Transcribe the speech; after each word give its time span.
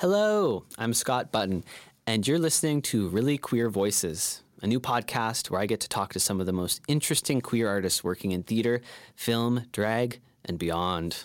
Hello, 0.00 0.64
I'm 0.78 0.94
Scott 0.94 1.30
Button, 1.30 1.62
and 2.06 2.26
you're 2.26 2.38
listening 2.38 2.80
to 2.84 3.08
Really 3.08 3.36
Queer 3.36 3.68
Voices, 3.68 4.42
a 4.62 4.66
new 4.66 4.80
podcast 4.80 5.50
where 5.50 5.60
I 5.60 5.66
get 5.66 5.78
to 5.80 5.90
talk 5.90 6.14
to 6.14 6.18
some 6.18 6.40
of 6.40 6.46
the 6.46 6.54
most 6.54 6.80
interesting 6.88 7.42
queer 7.42 7.68
artists 7.68 8.02
working 8.02 8.32
in 8.32 8.42
theater, 8.42 8.80
film, 9.14 9.66
drag, 9.72 10.22
and 10.42 10.58
beyond. 10.58 11.24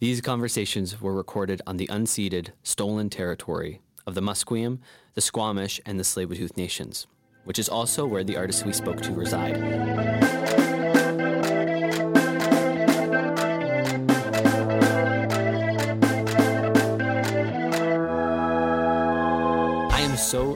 These 0.00 0.20
conversations 0.20 1.00
were 1.00 1.14
recorded 1.14 1.62
on 1.66 1.78
the 1.78 1.86
unceded, 1.86 2.50
stolen 2.62 3.08
territory 3.08 3.80
of 4.06 4.14
the 4.14 4.20
Musqueam, 4.20 4.80
the 5.14 5.22
Squamish, 5.22 5.80
and 5.86 5.98
the 5.98 6.04
Tsleil-Waututh 6.04 6.58
nations, 6.58 7.06
which 7.44 7.58
is 7.58 7.70
also 7.70 8.04
where 8.04 8.22
the 8.22 8.36
artists 8.36 8.66
we 8.66 8.74
spoke 8.74 9.00
to 9.00 9.12
reside. 9.14 10.73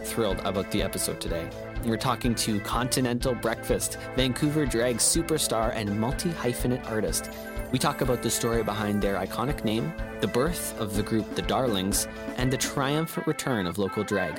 Thrilled 0.08 0.40
about 0.40 0.70
the 0.70 0.82
episode 0.82 1.20
today. 1.20 1.48
We're 1.84 1.96
talking 1.96 2.34
to 2.36 2.58
Continental 2.60 3.34
Breakfast, 3.34 3.98
Vancouver 4.16 4.66
drag 4.66 4.96
superstar 4.96 5.72
and 5.74 6.00
multi 6.00 6.30
hyphenate 6.30 6.90
artist. 6.90 7.30
We 7.70 7.78
talk 7.78 8.00
about 8.00 8.22
the 8.22 8.30
story 8.30 8.64
behind 8.64 9.02
their 9.02 9.16
iconic 9.16 9.64
name, 9.64 9.92
the 10.20 10.26
birth 10.26 10.78
of 10.80 10.96
the 10.96 11.02
group 11.02 11.34
The 11.34 11.42
Darlings, 11.42 12.08
and 12.38 12.50
the 12.50 12.56
triumphant 12.56 13.26
return 13.26 13.66
of 13.66 13.78
local 13.78 14.02
drag. 14.02 14.38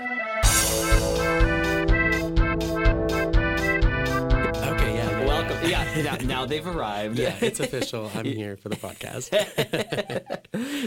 Yeah. 5.70 6.02
Now, 6.02 6.16
now 6.16 6.46
they've 6.46 6.66
arrived. 6.66 7.20
Yeah, 7.20 7.36
it's 7.42 7.60
official. 7.60 8.10
I'm 8.16 8.26
here 8.26 8.58
for 8.58 8.70
the 8.70 8.76
podcast. 8.76 9.32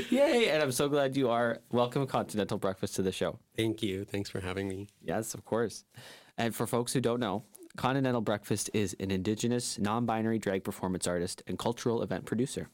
Yay, 0.11 0.49
and 0.49 0.63
I'm 0.63 0.73
so 0.73 0.89
glad 0.89 1.17
you 1.17 1.31
are. 1.31 1.59
Welcome, 1.71 2.07
Continental 2.07 2.59
Breakfast, 2.59 2.97
to 2.97 3.03
the 3.03 3.13
show. 3.13 3.39
Thank 3.57 3.83
you. 3.83 4.05
Thanks 4.05 4.31
for 4.31 4.41
having 4.41 4.69
me. 4.69 4.89
Yes, 5.01 5.35
of 5.35 5.45
course. 5.45 5.85
And 6.37 6.55
for 6.55 6.67
folks 6.67 6.93
who 6.93 7.01
don't 7.01 7.21
know, 7.21 7.45
Continental 7.77 8.21
Breakfast 8.21 8.71
is 8.75 8.97
an 8.99 9.11
Indigenous, 9.11 9.79
non 9.79 10.05
binary 10.05 10.39
drag 10.39 10.65
performance 10.65 11.07
artist 11.07 11.43
and 11.47 11.59
cultural 11.59 12.03
event 12.03 12.25
producer. 12.25 12.69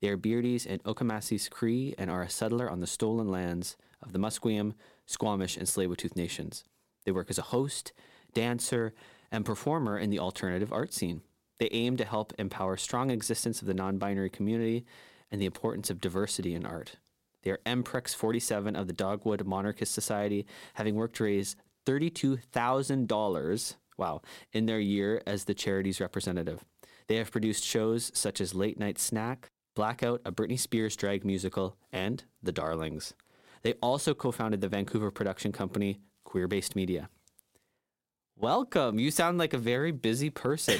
They 0.00 0.08
are 0.08 0.18
Beardies 0.18 0.66
and 0.68 0.82
Okamasis 0.82 1.48
Cree 1.48 1.94
and 1.96 2.10
are 2.10 2.22
a 2.22 2.28
settler 2.28 2.68
on 2.68 2.80
the 2.80 2.86
stolen 2.88 3.28
lands 3.28 3.76
of 4.02 4.12
the 4.12 4.18
Musqueam, 4.18 4.74
Squamish, 5.06 5.56
and 5.56 5.66
Tsleil-Waututh 5.66 6.16
nations. 6.16 6.64
They 7.04 7.12
work 7.12 7.30
as 7.30 7.38
a 7.38 7.42
host, 7.42 7.92
dancer, 8.34 8.94
and 9.30 9.44
performer 9.44 9.96
in 9.96 10.10
the 10.10 10.18
alternative 10.18 10.72
art 10.72 10.92
scene. 10.92 11.22
They 11.62 11.68
aim 11.70 11.96
to 11.98 12.04
help 12.04 12.32
empower 12.40 12.76
strong 12.76 13.12
existence 13.12 13.60
of 13.60 13.68
the 13.68 13.74
non 13.74 13.96
binary 13.96 14.30
community 14.30 14.84
and 15.30 15.40
the 15.40 15.46
importance 15.46 15.90
of 15.90 16.00
diversity 16.00 16.56
in 16.56 16.66
art. 16.66 16.96
They 17.44 17.52
are 17.52 17.60
Empress 17.64 18.14
47 18.14 18.74
of 18.74 18.88
the 18.88 18.92
Dogwood 18.92 19.46
Monarchist 19.46 19.94
Society, 19.94 20.44
having 20.74 20.96
worked 20.96 21.14
to 21.18 21.22
raise 21.22 21.54
$32,000, 21.86 23.76
wow, 23.96 24.22
in 24.52 24.66
their 24.66 24.80
year 24.80 25.22
as 25.24 25.44
the 25.44 25.54
charity's 25.54 26.00
representative. 26.00 26.64
They 27.06 27.14
have 27.14 27.30
produced 27.30 27.62
shows 27.62 28.10
such 28.12 28.40
as 28.40 28.56
Late 28.56 28.80
Night 28.80 28.98
Snack, 28.98 29.52
Blackout, 29.76 30.20
a 30.24 30.32
Britney 30.32 30.58
Spears 30.58 30.96
drag 30.96 31.24
musical, 31.24 31.76
and 31.92 32.24
The 32.42 32.50
Darlings. 32.50 33.14
They 33.62 33.74
also 33.74 34.14
co 34.14 34.32
founded 34.32 34.62
the 34.62 34.68
Vancouver 34.68 35.12
production 35.12 35.52
company, 35.52 36.00
Queer 36.24 36.48
Based 36.48 36.74
Media. 36.74 37.08
Welcome. 38.36 38.98
You 38.98 39.10
sound 39.10 39.38
like 39.38 39.52
a 39.54 39.58
very 39.58 39.92
busy 39.92 40.30
person. 40.30 40.78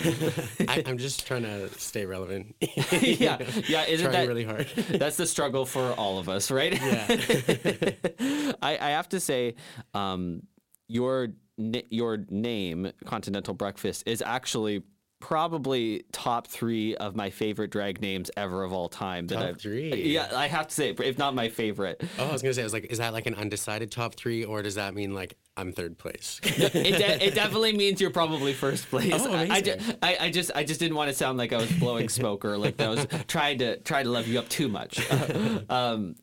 I, 0.68 0.82
I'm 0.86 0.98
just 0.98 1.26
trying 1.26 1.42
to 1.42 1.68
stay 1.78 2.06
relevant. 2.06 2.56
yeah, 2.60 3.38
yeah. 3.68 3.84
Isn't 3.84 4.10
Trying 4.10 4.12
that 4.12 4.28
really 4.28 4.44
hard. 4.44 4.68
That's 4.90 5.16
the 5.16 5.26
struggle 5.26 5.64
for 5.64 5.92
all 5.92 6.18
of 6.18 6.28
us, 6.28 6.50
right? 6.50 6.72
Yeah. 6.72 8.52
I, 8.62 8.78
I 8.80 8.90
have 8.90 9.08
to 9.10 9.20
say, 9.20 9.54
um, 9.94 10.42
your 10.88 11.28
your 11.56 12.24
name, 12.30 12.90
Continental 13.04 13.54
Breakfast, 13.54 14.04
is 14.06 14.22
actually 14.22 14.82
probably 15.22 16.04
top 16.10 16.48
three 16.48 16.96
of 16.96 17.14
my 17.14 17.30
favorite 17.30 17.70
drag 17.70 18.00
names 18.00 18.28
ever 18.36 18.64
of 18.64 18.72
all 18.72 18.88
time. 18.88 19.28
that 19.28 19.36
Top 19.36 19.44
I've- 19.44 19.58
three? 19.60 20.02
Yeah, 20.12 20.28
I 20.34 20.48
have 20.48 20.66
to 20.66 20.74
say, 20.74 20.90
if 20.90 21.16
not 21.16 21.32
my 21.32 21.48
favorite. 21.48 22.02
Oh, 22.18 22.28
I 22.28 22.32
was 22.32 22.42
gonna 22.42 22.52
say, 22.54 22.62
I 22.62 22.64
was 22.64 22.72
like, 22.72 22.86
is 22.90 22.98
that 22.98 23.12
like 23.12 23.26
an 23.26 23.36
undecided 23.36 23.92
top 23.92 24.14
three, 24.16 24.44
or 24.44 24.62
does 24.62 24.74
that 24.74 24.94
mean 24.94 25.14
like 25.14 25.36
I'm 25.56 25.72
third 25.72 25.96
place? 25.96 26.40
it, 26.44 26.72
de- 26.72 27.24
it 27.28 27.34
definitely 27.34 27.72
means 27.76 28.00
you're 28.00 28.10
probably 28.10 28.52
first 28.52 28.88
place. 28.90 29.12
Oh, 29.14 29.32
I, 29.32 29.48
I, 29.48 29.60
ju- 29.60 29.76
I, 30.02 30.16
I 30.22 30.30
just 30.30 30.50
I 30.56 30.64
just 30.64 30.80
didn't 30.80 30.96
want 30.96 31.08
to 31.08 31.14
sound 31.14 31.38
like 31.38 31.52
I 31.52 31.58
was 31.58 31.70
blowing 31.72 32.08
smoke 32.08 32.44
or 32.44 32.58
like 32.58 32.76
that 32.78 32.86
I 32.88 32.90
was 32.90 33.06
trying 33.28 33.58
to 33.58 33.78
try 33.78 34.02
to 34.02 34.10
love 34.10 34.26
you 34.26 34.40
up 34.40 34.48
too 34.48 34.68
much. 34.68 35.00
um, 35.70 36.16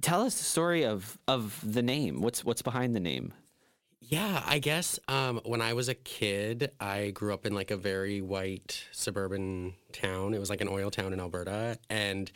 tell 0.00 0.22
us 0.22 0.38
the 0.38 0.44
story 0.44 0.84
of 0.86 1.18
of 1.28 1.60
the 1.62 1.82
name. 1.82 2.22
What's 2.22 2.44
what's 2.46 2.62
behind 2.62 2.96
the 2.96 3.00
name? 3.00 3.34
Yeah, 4.00 4.42
I 4.46 4.58
guess 4.58 4.98
um, 5.08 5.40
when 5.44 5.60
I 5.60 5.72
was 5.74 5.88
a 5.88 5.94
kid, 5.94 6.70
I 6.80 7.10
grew 7.10 7.34
up 7.34 7.44
in 7.44 7.54
like 7.54 7.70
a 7.70 7.76
very 7.76 8.20
white 8.22 8.84
suburban 8.92 9.74
town. 9.92 10.34
It 10.34 10.38
was 10.38 10.48
like 10.50 10.60
an 10.60 10.68
oil 10.68 10.90
town 10.90 11.12
in 11.12 11.20
Alberta, 11.20 11.78
and 11.90 12.30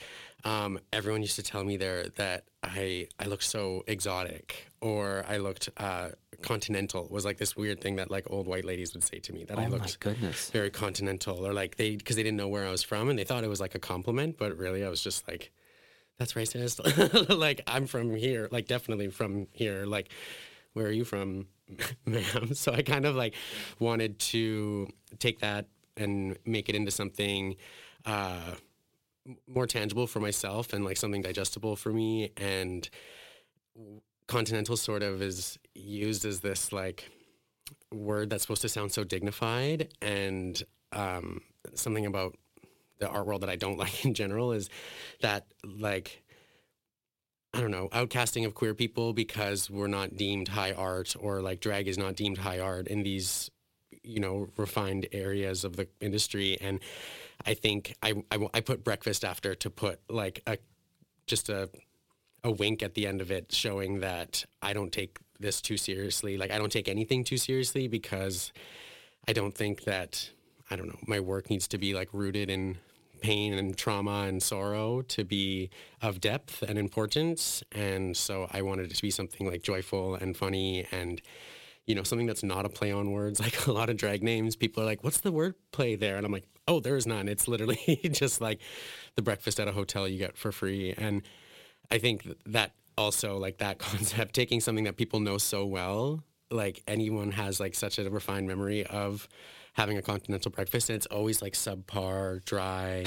um, 0.45 0.81
everyone 0.93 1.23
used 1.23 1.37
to 1.37 1.43
tell 1.43 1.63
me 1.65 1.77
there 1.77 2.09
that 2.17 2.45
I 2.65 3.07
I 3.19 3.27
looked 3.27 3.45
so 3.45 3.85
exotic 3.87 4.71
or 4.81 5.25
I 5.29 5.37
looked 5.39 5.71
uh, 5.77 6.09
continental. 6.43 7.07
Was 7.09 7.25
like 7.25 7.39
this 7.39 7.57
weird 7.57 7.81
thing 7.81 7.97
that 7.97 8.11
like 8.11 8.27
old 8.29 8.49
white 8.49 8.65
ladies 8.65 8.93
would 8.93 9.05
say 9.05 9.21
to 9.21 9.33
me 9.33 9.45
that 9.45 9.57
I 9.59 9.63
Oh 9.63 9.69
my 9.69 9.77
looked 9.77 10.01
goodness. 10.01 10.51
very 10.51 10.69
continental 10.71 11.47
or 11.47 11.55
like 11.55 11.77
they 11.77 11.95
because 11.97 12.17
they 12.17 12.25
didn't 12.25 12.39
know 12.39 12.49
where 12.49 12.67
I 12.67 12.71
was 12.71 12.83
from 12.83 13.09
and 13.09 13.17
they 13.19 13.25
thought 13.25 13.45
it 13.45 13.49
was 13.49 13.61
like 13.61 13.77
a 13.77 13.79
compliment, 13.81 14.37
but 14.37 14.59
really 14.59 14.85
I 14.85 14.89
was 14.89 15.01
just 15.01 15.27
like 15.29 15.53
that's 16.19 16.33
racist. 16.35 16.81
like 17.39 17.63
I'm 17.69 17.87
from 17.87 18.15
here, 18.17 18.49
like 18.51 18.67
definitely 18.67 19.09
from 19.09 19.47
here. 19.53 19.87
Like 19.87 20.11
where 20.73 20.87
are 20.87 20.93
you 20.93 21.05
from, 21.05 21.47
ma'am? 22.07 22.55
So 22.55 22.73
I 22.73 22.83
kind 22.83 23.05
of 23.05 23.15
like 23.15 23.35
wanted 23.79 24.19
to 24.19 24.89
take 25.19 25.41
that 25.41 25.67
and 25.97 26.37
make 26.47 26.69
it 26.69 26.75
into 26.75 26.91
something 26.91 27.57
uh, 28.07 28.55
more 29.47 29.67
tangible 29.67 30.07
for 30.07 30.21
myself 30.21 30.73
and 30.73 30.85
like 30.85 30.97
something 30.97 31.23
digestible 31.23 31.77
for 31.77 31.93
me. 31.93 32.33
And 32.37 32.89
continental 34.27 34.77
sort 34.77 35.03
of 35.03 35.21
is 35.23 35.59
used 35.75 36.25
as 36.25 36.41
this 36.41 36.73
like 36.73 37.11
word 37.93 38.31
that's 38.31 38.43
supposed 38.43 38.63
to 38.63 38.69
sound 38.69 38.93
so 38.93 39.05
dignified 39.05 39.93
and 40.01 40.63
um, 40.93 41.43
something 41.75 42.07
about 42.07 42.37
the 42.99 43.09
art 43.09 43.27
world 43.27 43.43
that 43.43 43.51
I 43.51 43.57
don't 43.57 43.79
like 43.85 44.05
in 44.05 44.15
general 44.15 44.53
is 44.53 44.71
that 45.21 45.47
like 45.65 46.22
I 47.55 47.61
don't 47.61 47.71
know, 47.71 47.89
outcasting 47.93 48.47
of 48.47 48.55
queer 48.55 48.75
people 48.75 49.13
because 49.13 49.69
we're 49.69 49.87
not 49.87 50.17
deemed 50.17 50.49
high 50.49 50.73
art 50.73 51.15
or 51.19 51.43
like 51.43 51.61
drag 51.61 51.87
is 51.87 51.99
not 51.99 52.17
deemed 52.17 52.39
high 52.39 52.59
art 52.59 52.89
in 52.89 53.03
these, 53.03 53.51
you 54.03 54.21
know, 54.21 54.49
refined 54.57 55.07
areas 55.13 55.63
of 55.63 55.77
the 55.77 55.87
industry. 56.01 56.57
And 56.61 56.81
I 57.45 57.53
think 57.53 57.95
I, 58.03 58.15
I, 58.31 58.49
I 58.55 58.61
put 58.61 58.85
breakfast 58.85 59.23
after 59.23 59.55
to 59.55 59.69
put 59.69 60.01
like 60.09 60.43
a, 60.47 60.57
just 61.27 61.51
a, 61.51 61.69
a 62.43 62.51
wink 62.51 62.83
at 62.83 62.95
the 62.95 63.07
end 63.07 63.21
of 63.21 63.31
it 63.31 63.53
showing 63.53 64.01
that 64.01 64.45
I 64.63 64.73
don't 64.73 64.91
take 64.91 65.19
this 65.39 65.61
too 65.61 65.77
seriously. 65.77 66.39
Like 66.39 66.51
I 66.51 66.59
don't 66.59 66.73
take 66.73 66.89
anything 66.89 67.23
too 67.23 67.37
seriously 67.37 67.87
because 67.87 68.51
I 69.29 69.35
don't 69.35 69.55
think 69.55 69.85
that, 69.85 70.31
I 70.71 70.77
don't 70.77 70.89
know, 70.89 70.99
my 71.07 71.21
work 71.21 71.51
needs 71.51 71.69
to 71.69 71.79
be 71.79 71.93
like 71.93 72.09
rooted 72.13 72.49
in 72.49 72.79
pain 73.23 73.55
and 73.55 73.77
trauma 73.77 74.25
and 74.29 74.43
sorrow 74.43 75.03
to 75.03 75.25
be 75.25 75.71
of 76.03 76.21
depth 76.21 76.63
and 76.63 76.79
importance. 76.79 77.63
And 77.73 78.17
so 78.17 78.49
I 78.53 78.63
wanted 78.63 78.91
it 78.91 78.97
to 78.97 79.03
be 79.03 79.11
something 79.11 79.47
like 79.47 79.63
joyful 79.63 80.17
and 80.17 80.37
funny 80.37 80.87
and, 80.91 81.23
you 81.87 81.95
know, 81.95 82.03
something 82.03 82.27
that's 82.27 82.43
not 82.43 82.67
a 82.67 82.69
play 82.69 82.93
on 82.93 83.13
words. 83.13 83.41
Like 83.41 83.67
a 83.67 83.73
lot 83.73 83.89
of 83.89 83.97
drag 83.97 84.23
names, 84.23 84.57
people 84.57 84.83
are 84.83 84.87
like, 84.87 85.03
what's 85.05 85.21
the 85.21 85.33
word 85.33 85.55
play 85.71 85.95
there? 85.97 86.17
And 86.17 86.27
I'm 86.27 86.33
like, 86.33 86.49
oh, 86.69 86.81
there 86.81 86.97
is 86.97 87.07
none. 87.07 87.29
It's 87.29 87.49
literally 87.49 88.01
just 88.13 88.41
like 88.41 88.61
the 89.15 89.23
breakfast 89.23 89.59
at 89.61 89.69
a 89.69 89.73
hotel 89.73 90.07
you 90.07 90.19
get 90.19 90.37
for 90.37 90.53
free. 90.53 90.93
And 90.97 91.23
I 91.91 91.99
think 91.99 92.27
that 92.47 92.73
also 92.99 93.39
like 93.39 93.59
that 93.59 93.79
concept, 93.79 94.35
taking 94.35 94.61
something 94.61 94.85
that 94.85 94.97
people 94.97 95.21
know 95.21 95.39
so 95.39 95.65
well, 95.65 96.23
like 96.51 96.83
anyone 96.87 97.33
has 97.33 97.61
like 97.61 97.75
such 97.75 97.99
a 97.99 98.11
refined 98.11 98.47
memory 98.47 98.85
of 98.85 99.29
having 99.73 99.97
a 99.97 100.03
continental 100.03 100.51
breakfast 100.51 100.91
and 100.91 100.97
it's 100.97 101.07
always 101.07 101.41
like 101.41 101.55
subpar, 101.55 102.45
dry 102.45 103.05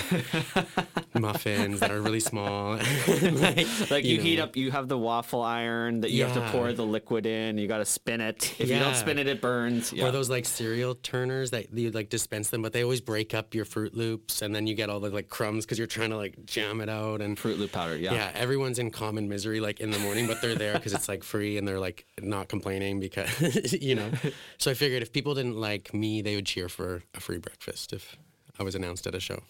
muffins 1.14 1.80
that 1.80 1.92
are 1.92 2.02
really 2.02 2.20
small. 2.20 2.76
like, 3.08 3.68
Like 3.92 4.04
you, 4.04 4.20
heat 4.20 4.38
know. 4.38 4.46
up, 4.46 4.56
you 4.56 4.72
have 4.72 4.88
the 4.88 4.98
waffle 4.98 5.42
iron 5.42 6.02
that 6.02 6.12
you 6.12 6.24
have 6.24 6.34
to 6.34 6.42
pour 6.52 6.74
the 6.74 6.86
liquid 6.86 7.26
in. 7.26 7.58
You 7.58 7.68
got 7.68 7.78
to 7.78 7.86
spin 7.86 8.20
it. 8.20 8.56
If 8.60 8.70
you 8.70 8.80
don't 8.80 8.96
spin 8.96 9.20
it, 9.20 9.28
it 9.28 9.42
burns. 9.42 9.94
Yeah. 9.94 10.08
Or 10.08 10.12
those 10.12 10.30
like 10.30 10.46
cereal 10.46 10.96
turners 10.96 11.52
that 11.52 11.72
you 11.74 11.92
like 11.92 12.10
dispense 12.10 12.50
them, 12.50 12.62
but 12.62 12.74
they 12.74 12.84
always 12.84 13.02
break 13.02 13.34
up 13.34 13.54
your 13.54 13.66
Fruit 13.66 13.96
Loops, 13.96 14.42
and 14.42 14.56
then 14.56 14.66
you 14.68 14.74
get 14.76 14.90
all 14.90 15.00
the 15.00 15.10
like 15.10 15.30
crumbs 15.30 15.66
because 15.66 15.78
you're 15.78 15.88
trying 15.88 16.10
to 16.10 16.18
like 16.18 16.46
jam 16.46 16.82
it 16.82 16.90
out. 16.90 17.22
And 17.22 17.38
Fruit 17.38 17.60
Loop 17.60 17.72
powder. 17.72 17.96
Yeah. 17.96 18.14
yeah, 18.14 18.32
everyone's 18.34 18.80
in 18.80 18.92
common 18.92 19.30
misery 19.30 19.60
like 19.60 19.80
in 19.80 19.92
the 19.92 20.00
morning, 20.00 20.28
but 20.28 20.42
they're 20.42 20.56
there 20.56 20.74
because 20.74 20.94
it's 20.94 21.08
like 21.08 21.24
free 21.24 21.58
and 21.58 21.68
they're 21.68 21.80
like 21.80 22.06
not 22.22 22.48
complaining 22.48 23.00
because 23.00 23.74
you 23.74 23.96
know. 23.96 24.10
So 24.58 24.72
I 24.72 24.74
figured 24.74 25.02
if 25.04 25.14
people 25.14 25.36
didn't 25.36 25.56
like 25.58 25.94
me, 25.94 26.22
they 26.22 26.36
would 26.36 26.48
cheer 26.56 26.70
for 26.70 27.04
a 27.14 27.20
free 27.20 27.38
breakfast 27.38 27.92
if 27.92 28.16
I 28.58 28.64
was 28.64 28.76
announced 28.76 29.06
at 29.08 29.14
a 29.14 29.20
show. 29.20 29.44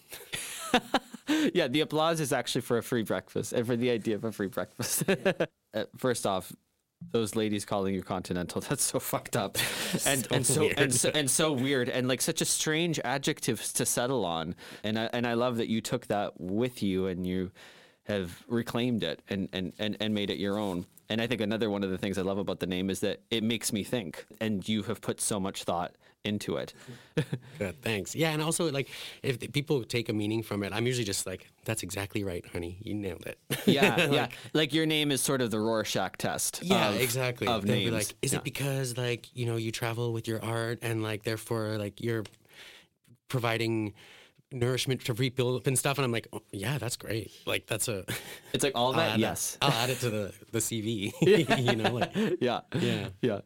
yeah, 1.54 1.68
the 1.68 1.80
applause 1.80 2.18
is 2.20 2.32
actually 2.32 2.62
for 2.62 2.78
a 2.78 2.82
free 2.82 3.04
breakfast 3.04 3.52
and 3.52 3.64
for 3.64 3.76
the 3.76 3.90
idea 3.90 4.16
of 4.16 4.24
a 4.24 4.32
free 4.32 4.48
breakfast. 4.48 5.04
Uh, 5.74 5.84
First 5.98 6.24
off, 6.26 6.52
those 7.12 7.36
ladies 7.36 7.66
calling 7.66 7.94
you 7.94 8.02
continental, 8.02 8.62
that's 8.62 8.82
so 8.82 8.98
fucked 8.98 9.36
up. 9.36 9.58
And 10.06 10.24
So 10.24 10.34
and 10.34 10.46
so 10.46 10.62
and 10.62 10.78
weird. 10.78 10.94
so 10.94 11.10
and 11.14 11.30
so 11.30 11.52
weird 11.52 11.88
and 11.90 12.08
like 12.08 12.22
such 12.22 12.40
a 12.40 12.46
strange 12.46 12.98
adjective 13.04 13.62
to 13.74 13.84
settle 13.84 14.24
on. 14.24 14.54
And 14.84 14.98
I 14.98 15.10
and 15.12 15.26
I 15.26 15.34
love 15.34 15.58
that 15.58 15.68
you 15.68 15.82
took 15.82 16.06
that 16.06 16.40
with 16.40 16.82
you 16.82 17.08
and 17.08 17.26
you 17.26 17.50
have 18.06 18.42
reclaimed 18.48 19.02
it 19.02 19.20
and, 19.28 19.48
and, 19.52 19.72
and, 19.78 19.96
and 20.00 20.14
made 20.14 20.30
it 20.30 20.38
your 20.38 20.58
own. 20.58 20.86
And 21.08 21.20
I 21.20 21.26
think 21.26 21.40
another 21.40 21.70
one 21.70 21.84
of 21.84 21.90
the 21.90 21.98
things 21.98 22.18
I 22.18 22.22
love 22.22 22.38
about 22.38 22.58
the 22.60 22.66
name 22.66 22.90
is 22.90 23.00
that 23.00 23.20
it 23.30 23.42
makes 23.44 23.72
me 23.72 23.84
think 23.84 24.26
and 24.40 24.68
you 24.68 24.82
have 24.84 25.00
put 25.00 25.20
so 25.20 25.38
much 25.38 25.62
thought 25.64 25.94
into 26.24 26.56
it. 26.56 26.74
Good, 27.58 27.80
thanks. 27.82 28.16
Yeah, 28.16 28.30
and 28.30 28.42
also 28.42 28.72
like 28.72 28.88
if 29.22 29.38
people 29.52 29.84
take 29.84 30.08
a 30.08 30.12
meaning 30.12 30.42
from 30.42 30.64
it, 30.64 30.72
I'm 30.72 30.84
usually 30.84 31.04
just 31.04 31.24
like, 31.24 31.46
"That's 31.64 31.84
exactly 31.84 32.24
right, 32.24 32.44
honey. 32.52 32.78
You 32.82 32.94
nailed 32.94 33.24
it." 33.26 33.38
Yeah, 33.64 34.06
yeah. 34.10 34.28
Like 34.52 34.74
your 34.74 34.86
name 34.86 35.12
is 35.12 35.20
sort 35.20 35.40
of 35.40 35.52
the 35.52 35.60
Rorschach 35.60 36.16
test. 36.18 36.60
Yeah, 36.64 36.88
of- 36.88 37.00
exactly. 37.00 37.46
Of 37.46 37.64
They'll 37.64 37.76
names. 37.76 37.92
like, 37.92 38.14
is 38.22 38.32
Yeah. 38.32 38.38
it 38.38 38.44
because 38.44 38.96
like 38.96 39.28
you 39.36 39.46
know 39.46 39.54
you 39.54 39.70
travel 39.70 40.12
with 40.12 40.26
your 40.26 40.44
art 40.44 40.80
and 40.82 41.00
like 41.04 41.22
therefore 41.22 41.76
like 41.78 42.00
you're 42.00 42.24
providing 43.28 43.94
nourishment 44.56 45.04
to 45.04 45.14
rebuild 45.14 45.66
and 45.66 45.78
stuff? 45.78 45.98
And 45.98 46.04
I'm 46.04 46.12
like, 46.12 46.28
oh, 46.32 46.42
yeah, 46.52 46.78
that's 46.78 46.96
great. 46.96 47.30
Like 47.46 47.66
that's 47.66 47.88
a 47.88 48.04
It's 48.52 48.64
like 48.64 48.72
all 48.74 48.92
that. 48.94 49.18
Yes. 49.18 49.58
I'll 49.62 49.72
add 49.72 49.90
it 49.90 50.00
to 50.00 50.10
the 50.10 50.34
the 50.52 50.58
CV. 50.58 51.12
you 51.66 51.76
know, 51.76 51.92
like 51.92 52.12
yeah. 52.40 52.60
Yeah. 52.74 53.08
Yeah. 53.20 53.40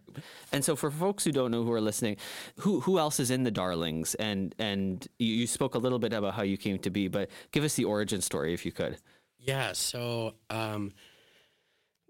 And 0.52 0.64
so 0.64 0.76
for 0.76 0.90
folks 0.90 1.24
who 1.24 1.32
don't 1.32 1.50
know 1.50 1.64
who 1.64 1.72
are 1.72 1.80
listening, 1.80 2.16
who 2.58 2.80
who 2.80 2.98
else 2.98 3.20
is 3.20 3.30
in 3.30 3.44
the 3.44 3.50
Darlings? 3.50 4.14
And 4.16 4.54
and 4.58 5.06
you, 5.18 5.34
you 5.34 5.46
spoke 5.46 5.74
a 5.74 5.78
little 5.78 5.98
bit 5.98 6.12
about 6.12 6.34
how 6.34 6.42
you 6.42 6.56
came 6.56 6.78
to 6.78 6.90
be, 6.90 7.08
but 7.08 7.30
give 7.52 7.64
us 7.64 7.74
the 7.74 7.84
origin 7.84 8.20
story 8.20 8.54
if 8.54 8.64
you 8.64 8.72
could. 8.72 8.98
Yeah, 9.38 9.72
so 9.72 10.34
um, 10.50 10.92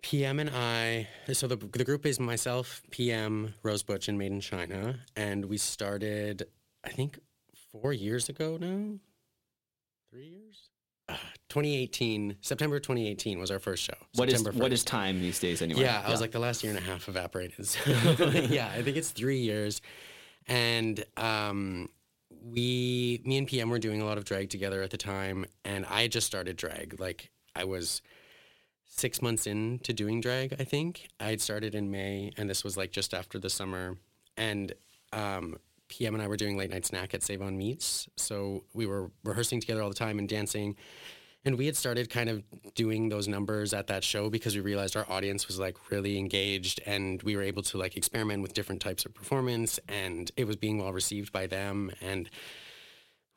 PM 0.03 0.41
and 0.41 0.51
I, 0.51 1.09
so 1.33 1.47
the, 1.47 1.57
the 1.57 1.85
group 1.85 2.07
is 2.07 2.19
myself, 2.19 2.83
PM, 2.91 3.55
Rose 3.63 3.83
Butch, 3.83 4.09
and 4.09 4.19
Made 4.19 4.33
in 4.33 4.41
China. 4.41 4.99
And 5.17 5.45
we 5.45 5.57
started, 5.57 6.45
I 6.85 6.91
think, 6.91 7.19
four 7.73 7.93
years 7.93 8.29
ago 8.29 8.57
now? 8.61 8.99
Three 10.11 10.27
years? 10.27 10.69
Uh, 11.09 11.15
2018, 11.49 12.37
September 12.41 12.79
2018 12.79 13.39
was 13.39 13.51
our 13.51 13.59
first 13.59 13.83
show. 13.83 13.95
What 14.15 14.29
is 14.29 14.39
September 14.39 14.63
what 14.63 14.73
is 14.73 14.83
1st. 14.83 14.87
time 14.87 15.21
these 15.21 15.39
days 15.41 15.63
anyway? 15.63 15.83
Yeah, 15.83 16.03
I 16.05 16.11
was 16.11 16.21
like 16.21 16.31
the 16.31 16.39
last 16.39 16.63
year 16.63 16.73
and 16.75 16.79
a 16.79 16.89
half 16.89 17.09
evaporated. 17.09 17.67
So 17.67 17.81
yeah, 18.49 18.71
I 18.73 18.83
think 18.83 18.97
it's 18.97 19.11
three 19.11 19.41
years, 19.41 19.83
and 20.47 21.05
um, 21.17 21.89
we, 22.45 23.21
me 23.25 23.39
and 23.39 23.47
PM 23.47 23.71
were 23.71 23.79
doing 23.79 24.01
a 24.01 24.05
lot 24.05 24.19
of 24.19 24.25
drag 24.25 24.51
together 24.51 24.83
at 24.83 24.91
the 24.91 24.97
time, 24.97 25.47
and 25.65 25.85
I 25.87 26.07
just 26.07 26.27
started 26.27 26.57
drag. 26.57 27.01
Like 27.01 27.31
I 27.57 27.65
was 27.65 28.03
six 28.87 29.23
months 29.23 29.47
into 29.47 29.93
doing 29.93 30.21
drag. 30.21 30.55
I 30.59 30.65
think 30.65 31.09
I 31.19 31.31
had 31.31 31.41
started 31.41 31.75
in 31.75 31.91
May, 31.91 32.31
and 32.37 32.49
this 32.49 32.63
was 32.63 32.77
like 32.77 32.93
just 32.93 33.15
after 33.15 33.39
the 33.39 33.51
summer, 33.51 33.97
and 34.37 34.73
um, 35.13 35.57
PM 35.91 36.15
and 36.15 36.23
I 36.23 36.29
were 36.29 36.37
doing 36.37 36.57
late 36.57 36.71
night 36.71 36.87
snack 36.87 37.13
at 37.13 37.23
Save 37.23 37.43
on 37.43 37.59
Meats. 37.59 38.09
So 38.17 38.65
we 38.73 38.87
were 38.87 39.11
rehearsing 39.25 39.61
together 39.61 39.83
all 39.83 39.89
the 39.91 39.95
time 39.95 40.19
and 40.19 40.29
dancing. 40.29 40.77
And 41.45 41.59
we 41.59 41.67
had 41.67 41.77
started 41.77 42.09
kind 42.11 42.29
of 42.29 42.43
doing 42.75 43.09
those 43.09 43.27
numbers 43.27 43.75
at 43.75 43.89
that 43.89 44.05
show 44.05 44.31
because 44.31 44.55
we 44.55 44.61
realized 44.61 44.97
our 44.97 45.07
audience 45.11 45.49
was 45.49 45.59
like 45.59 45.91
really 45.91 46.17
engaged 46.19 46.81
and 46.87 47.23
we 47.23 47.35
were 47.35 47.43
able 47.43 47.63
to 47.63 47.79
like 47.79 47.97
experiment 47.97 48.43
with 48.43 48.55
different 48.55 48.81
types 48.81 49.05
of 49.05 49.15
performance 49.15 49.81
and 49.89 50.31
it 50.37 50.47
was 50.47 50.57
being 50.57 50.79
well 50.79 50.93
received 50.93 51.33
by 51.33 51.47
them. 51.47 51.91
And 52.01 52.31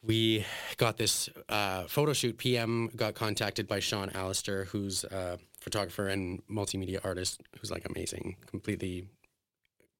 we 0.03 0.45
got 0.77 0.97
this 0.97 1.29
uh, 1.49 1.83
photo 1.85 2.13
shoot. 2.13 2.37
PM 2.37 2.91
got 2.95 3.15
contacted 3.15 3.67
by 3.67 3.79
Sean 3.79 4.11
Allister, 4.13 4.65
who's 4.65 5.05
a 5.05 5.39
photographer 5.59 6.09
and 6.09 6.45
multimedia 6.47 6.99
artist 7.03 7.41
who's 7.59 7.71
like 7.71 7.87
amazing, 7.89 8.35
completely 8.45 9.07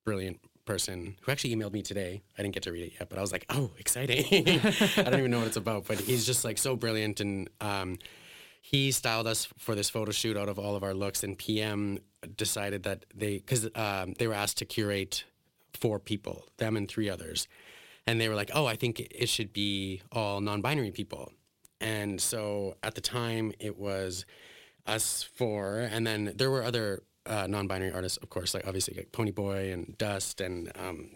brilliant 0.06 0.40
person 0.66 1.16
who 1.22 1.32
actually 1.32 1.56
emailed 1.56 1.74
me 1.74 1.82
today. 1.82 2.22
I 2.38 2.42
didn't 2.42 2.54
get 2.54 2.64
to 2.64 2.72
read 2.72 2.86
it 2.86 2.94
yet, 3.00 3.10
but 3.10 3.18
I 3.18 3.22
was 3.22 3.32
like, 3.32 3.46
oh, 3.50 3.72
exciting. 3.78 4.26
I 4.98 5.04
don't 5.04 5.20
even 5.20 5.32
know 5.32 5.40
what 5.40 5.48
it's 5.48 5.58
about, 5.58 5.86
but 5.88 6.00
he's 6.00 6.26
just 6.26 6.46
like 6.46 6.58
so 6.58 6.76
brilliant. 6.76 7.20
And 7.20 7.50
um, 7.62 7.98
he 8.62 8.92
styled 8.92 9.28
us 9.28 9.48
for 9.58 9.76
this 9.76 9.90
photo 9.90 10.12
shoot 10.12 10.38
out 10.38 10.50
of 10.50 10.58
all 10.58 10.76
of 10.76 10.84
our 10.84 10.94
looks. 10.94 11.24
And 11.24 11.38
PM 11.38 12.00
decided 12.38 12.84
that 12.84 13.06
they, 13.14 13.38
because 13.38 13.70
um, 13.76 14.14
they 14.18 14.28
were 14.28 14.34
asked 14.34 14.58
to 14.60 14.66
curate 14.66 15.26
four 15.74 16.00
people, 16.00 16.46
them 16.58 16.78
and 16.78 16.88
three 16.88 17.10
others. 17.10 17.48
And 18.06 18.20
they 18.20 18.30
were 18.30 18.36
like, 18.36 18.52
oh, 18.54 18.66
I 18.66 18.76
think 18.76 19.00
it 19.00 19.30
should 19.30 19.54
be 19.54 20.02
all 20.12 20.42
non 20.42 20.62
binary 20.62 20.92
people. 20.92 21.32
And 21.80 22.20
so 22.22 22.76
at 22.84 22.96
the 22.96 23.02
time, 23.02 23.52
it 23.60 23.78
was 23.78 24.26
us 24.86 25.24
four, 25.24 25.80
and 25.80 26.06
then 26.06 26.34
there 26.36 26.50
were 26.50 26.64
other 26.64 27.04
uh, 27.26 27.48
non-binary 27.48 27.92
artists, 27.92 28.18
of 28.18 28.30
course, 28.30 28.54
like 28.54 28.68
obviously 28.68 28.96
like 28.96 29.12
Pony 29.12 29.32
Boy 29.32 29.72
and 29.72 29.98
Dust 29.98 30.42
and 30.42 30.72
um, 30.76 31.10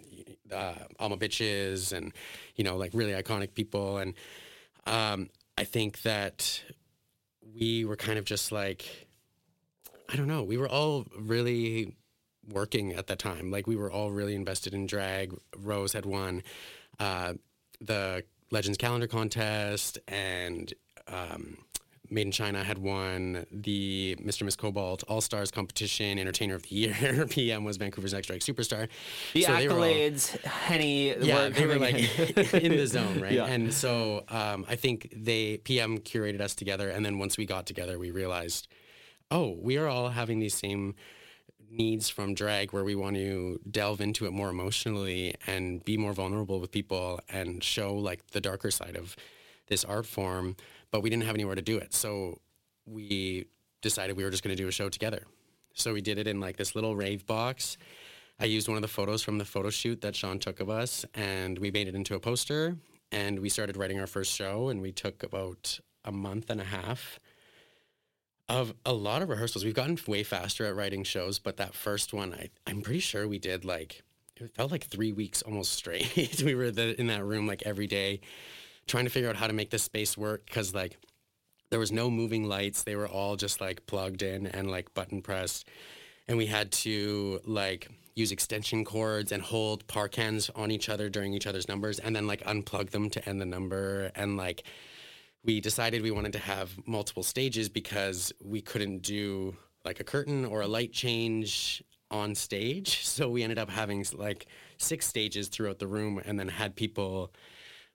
uh, 0.52 0.76
Alma 1.00 1.18
Bitches, 1.18 1.92
and 1.92 2.14
you 2.56 2.64
know, 2.64 2.78
like 2.78 2.92
really 2.94 3.12
iconic 3.12 3.54
people. 3.54 3.98
And 3.98 4.14
um, 4.86 5.30
I 5.58 5.64
think 5.64 6.02
that 6.04 6.64
we 7.54 7.86
were 7.86 7.96
kind 7.96 8.18
of 8.18 8.26
just 8.26 8.52
like, 8.52 9.08
I 10.10 10.16
don't 10.16 10.28
know, 10.28 10.44
we 10.44 10.58
were 10.58 10.70
all 10.70 11.06
really 11.20 11.96
working 12.50 12.94
at 12.94 13.08
that 13.08 13.20
time. 13.20 13.52
Like 13.52 13.68
we 13.68 13.76
were 13.76 13.92
all 13.92 14.12
really 14.12 14.36
invested 14.36 14.74
in 14.74 14.88
drag. 14.88 15.34
Rose 15.58 15.94
had 15.94 16.06
won 16.06 16.44
uh, 17.00 17.34
the 17.82 18.24
Legends 18.52 18.78
Calendar 18.78 19.08
contest, 19.08 20.00
and 20.08 20.74
um, 21.08 21.58
Made 22.10 22.28
in 22.28 22.32
China 22.32 22.64
had 22.64 22.78
won 22.78 23.46
the 23.52 24.16
Mr. 24.22 24.44
Miss 24.44 24.56
Cobalt 24.56 25.04
All 25.10 25.20
Stars 25.22 25.52
competition, 25.52 26.18
Entertainer 26.18 26.56
of 26.56 26.64
the 26.64 26.76
Year. 26.76 27.26
PM 27.30 27.64
was 27.66 27.78
Vancouver's 27.78 28.14
Next 28.14 28.28
Drag 28.28 28.40
Superstar. 28.40 28.88
the 29.34 29.42
So 29.44 29.52
were 29.52 29.58
all- 29.58 29.66
accolades, 29.80 30.42
Henny. 30.44 31.16
yeah, 31.20 31.50
they 31.50 31.66
were 31.66 31.76
like 31.78 31.96
in. 32.54 32.62
in 32.72 32.78
the 32.78 32.88
zone, 32.88 33.20
right? 33.20 33.34
Yeah. 33.34 33.46
And 33.46 33.74
so 33.74 34.24
um, 34.30 34.66
I 34.70 34.76
think 34.78 35.14
they 35.16 35.58
PM 35.58 35.98
curated 36.00 36.40
us 36.40 36.56
together, 36.56 36.90
and 36.90 37.06
then 37.06 37.20
once 37.20 37.38
we 37.38 37.46
got 37.46 37.66
together, 37.66 38.00
we 38.00 38.12
realized, 38.12 38.68
oh, 39.30 39.58
we 39.62 39.78
are 39.78 39.88
all 39.88 40.10
having 40.10 40.40
these 40.40 40.56
same 40.56 40.96
needs 41.70 42.08
from 42.08 42.34
drag 42.34 42.72
where 42.72 42.86
we 42.86 42.96
want 42.96 43.18
to 43.18 43.60
delve 43.70 44.00
into 44.00 44.26
it 44.26 44.32
more 44.32 44.50
emotionally 44.50 45.36
and 45.48 45.84
be 45.84 45.98
more 45.98 46.14
vulnerable 46.14 46.62
with 46.62 46.72
people 46.72 47.20
and 47.28 47.62
show 47.62 47.94
like 47.94 48.26
the 48.32 48.40
darker 48.40 48.72
side 48.72 48.96
of 48.96 49.18
this 49.68 49.84
art 49.84 50.06
form 50.06 50.56
but 50.92 51.02
we 51.02 51.10
didn't 51.10 51.24
have 51.24 51.36
anywhere 51.36 51.56
to 51.56 51.62
do 51.62 51.78
it 51.78 51.94
so 51.94 52.40
we 52.86 53.46
decided 53.82 54.18
we 54.18 54.24
were 54.24 54.30
just 54.30 54.44
going 54.44 54.56
to 54.56 54.62
do 54.62 54.68
a 54.68 54.72
show 54.72 54.90
together 54.90 55.24
so 55.74 55.94
we 55.94 56.02
did 56.02 56.18
it 56.18 56.28
in 56.28 56.40
like 56.40 56.58
this 56.58 56.76
little 56.76 56.96
rave 56.96 57.26
box 57.26 57.78
I 58.40 58.46
used 58.46 58.68
one 58.68 58.78
of 58.78 58.84
the 58.84 58.88
photos 58.88 59.24
from 59.24 59.40
the 59.40 59.46
photo 59.46 59.72
shoot 59.72 60.02
that 60.02 60.16
Sean 60.16 60.38
took 60.38 60.60
of 60.60 60.70
us, 60.70 61.04
and 61.16 61.58
we 61.58 61.72
made 61.72 61.88
it 61.88 61.96
into 61.96 62.14
a 62.14 62.20
poster. 62.20 62.78
And 63.12 63.40
we 63.40 63.50
started 63.50 63.78
writing 63.78 64.00
our 64.00 64.06
first 64.06 64.32
show, 64.32 64.70
and 64.70 64.80
we 64.80 64.92
took 64.92 65.24
about 65.24 65.80
a 66.06 66.12
month 66.12 66.50
and 66.50 66.62
a 66.62 66.66
half 66.66 67.20
of 68.48 68.74
a 68.86 68.94
lot 68.94 69.22
of 69.22 69.30
rehearsals. 69.30 69.66
We've 69.66 69.74
gotten 69.74 69.98
way 70.08 70.24
faster 70.24 70.66
at 70.66 70.76
writing 70.76 71.04
shows, 71.04 71.40
but 71.40 71.58
that 71.58 71.74
first 71.74 72.14
one, 72.14 72.34
I, 72.34 72.50
I'm 72.68 72.82
pretty 72.82 73.00
sure 73.00 73.28
we 73.28 73.40
did 73.40 73.66
like 73.66 74.04
it 74.36 74.54
felt 74.54 74.72
like 74.72 74.86
three 74.86 75.12
weeks 75.12 75.42
almost 75.42 75.72
straight. 75.74 76.44
we 76.46 76.54
were 76.54 76.70
the, 76.70 77.00
in 77.00 77.08
that 77.08 77.24
room 77.26 77.48
like 77.48 77.64
every 77.66 77.88
day, 77.88 78.22
trying 78.88 79.06
to 79.06 79.10
figure 79.10 79.30
out 79.30 79.36
how 79.36 79.48
to 79.48 79.54
make 79.54 79.70
this 79.70 79.84
space 79.84 80.18
work 80.18 80.46
because 80.46 80.74
like 80.74 80.98
there 81.70 81.80
was 81.80 81.92
no 81.92 82.10
moving 82.10 82.48
lights. 82.48 82.84
They 82.84 82.96
were 82.96 83.08
all 83.08 83.36
just 83.36 83.60
like 83.60 83.86
plugged 83.86 84.22
in 84.22 84.48
and 84.48 84.72
like 84.72 84.94
button 84.94 85.22
pressed. 85.22 85.68
And 86.28 86.38
we 86.38 86.46
had 86.46 86.72
to 86.84 87.40
like 87.46 87.90
use 88.16 88.32
extension 88.32 88.84
cords 88.84 89.32
and 89.32 89.44
hold 89.44 89.86
par 89.88 90.10
cans 90.10 90.50
on 90.56 90.72
each 90.72 90.90
other 90.90 91.10
during 91.10 91.34
each 91.34 91.46
other's 91.46 91.68
numbers 91.68 92.00
and 92.00 92.16
then 92.16 92.26
like 92.26 92.44
unplug 92.46 92.90
them 92.90 93.10
to 93.12 93.30
end 93.30 93.40
the 93.40 93.46
number. 93.46 94.12
And 94.16 94.38
like 94.38 94.64
we 95.44 95.62
decided 95.62 96.02
we 96.02 96.12
wanted 96.12 96.34
to 96.34 96.40
have 96.40 96.72
multiple 96.86 97.24
stages 97.24 97.70
because 97.70 98.34
we 98.44 98.62
couldn't 98.62 99.02
do 99.04 99.56
like 99.86 100.00
a 100.00 100.04
curtain 100.04 100.46
or 100.46 100.62
a 100.62 100.68
light 100.68 100.92
change 100.92 101.84
on 102.10 102.34
stage. 102.36 103.04
So 103.04 103.30
we 103.30 103.44
ended 103.44 103.58
up 103.58 103.70
having 103.70 104.06
like 104.14 104.48
six 104.78 105.08
stages 105.08 105.48
throughout 105.48 105.80
the 105.80 105.88
room 105.88 106.22
and 106.24 106.40
then 106.40 106.48
had 106.48 106.76
people 106.76 107.34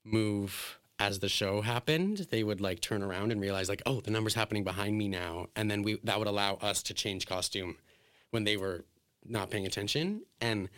move 0.05 0.79
as 1.03 1.19
the 1.19 1.29
show 1.29 1.63
happened 1.63 2.29
they 2.31 2.45
would 2.45 2.61
like 2.61 2.81
turn 2.81 3.03
around 3.03 3.33
and 3.33 3.41
realize 3.41 3.69
like 3.69 3.83
oh 3.87 4.01
the 4.01 4.11
number's 4.11 4.35
happening 4.35 4.63
behind 4.63 4.97
me 4.97 5.09
now. 5.09 5.47
And 5.57 5.69
then 5.69 5.83
we 5.83 5.99
that 6.05 6.19
would 6.19 6.29
allow 6.29 6.55
us 6.55 6.83
to 6.85 6.95
change 6.95 7.27
costume 7.27 7.77
when 8.31 8.45
they 8.45 8.57
were 8.57 8.85
not 9.25 9.51
paying 9.51 9.67
attention. 9.67 10.23
And 10.41 10.69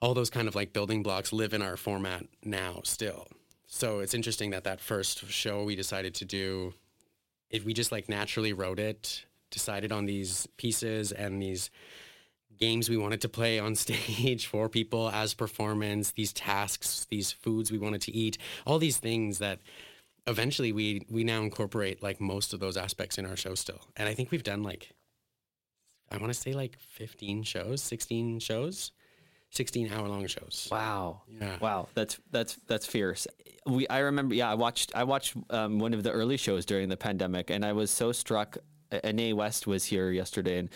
all 0.00 0.14
those 0.14 0.30
kind 0.30 0.48
of 0.48 0.54
like 0.54 0.72
building 0.72 1.02
blocks 1.02 1.32
live 1.32 1.52
in 1.52 1.62
our 1.62 1.76
format 1.76 2.24
now 2.42 2.80
still. 2.84 3.26
So 3.66 4.00
it's 4.00 4.14
interesting 4.14 4.50
that 4.50 4.64
that 4.64 4.80
first 4.80 5.26
show 5.30 5.64
we 5.64 5.76
decided 5.76 6.14
to 6.14 6.24
do 6.24 6.72
if 7.50 7.64
we 7.64 7.74
just 7.74 7.92
like 7.92 8.08
naturally 8.08 8.54
wrote 8.54 8.78
it 8.78 9.26
decided 9.50 9.92
on 9.92 10.06
these 10.06 10.48
pieces 10.56 11.12
and 11.12 11.42
these 11.42 11.70
games 12.58 12.88
we 12.88 12.96
wanted 12.96 13.20
to 13.22 13.28
play 13.28 13.58
on 13.58 13.74
stage 13.86 14.46
for 14.46 14.68
people 14.68 15.10
as 15.10 15.34
performance, 15.34 16.12
these 16.12 16.32
tasks, 16.32 17.06
these 17.10 17.32
foods 17.32 17.70
we 17.70 17.78
wanted 17.78 18.02
to 18.02 18.12
eat, 18.12 18.38
all 18.66 18.78
these 18.78 18.98
things 18.98 19.38
that 19.38 19.60
eventually 20.26 20.72
we 20.72 21.06
we 21.10 21.24
now 21.24 21.42
incorporate 21.42 22.02
like 22.02 22.20
most 22.20 22.52
of 22.52 22.60
those 22.60 22.76
aspects 22.76 23.18
in 23.18 23.26
our 23.26 23.36
show 23.36 23.54
still. 23.54 23.80
And 23.96 24.08
I 24.08 24.14
think 24.14 24.30
we've 24.30 24.42
done 24.42 24.62
like 24.62 24.90
I 26.10 26.18
want 26.18 26.32
to 26.32 26.38
say 26.38 26.52
like 26.52 26.78
15 26.78 27.42
shows, 27.42 27.82
16 27.82 28.40
shows. 28.40 28.92
16 29.50 29.92
hour 29.92 30.08
long 30.08 30.26
shows. 30.26 30.68
Wow. 30.70 31.22
Yeah. 31.40 31.56
Wow. 31.60 31.88
That's 31.94 32.18
that's 32.30 32.58
that's 32.66 32.84
fierce. 32.84 33.26
We 33.64 33.88
I 33.88 34.00
remember 34.00 34.34
yeah, 34.34 34.50
I 34.50 34.54
watched 34.54 34.92
I 34.94 35.04
watched 35.04 35.34
um, 35.50 35.78
one 35.78 35.94
of 35.94 36.02
the 36.02 36.10
early 36.10 36.36
shows 36.36 36.66
during 36.66 36.88
the 36.88 36.96
pandemic 36.96 37.48
and 37.48 37.64
I 37.64 37.72
was 37.72 37.90
so 37.90 38.12
struck 38.12 38.58
Ane 39.04 39.34
West 39.36 39.66
was 39.66 39.84
here 39.84 40.10
yesterday 40.10 40.58
and 40.58 40.68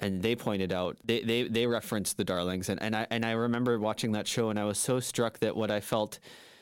and 0.00 0.22
they 0.22 0.34
pointed 0.34 0.72
out 0.72 0.96
they, 1.04 1.22
they, 1.22 1.44
they 1.44 1.66
referenced 1.66 2.16
the 2.16 2.24
darlings. 2.24 2.68
And, 2.68 2.82
and 2.82 2.96
I 2.96 3.06
and 3.10 3.24
I 3.24 3.32
remember 3.32 3.78
watching 3.78 4.12
that 4.12 4.26
show 4.26 4.50
and 4.50 4.58
I 4.58 4.64
was 4.64 4.78
so 4.78 5.00
struck 5.00 5.38
that 5.40 5.56
what 5.56 5.70
I 5.70 5.80
felt 5.80 6.18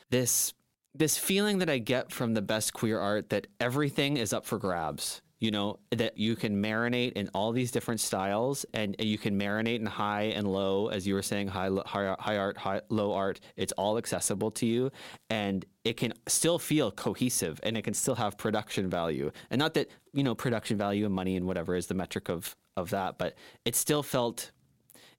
this 0.09 0.53
this 0.93 1.17
feeling 1.17 1.59
that 1.59 1.69
I 1.69 1.77
get 1.77 2.11
from 2.11 2.33
the 2.33 2.41
best 2.41 2.73
queer 2.73 2.99
art 2.99 3.29
that 3.29 3.47
everything 3.59 4.17
is 4.17 4.33
up 4.33 4.45
for 4.45 4.57
grabs 4.57 5.21
you 5.39 5.51
know 5.51 5.79
that 5.91 6.17
you 6.17 6.35
can 6.35 6.61
marinate 6.61 7.13
in 7.13 7.29
all 7.33 7.51
these 7.51 7.71
different 7.71 7.99
styles 7.99 8.65
and 8.73 8.95
you 8.99 9.17
can 9.17 9.39
marinate 9.39 9.79
in 9.79 9.85
high 9.85 10.23
and 10.23 10.47
low 10.47 10.87
as 10.87 11.07
you 11.07 11.13
were 11.13 11.21
saying 11.21 11.47
high 11.47 11.69
high, 11.85 12.15
high 12.19 12.37
art 12.37 12.57
high, 12.57 12.81
low 12.89 13.13
art 13.13 13.39
it's 13.55 13.71
all 13.73 13.97
accessible 13.97 14.51
to 14.51 14.65
you 14.65 14.91
and 15.29 15.65
it 15.85 15.95
can 15.95 16.13
still 16.27 16.59
feel 16.59 16.91
cohesive 16.91 17.59
and 17.63 17.77
it 17.77 17.83
can 17.83 17.93
still 17.93 18.15
have 18.15 18.37
production 18.37 18.89
value. 18.89 19.31
And 19.49 19.59
not 19.59 19.73
that 19.75 19.89
you 20.13 20.23
know 20.23 20.35
production 20.35 20.77
value 20.77 21.05
and 21.05 21.13
money 21.13 21.37
and 21.37 21.45
whatever 21.47 21.75
is 21.75 21.87
the 21.87 21.93
metric 21.93 22.29
of 22.29 22.55
of 22.75 22.89
that 22.89 23.17
but 23.17 23.35
it 23.65 23.75
still 23.75 24.03
felt 24.03 24.51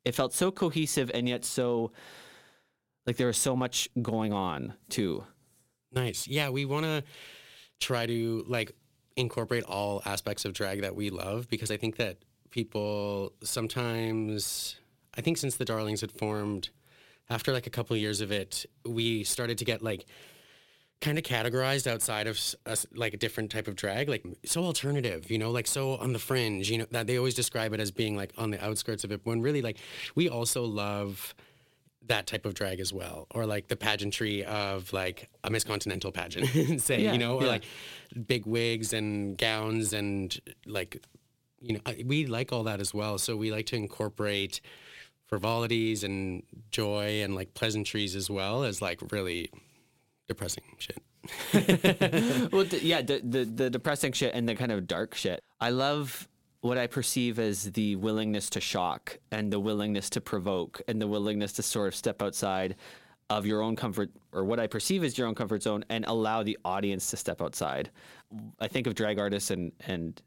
it 0.05 0.15
felt 0.15 0.35
so 0.35 0.51
cohesive 0.51 1.11
and 1.15 1.29
yet 1.29 1.45
so 1.45 1.93
like 3.07 3.17
there 3.17 3.27
was 3.27 3.39
so 3.39 3.57
much 3.57 3.89
going 4.03 4.35
on 4.35 4.75
too. 4.91 5.25
Nice. 5.93 6.29
Yeah 6.29 6.51
we 6.51 6.67
want 6.67 6.85
to 6.85 7.03
try 7.81 8.05
to 8.05 8.45
like 8.47 8.73
incorporate 9.21 9.65
all 9.65 10.03
aspects 10.05 10.45
of 10.45 10.53
drag 10.53 10.83
that 10.83 10.95
we 10.95 11.11
love 11.11 11.49
because 11.49 11.71
I 11.71 11.77
think 11.77 11.97
that 11.97 12.19
people 12.51 13.33
sometimes 13.43 14.77
I 15.15 15.21
think 15.21 15.39
since 15.39 15.57
the 15.57 15.65
Darlings 15.65 16.01
had 16.01 16.13
formed 16.13 16.71
after 17.29 17.53
like 17.53 17.67
a 17.67 17.71
couple 17.71 17.95
of 17.95 18.03
years 18.03 18.21
of 18.21 18.33
it, 18.33 18.67
we 18.85 19.25
started 19.25 19.59
to 19.59 19.65
get 19.65 19.83
like 19.83 20.07
kind 21.01 21.17
of 21.17 21.25
categorized 21.25 21.87
outside 21.87 22.27
of 22.27 22.39
us 22.67 22.87
like 22.95 23.15
a 23.15 23.17
different 23.17 23.51
type 23.51 23.67
of 23.67 23.75
drag 23.75 24.07
like 24.09 24.23
so 24.45 24.63
alternative 24.63 25.31
you 25.31 25.39
know 25.39 25.51
like 25.51 25.67
so 25.67 25.97
on 25.97 26.13
the 26.13 26.19
fringe 26.19 26.71
you 26.71 26.77
know 26.77 26.87
that 26.91 27.07
they 27.07 27.17
always 27.17 27.33
describe 27.33 27.73
it 27.73 27.81
as 27.81 27.91
being 27.91 28.17
like 28.17 28.33
on 28.37 28.51
the 28.51 28.63
outskirts 28.63 29.03
of 29.03 29.11
it 29.11 29.19
when 29.25 29.41
really 29.41 29.63
like 29.63 29.79
we 30.15 30.29
also 30.29 30.63
love 30.63 31.35
that 32.07 32.27
type 32.27 32.47
of 32.47 32.55
drag 32.55 32.81
as 32.81 32.93
well, 32.93 33.27
or 33.35 33.47
like 33.47 33.69
the 33.69 33.77
pageantry 33.77 34.45
of 34.45 34.93
like 34.93 35.29
a 35.45 35.51
Miss 35.51 35.65
Continental 35.65 36.11
pageant, 36.13 36.81
say, 36.81 37.03
yeah, 37.03 37.13
you 37.13 37.19
know, 37.19 37.37
or 37.37 37.43
yeah. 37.43 37.49
like 37.49 37.65
big 38.27 38.47
wigs 38.47 38.93
and 38.93 39.37
gowns 39.37 39.93
and 39.93 40.41
like, 40.67 41.05
you 41.61 41.75
know, 41.75 41.81
we 42.05 42.27
like 42.27 42.53
all 42.53 42.65
that 42.65 42.81
as 42.81 42.95
well. 42.95 43.19
So 43.19 43.37
we 43.37 43.53
like 43.53 43.67
to 43.67 43.77
incorporate 43.77 44.61
frivolities 45.27 46.03
and 46.03 46.43
joy 46.71 47.23
and 47.23 47.35
like 47.35 47.55
pleasantries 47.55 48.17
as 48.17 48.29
well 48.29 48.65
as 48.65 48.83
like 48.83 49.01
really 49.13 49.51
depressing 50.27 50.65
shit. 50.79 51.03
well, 52.53 52.65
yeah, 52.65 53.03
the, 53.03 53.21
the 53.23 53.45
the 53.45 53.71
depressing 53.71 54.13
shit 54.13 54.35
and 54.35 54.49
the 54.49 54.55
kind 54.55 54.73
of 54.73 54.87
dark 54.87 55.15
shit. 55.15 55.43
I 55.61 55.71
love 55.71 56.29
what 56.61 56.77
I 56.77 56.87
perceive 56.87 57.39
as 57.39 57.73
the 57.73 57.97
willingness 57.97 58.51
to 58.51 58.61
shock 58.61 59.19
and 59.31 59.53
the 59.53 59.61
willingness 59.61 60.11
to 60.11 60.21
provoke 60.21 60.83
and 60.89 61.01
the 61.01 61.07
willingness 61.07 61.53
to 61.55 61.63
sort 61.63 61.89
of 61.89 61.95
step 61.95 62.21
outside 62.21 62.77
of 63.31 63.47
your 63.47 63.63
own 63.63 63.77
comfort 63.77 64.11
or 64.33 64.45
what 64.45 64.61
I 64.61 64.67
perceive 64.67 65.05
as 65.05 65.17
your 65.17 65.27
own 65.27 65.35
comfort 65.35 65.63
zone 65.63 65.85
and 65.89 66.05
allow 66.07 66.43
the 66.43 66.59
audience 66.65 67.11
to 67.11 67.17
step 67.17 67.41
outside. 67.41 67.91
I 68.59 68.69
think 68.69 68.87
of 68.87 68.95
drag 68.95 69.19
artists 69.19 69.51
and 69.51 69.73
and 69.87 70.21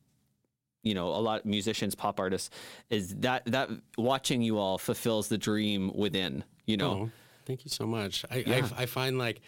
you 0.82 0.94
know 0.94 1.10
a 1.10 1.20
lot 1.20 1.42
of 1.42 1.46
musicians, 1.46 1.96
pop 1.96 2.20
artists 2.20 2.50
is 2.90 3.16
that 3.18 3.46
that 3.46 3.70
watching 3.98 4.42
you 4.42 4.58
all 4.58 4.78
fulfills 4.78 5.28
the 5.28 5.38
dream 5.38 5.92
within. 5.94 6.44
You 6.66 6.78
know. 6.78 6.92
Oh, 6.92 7.12
thank 7.46 7.66
you 7.66 7.70
so 7.70 7.86
much. 7.86 8.26
I, 8.32 8.44
yeah. 8.48 8.68
I 8.78 8.84
I 8.84 8.86
find 8.86 9.18
like 9.18 9.42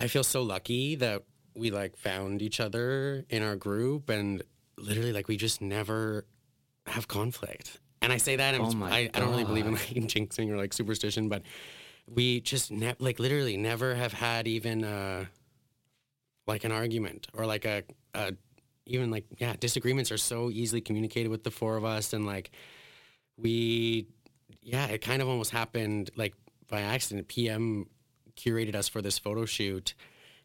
I 0.00 0.08
feel 0.08 0.24
so 0.24 0.42
lucky 0.42 0.96
that 0.96 1.22
we 1.54 1.70
like 1.70 1.96
found 1.96 2.42
each 2.42 2.60
other 2.60 3.24
in 3.30 3.42
our 3.42 3.56
group 3.56 4.10
and 4.10 4.42
literally 4.78 5.12
like 5.12 5.28
we 5.28 5.36
just 5.36 5.60
never 5.60 6.24
have 6.86 7.08
conflict. 7.08 7.80
And 8.02 8.12
I 8.12 8.18
say 8.18 8.36
that, 8.36 8.54
and 8.54 8.62
oh 8.62 8.84
I, 8.84 9.08
I, 9.14 9.20
don't 9.20 9.30
really 9.30 9.44
believe 9.44 9.66
in 9.66 9.72
like 9.72 9.82
jinxing 9.88 10.50
or 10.50 10.56
like 10.56 10.74
superstition, 10.74 11.28
but 11.28 11.42
we 12.06 12.40
just 12.40 12.70
ne- 12.70 12.96
like 12.98 13.18
literally 13.18 13.56
never 13.56 13.94
have 13.94 14.12
had 14.12 14.46
even 14.46 14.84
uh, 14.84 15.24
like 16.46 16.64
an 16.64 16.72
argument 16.72 17.28
or 17.32 17.46
like 17.46 17.64
a, 17.64 17.82
a 18.14 18.34
even 18.86 19.10
like 19.10 19.24
yeah 19.38 19.54
disagreements 19.58 20.12
are 20.12 20.18
so 20.18 20.50
easily 20.50 20.80
communicated 20.80 21.28
with 21.28 21.44
the 21.44 21.50
four 21.50 21.76
of 21.76 21.84
us 21.84 22.12
and 22.12 22.26
like 22.26 22.50
we 23.36 24.06
yeah 24.62 24.86
it 24.86 25.00
kind 25.00 25.22
of 25.22 25.28
almost 25.28 25.50
happened 25.50 26.10
like 26.16 26.34
by 26.68 26.82
accident 26.82 27.28
pm 27.28 27.86
curated 28.36 28.74
us 28.74 28.88
for 28.88 29.00
this 29.00 29.18
photo 29.18 29.44
shoot 29.44 29.94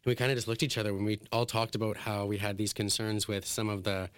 we 0.04 0.14
kind 0.14 0.30
of 0.30 0.36
just 0.36 0.48
looked 0.48 0.62
at 0.62 0.66
each 0.66 0.78
other 0.78 0.94
when 0.94 1.04
we 1.04 1.20
all 1.30 1.46
talked 1.46 1.74
about 1.74 1.96
how 1.96 2.26
we 2.26 2.38
had 2.38 2.56
these 2.56 2.72
concerns 2.72 3.28
with 3.28 3.44
some 3.44 3.68
of 3.68 3.84
the 3.84 4.10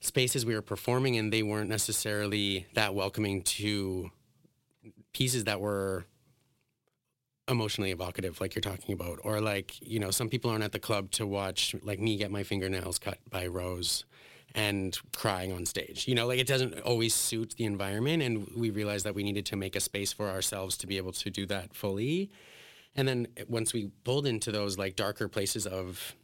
spaces 0.00 0.46
we 0.46 0.54
were 0.54 0.62
performing 0.62 1.14
in. 1.14 1.30
They 1.30 1.42
weren't 1.42 1.68
necessarily 1.68 2.66
that 2.74 2.94
welcoming 2.94 3.42
to 3.42 4.10
pieces 5.12 5.44
that 5.44 5.60
were 5.60 6.04
emotionally 7.48 7.90
evocative, 7.90 8.40
like 8.40 8.54
you're 8.54 8.62
talking 8.62 8.94
about, 8.94 9.18
or 9.24 9.40
like 9.40 9.80
you 9.82 9.98
know, 9.98 10.10
some 10.10 10.28
people 10.28 10.50
aren't 10.50 10.64
at 10.64 10.72
the 10.72 10.78
club 10.78 11.10
to 11.12 11.26
watch 11.26 11.74
like 11.82 11.98
me 11.98 12.16
get 12.16 12.30
my 12.30 12.42
fingernails 12.42 12.98
cut 12.98 13.18
by 13.28 13.46
Rose 13.46 14.04
and 14.54 14.98
crying 15.16 15.52
on 15.52 15.66
stage. 15.66 16.08
You 16.08 16.14
know, 16.14 16.26
like 16.26 16.38
it 16.38 16.46
doesn't 16.46 16.80
always 16.80 17.14
suit 17.14 17.54
the 17.58 17.64
environment, 17.64 18.22
and 18.22 18.48
we 18.56 18.70
realized 18.70 19.04
that 19.04 19.14
we 19.14 19.22
needed 19.24 19.46
to 19.46 19.56
make 19.56 19.74
a 19.76 19.80
space 19.80 20.12
for 20.12 20.28
ourselves 20.28 20.76
to 20.78 20.86
be 20.86 20.96
able 20.96 21.12
to 21.12 21.30
do 21.30 21.44
that 21.46 21.74
fully. 21.74 22.30
And 22.96 23.06
then 23.06 23.28
once 23.48 23.72
we 23.72 23.90
pulled 24.04 24.26
into 24.26 24.52
those 24.52 24.76
like 24.78 24.96
darker 24.96 25.28
places 25.28 25.66
of 25.66 26.14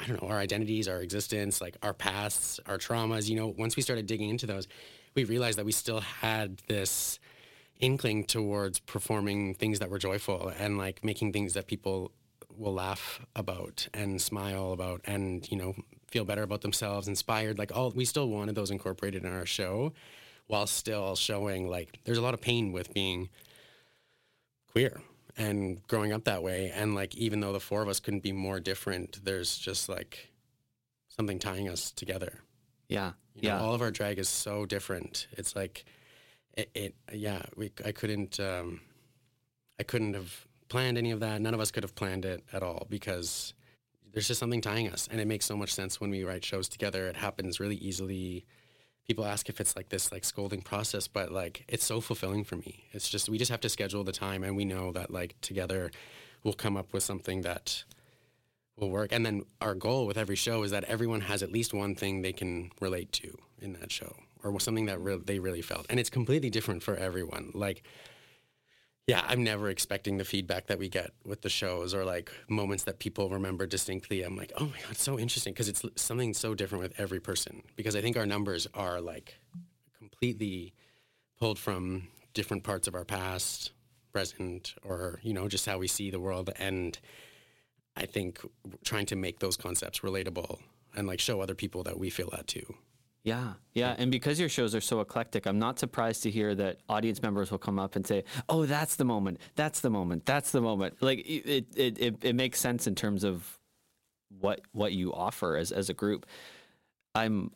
I 0.00 0.06
don't 0.06 0.22
know, 0.22 0.28
our 0.28 0.38
identities, 0.38 0.88
our 0.88 1.02
existence, 1.02 1.60
like 1.60 1.76
our 1.82 1.92
pasts, 1.92 2.58
our 2.66 2.78
traumas, 2.78 3.28
you 3.28 3.36
know, 3.36 3.54
once 3.58 3.76
we 3.76 3.82
started 3.82 4.06
digging 4.06 4.30
into 4.30 4.46
those, 4.46 4.66
we 5.14 5.24
realized 5.24 5.58
that 5.58 5.66
we 5.66 5.72
still 5.72 6.00
had 6.00 6.58
this 6.68 7.18
inkling 7.80 8.24
towards 8.24 8.78
performing 8.78 9.54
things 9.54 9.78
that 9.80 9.90
were 9.90 9.98
joyful 9.98 10.52
and 10.58 10.78
like 10.78 11.04
making 11.04 11.32
things 11.32 11.52
that 11.52 11.66
people 11.66 12.12
will 12.56 12.72
laugh 12.72 13.20
about 13.36 13.88
and 13.92 14.20
smile 14.20 14.72
about 14.72 15.02
and, 15.04 15.50
you 15.50 15.56
know, 15.56 15.74
feel 16.08 16.24
better 16.24 16.42
about 16.42 16.62
themselves, 16.62 17.06
inspired. 17.06 17.58
Like 17.58 17.76
all 17.76 17.90
we 17.90 18.06
still 18.06 18.28
wanted 18.28 18.54
those 18.54 18.70
incorporated 18.70 19.24
in 19.24 19.32
our 19.32 19.46
show 19.46 19.92
while 20.46 20.66
still 20.66 21.14
showing 21.14 21.68
like 21.68 22.00
there's 22.04 22.18
a 22.18 22.22
lot 22.22 22.34
of 22.34 22.40
pain 22.40 22.72
with 22.72 22.92
being 22.94 23.28
queer 24.72 25.00
and 25.36 25.86
growing 25.86 26.12
up 26.12 26.24
that 26.24 26.42
way 26.42 26.72
and 26.74 26.94
like 26.94 27.14
even 27.16 27.40
though 27.40 27.52
the 27.52 27.60
four 27.60 27.82
of 27.82 27.88
us 27.88 28.00
couldn't 28.00 28.22
be 28.22 28.32
more 28.32 28.60
different 28.60 29.24
there's 29.24 29.56
just 29.56 29.88
like 29.88 30.30
something 31.08 31.38
tying 31.38 31.68
us 31.68 31.90
together. 31.90 32.40
Yeah 32.88 33.12
you 33.34 33.48
know, 33.48 33.56
yeah. 33.56 33.60
all 33.62 33.74
of 33.74 33.82
our 33.82 33.90
drag 33.90 34.18
is 34.18 34.28
so 34.28 34.66
different. 34.66 35.28
It's 35.32 35.54
like 35.54 35.84
it, 36.56 36.70
it 36.74 36.94
yeah 37.12 37.42
we 37.56 37.70
i 37.84 37.92
couldn't 37.92 38.40
um 38.40 38.80
i 39.78 39.82
couldn't 39.82 40.14
have 40.14 40.46
planned 40.68 40.98
any 40.98 41.10
of 41.10 41.20
that. 41.20 41.40
None 41.40 41.54
of 41.54 41.60
us 41.60 41.70
could 41.70 41.82
have 41.82 41.94
planned 41.94 42.24
it 42.24 42.44
at 42.52 42.62
all 42.62 42.86
because 42.88 43.54
there's 44.12 44.26
just 44.26 44.40
something 44.40 44.60
tying 44.60 44.88
us 44.88 45.08
and 45.10 45.20
it 45.20 45.26
makes 45.26 45.44
so 45.44 45.56
much 45.56 45.72
sense 45.74 46.00
when 46.00 46.10
we 46.10 46.24
write 46.24 46.44
shows 46.44 46.68
together. 46.68 47.06
It 47.06 47.16
happens 47.16 47.60
really 47.60 47.76
easily 47.76 48.44
people 49.10 49.24
ask 49.26 49.48
if 49.48 49.60
it's 49.60 49.74
like 49.74 49.88
this 49.88 50.12
like 50.12 50.24
scolding 50.24 50.62
process, 50.62 51.08
but 51.08 51.32
like 51.32 51.64
it's 51.66 51.84
so 51.84 52.00
fulfilling 52.00 52.44
for 52.44 52.54
me. 52.54 52.84
It's 52.92 53.08
just 53.08 53.28
we 53.28 53.38
just 53.38 53.50
have 53.50 53.60
to 53.62 53.68
schedule 53.68 54.04
the 54.04 54.12
time 54.12 54.44
and 54.44 54.54
we 54.54 54.64
know 54.64 54.92
that 54.92 55.10
like 55.10 55.34
together 55.40 55.90
we'll 56.44 56.54
come 56.54 56.76
up 56.76 56.92
with 56.92 57.02
something 57.02 57.42
that 57.42 57.82
will 58.76 58.88
work. 58.88 59.10
And 59.10 59.26
then 59.26 59.46
our 59.60 59.74
goal 59.74 60.06
with 60.06 60.16
every 60.16 60.36
show 60.36 60.62
is 60.62 60.70
that 60.70 60.84
everyone 60.84 61.22
has 61.22 61.42
at 61.42 61.50
least 61.50 61.74
one 61.74 61.96
thing 61.96 62.22
they 62.22 62.32
can 62.32 62.70
relate 62.80 63.10
to 63.14 63.36
in 63.60 63.72
that 63.80 63.90
show 63.90 64.14
or 64.44 64.60
something 64.60 64.86
that 64.86 65.00
re- 65.00 65.18
they 65.24 65.40
really 65.40 65.60
felt. 65.60 65.86
And 65.90 65.98
it's 65.98 66.08
completely 66.08 66.48
different 66.48 66.84
for 66.84 66.94
everyone. 66.94 67.50
Like 67.52 67.82
yeah, 69.10 69.24
I'm 69.26 69.42
never 69.42 69.68
expecting 69.68 70.18
the 70.18 70.24
feedback 70.24 70.68
that 70.68 70.78
we 70.78 70.88
get 70.88 71.10
with 71.24 71.42
the 71.42 71.48
shows 71.48 71.94
or 71.94 72.04
like 72.04 72.30
moments 72.48 72.84
that 72.84 73.00
people 73.00 73.28
remember 73.28 73.66
distinctly. 73.66 74.22
I'm 74.22 74.36
like, 74.36 74.52
oh 74.56 74.66
my 74.66 74.78
God, 74.86 74.96
so 74.96 75.18
interesting 75.18 75.52
because 75.52 75.68
it's 75.68 75.84
something 75.96 76.32
so 76.32 76.54
different 76.54 76.82
with 76.82 76.94
every 76.96 77.18
person. 77.18 77.64
Because 77.74 77.96
I 77.96 78.02
think 78.02 78.16
our 78.16 78.24
numbers 78.24 78.68
are 78.72 79.00
like 79.00 79.34
completely 79.98 80.74
pulled 81.40 81.58
from 81.58 82.06
different 82.34 82.62
parts 82.62 82.86
of 82.86 82.94
our 82.94 83.04
past, 83.04 83.72
present, 84.12 84.76
or, 84.84 85.18
you 85.24 85.34
know, 85.34 85.48
just 85.48 85.66
how 85.66 85.78
we 85.78 85.88
see 85.88 86.12
the 86.12 86.20
world. 86.20 86.50
And 86.60 86.96
I 87.96 88.06
think 88.06 88.38
trying 88.84 89.06
to 89.06 89.16
make 89.16 89.40
those 89.40 89.56
concepts 89.56 90.00
relatable 90.00 90.60
and 90.94 91.08
like 91.08 91.18
show 91.18 91.40
other 91.40 91.56
people 91.56 91.82
that 91.82 91.98
we 91.98 92.10
feel 92.10 92.30
that 92.30 92.46
too. 92.46 92.76
Yeah, 93.22 93.52
yeah, 93.74 93.94
and 93.98 94.10
because 94.10 94.40
your 94.40 94.48
shows 94.48 94.74
are 94.74 94.80
so 94.80 95.00
eclectic, 95.00 95.46
I'm 95.46 95.58
not 95.58 95.78
surprised 95.78 96.22
to 96.22 96.30
hear 96.30 96.54
that 96.54 96.78
audience 96.88 97.20
members 97.20 97.50
will 97.50 97.58
come 97.58 97.78
up 97.78 97.94
and 97.94 98.06
say, 98.06 98.24
"Oh, 98.48 98.64
that's 98.64 98.96
the 98.96 99.04
moment. 99.04 99.40
That's 99.56 99.80
the 99.80 99.90
moment. 99.90 100.24
That's 100.24 100.52
the 100.52 100.62
moment." 100.62 101.02
Like 101.02 101.18
it, 101.18 101.66
it, 101.76 101.98
it, 101.98 102.24
it 102.24 102.34
makes 102.34 102.58
sense 102.58 102.86
in 102.86 102.94
terms 102.94 103.22
of 103.22 103.58
what 104.40 104.62
what 104.72 104.92
you 104.92 105.12
offer 105.12 105.56
as 105.56 105.70
as 105.70 105.90
a 105.90 105.94
group. 105.94 106.24
I'm 107.14 107.50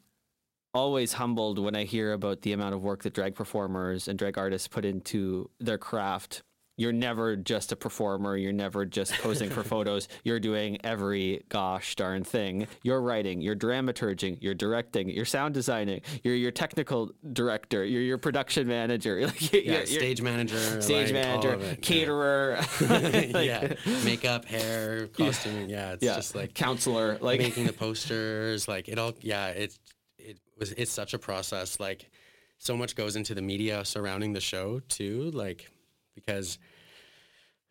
always 0.74 1.14
humbled 1.14 1.58
when 1.58 1.76
I 1.76 1.84
hear 1.84 2.12
about 2.12 2.42
the 2.42 2.52
amount 2.52 2.74
of 2.74 2.82
work 2.82 3.02
that 3.04 3.14
drag 3.14 3.34
performers 3.34 4.08
and 4.08 4.18
drag 4.18 4.36
artists 4.36 4.68
put 4.68 4.84
into 4.84 5.48
their 5.60 5.78
craft. 5.78 6.42
You're 6.76 6.92
never 6.92 7.36
just 7.36 7.70
a 7.70 7.76
performer. 7.76 8.36
You're 8.36 8.52
never 8.52 8.84
just 8.84 9.12
posing 9.14 9.48
for 9.48 9.62
photos. 9.74 10.08
You're 10.24 10.40
doing 10.40 10.78
every 10.82 11.44
gosh 11.48 11.94
darn 11.94 12.24
thing. 12.24 12.66
You're 12.82 13.00
writing, 13.00 13.40
you're 13.40 13.54
dramaturging, 13.54 14.38
you're 14.40 14.54
directing, 14.54 15.08
you're 15.08 15.24
sound 15.24 15.54
designing, 15.54 16.00
you're 16.24 16.34
your 16.34 16.50
technical 16.50 17.12
director, 17.32 17.84
you're 17.84 18.02
your 18.02 18.18
production 18.18 18.66
manager, 18.66 19.20
like, 19.26 19.52
Yeah, 19.52 19.60
you're- 19.60 19.72
you're- 19.74 19.86
stage 19.86 20.20
manager, 20.20 20.82
stage 20.82 21.12
like, 21.12 21.14
manager, 21.14 21.54
it, 21.54 21.60
yeah. 21.60 21.74
caterer, 21.76 22.58
yeah, 22.80 23.74
makeup, 24.04 24.44
hair, 24.44 25.06
costume. 25.08 25.68
Yeah, 25.68 25.92
it's 25.92 26.02
yeah, 26.02 26.16
just 26.16 26.34
like 26.34 26.54
counselor, 26.54 27.18
like 27.20 27.38
making 27.40 27.66
the 27.66 27.72
posters. 27.72 28.66
Like 28.66 28.88
it 28.88 28.98
all. 28.98 29.12
Yeah, 29.20 29.48
it 29.48 29.78
it 30.18 30.38
was. 30.58 30.72
It's 30.72 30.90
such 30.90 31.14
a 31.14 31.18
process. 31.18 31.78
Like 31.78 32.10
so 32.58 32.76
much 32.76 32.96
goes 32.96 33.14
into 33.16 33.34
the 33.34 33.42
media 33.42 33.84
surrounding 33.84 34.32
the 34.32 34.40
show 34.40 34.80
too. 34.88 35.30
Like 35.32 35.70
because 36.14 36.58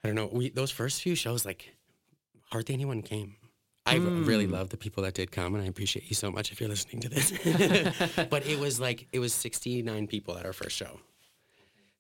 I 0.04 0.08
don't 0.08 0.16
know. 0.16 0.30
We 0.32 0.50
those 0.50 0.72
first 0.72 1.02
few 1.02 1.16
shows 1.16 1.46
like 1.46 1.76
hardly 2.52 2.74
anyone 2.74 3.02
came. 3.02 3.36
I 3.86 3.96
really 3.96 4.46
hmm. 4.46 4.54
love 4.54 4.70
the 4.70 4.78
people 4.78 5.04
that 5.04 5.14
did 5.14 5.32
come, 5.32 5.56
and 5.56 5.64
I 5.64 5.68
appreciate 5.68 6.10
you 6.10 6.16
so 6.16 6.32
much 6.32 6.54
if 6.54 6.62
you're 6.62 6.70
listening 6.70 7.02
to 7.02 7.10
this. 7.10 7.32
but 8.30 8.46
it 8.46 8.58
was 8.58 8.80
like 8.80 9.08
it 9.12 9.20
was 9.20 9.34
69 9.34 10.08
people 10.08 10.38
at 10.38 10.46
our 10.46 10.54
first 10.54 10.76
show, 10.76 11.00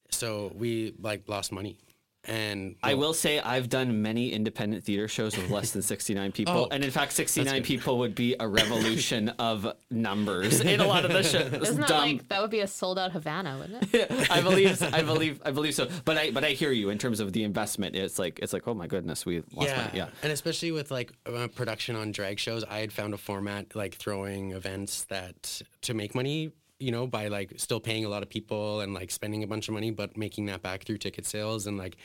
so 0.09 0.53
we 0.55 0.93
like 0.99 1.27
lost 1.27 1.51
money, 1.51 1.77
and 2.25 2.75
I 2.81 2.93
will 2.93 3.13
say 3.13 3.39
I've 3.39 3.67
done 3.67 4.01
many 4.01 4.31
independent 4.31 4.85
theater 4.85 5.07
shows 5.07 5.35
with 5.35 5.49
less 5.49 5.71
than 5.71 5.81
69 5.81 6.31
people. 6.33 6.53
Oh, 6.53 6.67
and 6.71 6.83
in 6.83 6.91
fact, 6.91 7.11
69 7.13 7.63
people 7.63 7.99
would 7.99 8.15
be 8.15 8.35
a 8.39 8.47
revolution 8.47 9.29
of 9.39 9.73
numbers 9.91 10.61
in 10.61 10.79
a 10.79 10.87
lot 10.87 11.03
of 11.03 11.11
the 11.11 11.23
shows. 11.23 11.51
Isn't 11.53 11.81
that 11.81 11.87
Dumb. 11.87 12.01
like 12.01 12.29
that 12.29 12.41
would 12.41 12.51
be 12.51 12.61
a 12.61 12.67
sold 12.67 12.97
out 12.97 13.11
Havana, 13.11 13.57
wouldn't 13.59 13.93
it? 13.93 14.31
I 14.31 14.41
believe, 14.41 14.81
I 14.81 15.01
believe, 15.01 15.41
I 15.43 15.51
believe 15.51 15.75
so. 15.75 15.89
But 16.05 16.17
I, 16.17 16.31
but 16.31 16.43
I 16.43 16.51
hear 16.51 16.71
you 16.71 16.89
in 16.89 16.97
terms 16.97 17.19
of 17.19 17.33
the 17.33 17.43
investment. 17.43 17.95
It's 17.95 18.17
like, 18.17 18.39
it's 18.39 18.53
like, 18.53 18.67
oh 18.67 18.73
my 18.73 18.87
goodness, 18.87 19.25
we 19.25 19.43
lost 19.53 19.69
yeah, 19.69 19.77
money. 19.77 19.89
Yeah. 19.93 20.07
and 20.21 20.31
especially 20.31 20.71
with 20.71 20.91
like 20.91 21.11
uh, 21.25 21.47
production 21.49 21.95
on 21.95 22.11
drag 22.11 22.39
shows, 22.39 22.63
I 22.63 22.79
had 22.79 22.93
found 22.93 23.13
a 23.13 23.17
format 23.17 23.75
like 23.75 23.95
throwing 23.95 24.51
events 24.51 25.03
that 25.05 25.61
to 25.81 25.93
make 25.93 26.15
money, 26.15 26.51
you 26.83 26.91
know, 26.91 27.07
by 27.07 27.27
like 27.29 27.53
still 27.57 27.79
paying 27.79 28.05
a 28.05 28.09
lot 28.09 28.23
of 28.23 28.29
people 28.29 28.81
and 28.81 28.93
like 28.93 29.09
spending 29.09 29.43
a 29.43 29.47
bunch 29.47 29.67
of 29.67 29.73
money, 29.73 29.91
but 29.91 30.17
making 30.17 30.45
that 30.47 30.61
back 30.61 30.83
through 30.83 30.97
ticket 30.97 31.25
sales 31.25 31.65
and 31.65 31.77
like 31.77 31.95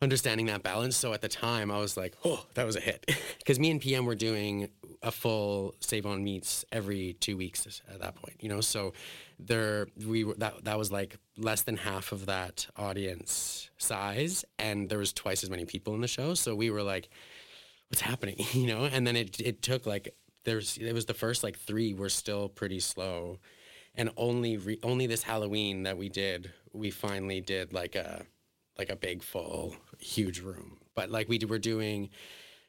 understanding 0.00 0.46
that 0.46 0.62
balance. 0.62 0.96
So 0.96 1.12
at 1.12 1.22
the 1.22 1.28
time, 1.28 1.70
I 1.70 1.78
was 1.78 1.96
like, 1.96 2.14
oh, 2.24 2.44
that 2.54 2.64
was 2.66 2.76
a 2.76 2.80
hit, 2.80 3.04
because 3.38 3.58
me 3.58 3.70
and 3.70 3.80
PM 3.80 4.04
were 4.04 4.14
doing 4.14 4.68
a 5.02 5.10
full 5.10 5.74
Save 5.80 6.06
on 6.06 6.22
Meats 6.22 6.64
every 6.70 7.14
two 7.14 7.36
weeks 7.36 7.82
at 7.88 8.00
that 8.00 8.14
point, 8.14 8.36
you 8.40 8.48
know. 8.48 8.60
So 8.60 8.92
there, 9.38 9.88
we 10.06 10.24
were 10.24 10.34
that 10.34 10.64
that 10.64 10.78
was 10.78 10.92
like 10.92 11.16
less 11.36 11.62
than 11.62 11.76
half 11.76 12.12
of 12.12 12.26
that 12.26 12.66
audience 12.76 13.70
size, 13.78 14.44
and 14.58 14.88
there 14.88 14.98
was 14.98 15.12
twice 15.12 15.42
as 15.42 15.50
many 15.50 15.64
people 15.64 15.94
in 15.94 16.00
the 16.00 16.08
show. 16.08 16.34
So 16.34 16.54
we 16.54 16.70
were 16.70 16.82
like, 16.82 17.08
what's 17.90 18.02
happening, 18.02 18.36
you 18.52 18.66
know? 18.66 18.84
And 18.84 19.06
then 19.06 19.16
it 19.16 19.40
it 19.40 19.62
took 19.62 19.86
like 19.86 20.14
there's 20.44 20.78
it 20.78 20.92
was 20.92 21.06
the 21.06 21.14
first 21.14 21.42
like 21.42 21.58
three 21.58 21.94
were 21.94 22.08
still 22.08 22.48
pretty 22.48 22.80
slow, 22.80 23.38
and 23.98 24.10
only 24.16 24.56
re, 24.56 24.78
only 24.82 25.06
this 25.06 25.22
Halloween 25.22 25.82
that 25.82 25.98
we 25.98 26.08
did, 26.08 26.52
we 26.72 26.90
finally 26.90 27.42
did 27.42 27.74
like 27.74 27.96
a 27.96 28.24
like 28.78 28.88
a 28.88 28.96
big 28.96 29.22
full 29.22 29.76
huge 29.98 30.40
room. 30.40 30.78
But 30.94 31.10
like 31.10 31.28
we 31.28 31.38
were 31.46 31.58
doing, 31.58 32.10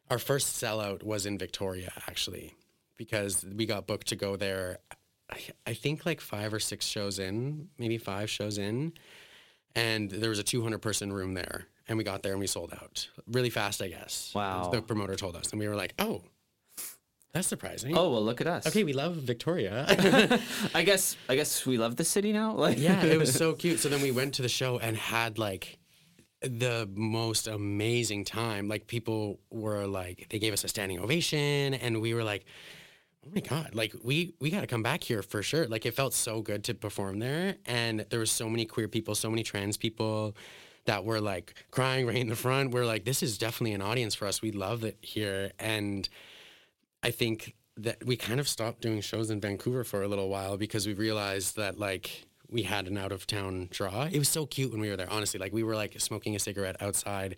our 0.09 0.17
first 0.17 0.62
sellout 0.62 1.03
was 1.03 1.27
in 1.27 1.38
Victoria 1.38 1.93
actually, 2.07 2.55
because 2.98 3.45
we 3.55 3.65
got 3.67 3.88
booked 3.88 4.07
to 4.07 4.15
go 4.15 4.36
there. 4.36 4.79
I, 5.31 5.39
I 5.67 5.74
think 5.75 6.05
like 6.05 6.19
five 6.19 6.51
or 6.51 6.59
six 6.59 6.86
shows 6.86 7.19
in, 7.19 7.69
maybe 7.77 8.00
five 8.00 8.29
shows 8.29 8.57
in, 8.57 8.93
and 9.75 10.09
there 10.09 10.31
was 10.31 10.39
a 10.39 10.43
200 10.43 10.80
person 10.80 11.13
room 11.13 11.36
there, 11.36 11.67
and 11.88 11.97
we 11.97 12.03
got 12.03 12.23
there 12.23 12.32
and 12.32 12.41
we 12.41 12.47
sold 12.47 12.73
out 12.73 13.08
really 13.27 13.51
fast, 13.51 13.84
I 13.84 13.89
guess. 13.89 14.32
Wow. 14.34 14.71
The 14.71 14.82
promoter 14.82 15.15
told 15.15 15.36
us, 15.36 15.51
and 15.51 15.60
we 15.60 15.67
were 15.67 15.75
like, 15.75 15.93
oh. 15.99 16.23
That's 17.33 17.47
surprising. 17.47 17.95
Oh 17.95 18.09
well, 18.09 18.23
look 18.23 18.41
at 18.41 18.47
us. 18.47 18.65
Okay, 18.65 18.83
we 18.83 18.93
love 18.93 19.15
Victoria. 19.15 19.85
I 20.73 20.83
guess, 20.83 21.15
I 21.27 21.35
guess 21.35 21.65
we 21.65 21.77
love 21.77 21.95
the 21.95 22.03
city 22.03 22.33
now. 22.33 22.53
Like, 22.53 22.79
yeah, 22.79 23.03
it 23.03 23.19
was 23.19 23.33
so 23.33 23.53
cute. 23.61 23.79
So 23.79 23.87
then 23.89 24.01
we 24.01 24.11
went 24.11 24.33
to 24.35 24.41
the 24.41 24.49
show 24.49 24.79
and 24.79 24.97
had 24.97 25.37
like 25.37 25.77
the 26.41 26.89
most 26.93 27.47
amazing 27.47 28.25
time. 28.25 28.67
Like 28.67 28.87
people 28.87 29.39
were 29.51 29.85
like, 29.85 30.27
they 30.29 30.39
gave 30.39 30.53
us 30.53 30.63
a 30.63 30.67
standing 30.67 30.99
ovation, 30.99 31.75
and 31.75 32.01
we 32.01 32.15
were 32.15 32.23
like, 32.23 32.45
oh 33.25 33.29
my 33.35 33.41
god, 33.41 33.75
like 33.75 33.93
we 34.03 34.33
we 34.39 34.49
got 34.49 34.61
to 34.61 34.67
come 34.67 34.81
back 34.81 35.03
here 35.03 35.21
for 35.21 35.43
sure. 35.43 35.67
Like 35.67 35.85
it 35.85 35.93
felt 35.93 36.15
so 36.15 36.41
good 36.41 36.63
to 36.63 36.73
perform 36.73 37.19
there, 37.19 37.57
and 37.67 38.07
there 38.09 38.19
were 38.19 38.25
so 38.25 38.49
many 38.49 38.65
queer 38.65 38.87
people, 38.87 39.13
so 39.13 39.29
many 39.29 39.43
trans 39.43 39.77
people 39.77 40.35
that 40.85 41.05
were 41.05 41.21
like 41.21 41.53
crying 41.69 42.07
right 42.07 42.15
in 42.15 42.27
the 42.27 42.35
front. 42.35 42.71
We're 42.71 42.85
like, 42.85 43.05
this 43.05 43.21
is 43.21 43.37
definitely 43.37 43.73
an 43.73 43.83
audience 43.83 44.15
for 44.15 44.25
us. 44.25 44.41
We 44.41 44.51
love 44.51 44.83
it 44.83 44.97
here, 45.01 45.51
and 45.59 46.09
I 47.03 47.12
think 47.12 47.55
that 47.77 48.05
we 48.05 48.15
kind 48.17 48.39
of 48.39 48.47
stopped 48.47 48.81
doing 48.81 49.01
shows 49.01 49.29
in 49.29 49.39
Vancouver 49.39 49.83
for 49.83 50.03
a 50.03 50.07
little 50.07 50.29
while 50.29 50.57
because 50.57 50.85
we 50.85 50.93
realized 50.93 51.55
that 51.55 51.79
like 51.79 52.25
we 52.49 52.63
had 52.63 52.88
an 52.88 52.97
out 52.97 53.12
of 53.12 53.25
town 53.27 53.69
draw. 53.71 54.07
It 54.12 54.19
was 54.19 54.29
so 54.29 54.45
cute 54.45 54.71
when 54.71 54.81
we 54.81 54.89
were 54.89 54.97
there, 54.97 55.09
honestly. 55.09 55.39
Like 55.39 55.53
we 55.53 55.63
were 55.63 55.75
like 55.75 55.99
smoking 55.99 56.35
a 56.35 56.39
cigarette 56.39 56.81
outside 56.81 57.38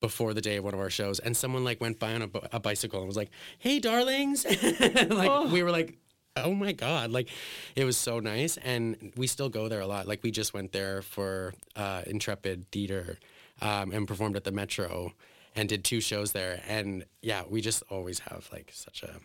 before 0.00 0.32
the 0.32 0.40
day 0.40 0.56
of 0.56 0.64
one 0.64 0.74
of 0.74 0.80
our 0.80 0.90
shows, 0.90 1.18
and 1.18 1.36
someone 1.36 1.64
like 1.64 1.80
went 1.80 1.98
by 1.98 2.14
on 2.14 2.22
a, 2.22 2.30
a 2.52 2.60
bicycle 2.60 3.00
and 3.00 3.06
was 3.06 3.16
like, 3.16 3.30
"Hey, 3.58 3.78
darlings!" 3.78 4.44
like 5.10 5.52
we 5.52 5.62
were 5.62 5.70
like. 5.70 5.98
Oh 6.36 6.54
my 6.54 6.70
God. 6.70 7.10
Like 7.10 7.30
it 7.74 7.84
was 7.84 7.96
so 7.96 8.20
nice. 8.20 8.58
And 8.58 9.12
we 9.16 9.26
still 9.26 9.48
go 9.48 9.68
there 9.68 9.80
a 9.80 9.88
lot. 9.88 10.06
Like 10.06 10.22
we 10.22 10.30
just 10.30 10.54
went 10.54 10.70
there 10.70 11.02
for 11.02 11.52
uh, 11.74 12.02
Intrepid 12.06 12.70
Theater 12.70 13.18
um, 13.60 13.90
and 13.90 14.06
performed 14.06 14.36
at 14.36 14.44
the 14.44 14.52
Metro 14.52 15.14
and 15.54 15.68
did 15.68 15.84
two 15.84 16.00
shows 16.00 16.32
there. 16.32 16.60
And 16.68 17.04
yeah, 17.22 17.42
we 17.48 17.60
just 17.60 17.82
always 17.90 18.20
have 18.20 18.48
like 18.52 18.70
such 18.72 19.02
a 19.02 19.20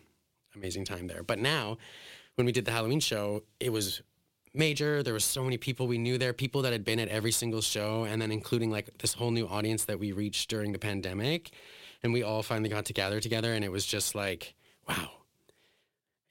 amazing 0.56 0.86
time 0.86 1.08
there. 1.08 1.24
But 1.24 1.40
now, 1.40 1.78
when 2.36 2.46
we 2.46 2.52
did 2.52 2.66
the 2.66 2.72
Halloween 2.72 3.00
show, 3.00 3.44
it 3.60 3.72
was 3.72 4.02
major. 4.54 5.04
There 5.04 5.14
was 5.14 5.26
so 5.26 5.44
many 5.44 5.58
people 5.58 5.88
we 5.88 5.98
knew 5.98 6.18
there, 6.18 6.34
people 6.34 6.62
that 6.64 6.72
had 6.72 6.86
been 6.86 7.00
at 7.00 7.08
every 7.08 7.32
single 7.32 7.62
show, 7.62 8.04
and 8.04 8.22
then 8.22 8.32
including 8.32 8.72
like 8.72 8.98
this 9.00 9.14
whole 9.14 9.32
new 9.32 9.48
audience 9.48 9.86
that 9.86 10.00
we 10.00 10.12
reached 10.12 10.50
during 10.50 10.72
the 10.72 10.80
pandemic. 10.80 11.52
And 12.04 12.12
we 12.12 12.22
all 12.22 12.44
finally 12.44 12.70
got 12.70 12.86
to 12.86 12.94
gather 12.94 13.20
together, 13.20 13.54
and 13.54 13.64
it 13.64 13.72
was 13.72 13.86
just 13.86 14.14
like, 14.14 14.54
wow. 14.88 15.10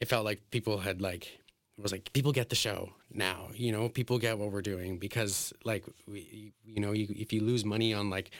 It 0.00 0.08
felt 0.08 0.24
like 0.24 0.50
people 0.50 0.78
had 0.78 1.00
like 1.00 1.24
it 1.78 1.82
was 1.82 1.92
like 1.92 2.12
people 2.12 2.32
get 2.32 2.48
the 2.48 2.56
show 2.56 2.90
now. 3.12 3.48
You 3.54 3.72
know, 3.72 3.88
people 3.88 4.18
get 4.18 4.38
what 4.38 4.50
we're 4.50 4.62
doing 4.62 4.98
because 4.98 5.52
like 5.64 5.84
we, 6.06 6.52
you 6.64 6.80
know, 6.80 6.92
you, 6.92 7.06
if 7.10 7.32
you 7.32 7.40
lose 7.40 7.64
money 7.64 7.94
on 7.94 8.10
like 8.10 8.32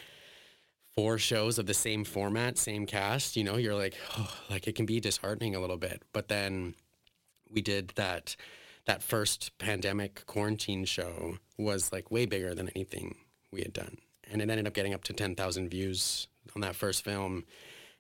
four 0.95 1.19
shows 1.19 1.59
of 1.59 1.67
the 1.67 1.75
same 1.75 2.05
format, 2.05 2.59
same 2.59 2.87
cast, 2.87 3.37
you 3.37 3.45
know, 3.45 3.57
you're 3.57 3.75
like, 3.75 3.95
oh, 4.19 4.33
like 4.51 4.67
it 4.69 4.75
can 4.75 4.87
be 4.87 5.01
disheartening 5.01 5.55
a 5.55 5.61
little 5.61 5.77
bit. 5.77 6.03
But 6.13 6.29
then 6.29 6.75
we 7.51 7.63
did 7.63 7.93
that 7.97 8.37
that 8.85 9.03
first 9.03 9.57
pandemic 9.59 10.27
quarantine 10.27 10.85
show 10.85 11.39
was 11.57 11.93
like 11.93 12.11
way 12.11 12.27
bigger 12.27 12.55
than 12.55 12.69
anything 12.71 13.17
we 13.53 13.61
had 13.61 13.73
done. 13.73 13.97
And 14.31 14.43
it 14.43 14.51
ended 14.51 14.67
up 14.67 14.75
getting 14.75 14.95
up 14.95 15.05
to 15.05 15.13
10,000 15.13 15.69
views 15.69 16.27
on 16.57 16.63
that 16.63 16.75
first 16.75 17.05
film. 17.05 17.45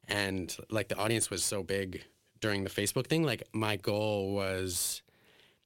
And 0.09 0.55
like 0.71 0.89
the 0.89 0.97
audience 0.97 1.31
was 1.31 1.45
so 1.45 1.63
big 1.63 2.05
during 2.41 2.65
the 2.65 2.71
Facebook 2.71 3.07
thing. 3.07 3.23
Like 3.23 3.45
my 3.53 3.77
goal 3.77 4.35
was 4.35 5.03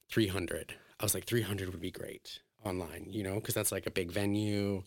300. 0.09 0.75
I 0.99 1.03
was 1.03 1.13
like, 1.13 1.25
300 1.25 1.69
would 1.71 1.81
be 1.81 1.91
great 1.91 2.41
online, 2.63 3.07
you 3.09 3.23
know, 3.23 3.35
because 3.35 3.55
that's 3.55 3.71
like 3.71 3.87
a 3.87 3.91
big 3.91 4.11
venue 4.11 4.83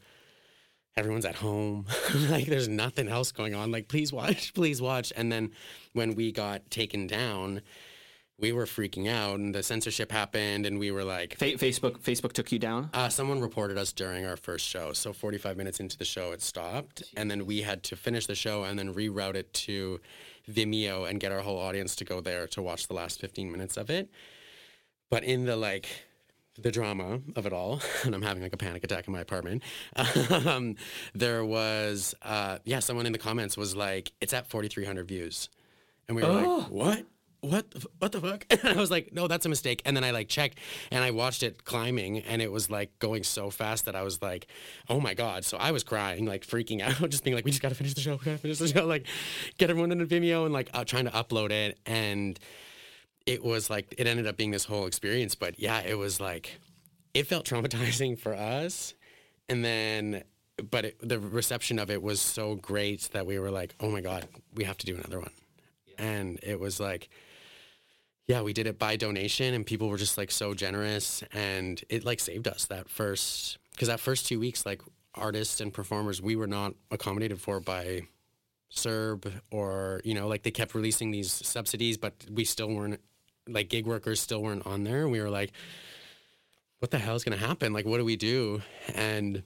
everyone's 0.96 1.24
at 1.24 1.36
home. 1.36 1.86
Like 2.28 2.46
there's 2.46 2.68
nothing 2.68 3.08
else 3.08 3.32
going 3.32 3.54
on. 3.54 3.70
Like 3.70 3.88
please 3.88 4.12
watch 4.12 4.54
please 4.60 4.80
watch. 4.82 5.12
And 5.16 5.30
then 5.30 5.50
when 5.92 6.14
we 6.14 6.32
got 6.32 6.70
taken 6.70 7.06
down 7.06 7.62
we 8.38 8.52
were 8.52 8.64
freaking 8.64 9.06
out 9.06 9.38
and 9.38 9.54
the 9.54 9.62
censorship 9.62 10.10
happened 10.10 10.64
and 10.64 10.78
we 10.78 10.90
were 10.90 11.04
like 11.04 11.36
Fa- 11.36 11.58
Facebook, 11.58 11.98
Facebook 12.00 12.32
took 12.32 12.50
you 12.50 12.58
down. 12.58 12.88
uh, 12.94 13.06
someone 13.10 13.38
reported 13.40 13.76
us 13.76 13.92
during 13.92 14.24
our 14.24 14.36
first 14.38 14.66
show. 14.66 14.94
So 14.94 15.12
45 15.12 15.58
minutes 15.58 15.78
into 15.78 15.98
the 15.98 16.06
show 16.06 16.32
it 16.32 16.40
stopped. 16.40 17.02
And 17.18 17.30
then 17.30 17.44
we 17.44 17.60
had 17.60 17.82
to 17.84 17.96
finish 17.96 18.26
the 18.26 18.34
show 18.34 18.64
and 18.64 18.78
then 18.78 18.94
reroute 18.94 19.34
it 19.34 19.52
to 19.68 20.00
vimeo 20.50 21.06
and 21.08 21.20
get 21.20 21.32
our 21.32 21.40
whole 21.40 21.58
audience 21.58 21.94
to 21.96 22.04
go 22.06 22.22
there 22.22 22.46
to 22.46 22.62
watch 22.62 22.88
the 22.88 22.94
last 22.94 23.20
15 23.20 23.52
minutes 23.52 23.76
of 23.76 23.90
it. 23.90 24.08
But 25.10 25.22
in 25.22 25.44
the 25.44 25.56
like 25.56 25.86
the 26.58 26.70
drama 26.70 27.20
of 27.36 27.46
it 27.46 27.52
all, 27.52 27.80
and 28.04 28.14
I'm 28.14 28.22
having 28.22 28.42
like 28.42 28.52
a 28.52 28.56
panic 28.56 28.84
attack 28.84 29.06
in 29.06 29.12
my 29.12 29.20
apartment. 29.20 29.62
Um, 30.30 30.76
there 31.14 31.44
was, 31.44 32.14
uh, 32.22 32.58
yeah, 32.64 32.80
someone 32.80 33.06
in 33.06 33.12
the 33.12 33.18
comments 33.18 33.56
was 33.56 33.76
like, 33.76 34.12
"It's 34.20 34.32
at 34.32 34.48
4,300 34.48 35.06
views," 35.06 35.48
and 36.08 36.16
we 36.16 36.22
were 36.22 36.28
like, 36.28 36.70
"What?" 36.70 37.06
what 37.40 37.70
the, 37.70 37.86
what 37.98 38.12
the 38.12 38.20
fuck? 38.20 38.46
And 38.64 38.78
I 38.78 38.80
was 38.80 38.90
like, 38.90 39.12
no, 39.12 39.26
that's 39.26 39.46
a 39.46 39.48
mistake. 39.48 39.82
And 39.84 39.96
then 39.96 40.04
I 40.04 40.10
like 40.10 40.28
checked 40.28 40.58
and 40.90 41.02
I 41.02 41.10
watched 41.10 41.42
it 41.42 41.64
climbing 41.64 42.18
and 42.18 42.42
it 42.42 42.52
was 42.52 42.70
like 42.70 42.98
going 42.98 43.22
so 43.22 43.50
fast 43.50 43.86
that 43.86 43.96
I 43.96 44.02
was 44.02 44.20
like, 44.20 44.46
oh 44.88 45.00
my 45.00 45.14
God. 45.14 45.44
So 45.44 45.56
I 45.56 45.70
was 45.70 45.82
crying, 45.82 46.26
like 46.26 46.46
freaking 46.46 46.80
out, 46.82 47.08
just 47.10 47.24
being 47.24 47.34
like, 47.34 47.44
we 47.44 47.50
just 47.50 47.62
got 47.62 47.70
to 47.70 47.74
finish 47.74 47.94
the 47.94 48.00
show. 48.00 48.12
We 48.12 48.24
got 48.24 48.32
to 48.32 48.38
finish 48.38 48.58
the 48.58 48.68
show. 48.68 48.86
Like 48.86 49.06
get 49.58 49.70
everyone 49.70 49.92
in 49.92 50.00
a 50.00 50.06
Vimeo 50.06 50.44
and 50.44 50.52
like 50.52 50.70
uh, 50.74 50.84
trying 50.84 51.04
to 51.06 51.10
upload 51.10 51.50
it. 51.50 51.78
And 51.86 52.38
it 53.30 53.44
was 53.44 53.70
like, 53.70 53.94
it 53.96 54.08
ended 54.08 54.26
up 54.26 54.36
being 54.36 54.50
this 54.50 54.64
whole 54.64 54.86
experience. 54.86 55.36
But 55.36 55.60
yeah, 55.60 55.80
it 55.80 55.96
was 55.96 56.18
like, 56.18 56.58
it 57.14 57.28
felt 57.28 57.44
traumatizing 57.48 58.18
for 58.18 58.34
us. 58.34 58.94
And 59.48 59.64
then, 59.64 60.24
but 60.68 60.86
it, 60.86 61.08
the 61.08 61.20
reception 61.20 61.78
of 61.78 61.90
it 61.90 62.02
was 62.02 62.20
so 62.20 62.56
great 62.56 63.08
that 63.12 63.26
we 63.26 63.38
were 63.38 63.52
like, 63.52 63.76
oh 63.78 63.88
my 63.88 64.00
God, 64.00 64.26
we 64.54 64.64
have 64.64 64.76
to 64.78 64.86
do 64.86 64.96
another 64.96 65.20
one. 65.20 65.30
And 65.96 66.40
it 66.42 66.58
was 66.58 66.80
like, 66.80 67.08
yeah, 68.26 68.42
we 68.42 68.52
did 68.52 68.66
it 68.66 68.78
by 68.78 68.96
donation 68.96 69.54
and 69.54 69.64
people 69.64 69.88
were 69.88 69.96
just 69.96 70.18
like 70.18 70.32
so 70.32 70.52
generous 70.52 71.22
and 71.32 71.82
it 71.88 72.04
like 72.04 72.18
saved 72.18 72.48
us 72.48 72.66
that 72.66 72.88
first 72.88 73.58
because 73.72 73.88
that 73.88 74.00
first 74.00 74.26
two 74.26 74.40
weeks 74.40 74.66
like 74.66 74.82
artists 75.14 75.60
and 75.60 75.72
performers 75.72 76.22
we 76.22 76.36
were 76.36 76.46
not 76.46 76.74
accommodated 76.92 77.40
for 77.40 77.58
by 77.58 78.02
CERB 78.72 79.32
or 79.50 80.00
you 80.04 80.14
know 80.14 80.28
like 80.28 80.44
they 80.44 80.52
kept 80.52 80.76
releasing 80.76 81.10
these 81.10 81.32
subsidies 81.32 81.98
but 81.98 82.14
we 82.30 82.44
still 82.44 82.68
weren't 82.68 83.00
like 83.50 83.68
gig 83.68 83.86
workers 83.86 84.20
still 84.20 84.42
weren't 84.42 84.66
on 84.66 84.84
there 84.84 85.08
we 85.08 85.20
were 85.20 85.30
like 85.30 85.52
what 86.78 86.90
the 86.90 86.98
hell 86.98 87.14
is 87.14 87.24
going 87.24 87.38
to 87.38 87.44
happen 87.46 87.72
like 87.72 87.84
what 87.84 87.98
do 87.98 88.04
we 88.04 88.16
do 88.16 88.62
and 88.94 89.42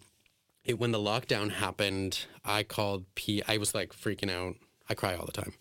it 0.65 0.79
when 0.79 0.93
the 0.93 0.99
lockdown 0.99 1.51
happened 1.51 2.27
I 2.45 2.63
called 2.63 3.05
P 3.15 3.43
I 3.47 3.59
was 3.59 3.75
like 3.75 3.93
freaking 3.93 4.31
out 4.31 4.57
I 4.87 4.93
cry 4.95 5.15
all 5.15 5.25
the 5.25 5.33
time. 5.33 5.53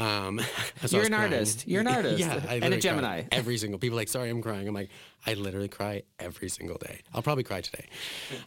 Um, 0.00 0.40
so 0.86 0.96
You're 0.96 1.06
an 1.06 1.12
crying. 1.12 1.32
artist. 1.32 1.68
You're 1.68 1.82
an 1.82 1.86
artist. 1.98 2.18
Yeah, 2.18 2.40
I 2.48 2.54
And 2.56 2.74
a 2.74 2.78
Gemini. 2.80 3.22
Every 3.30 3.56
single 3.56 3.78
people 3.78 3.96
are 3.96 4.00
like, 4.00 4.08
sorry, 4.08 4.28
I'm 4.28 4.42
crying. 4.42 4.66
I'm 4.66 4.74
like, 4.74 4.90
I 5.24 5.34
literally 5.34 5.68
cry 5.68 6.02
every 6.18 6.48
single 6.48 6.78
day. 6.78 6.98
I'll 7.14 7.22
probably 7.22 7.44
cry 7.44 7.60
today 7.60 7.86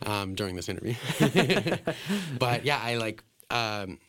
um, 0.05 0.35
during 0.35 0.57
this 0.57 0.67
interview. 0.67 0.95
but 2.37 2.65
yeah, 2.65 2.81
I 2.83 2.97
like 2.97 3.23
um, 3.49 3.99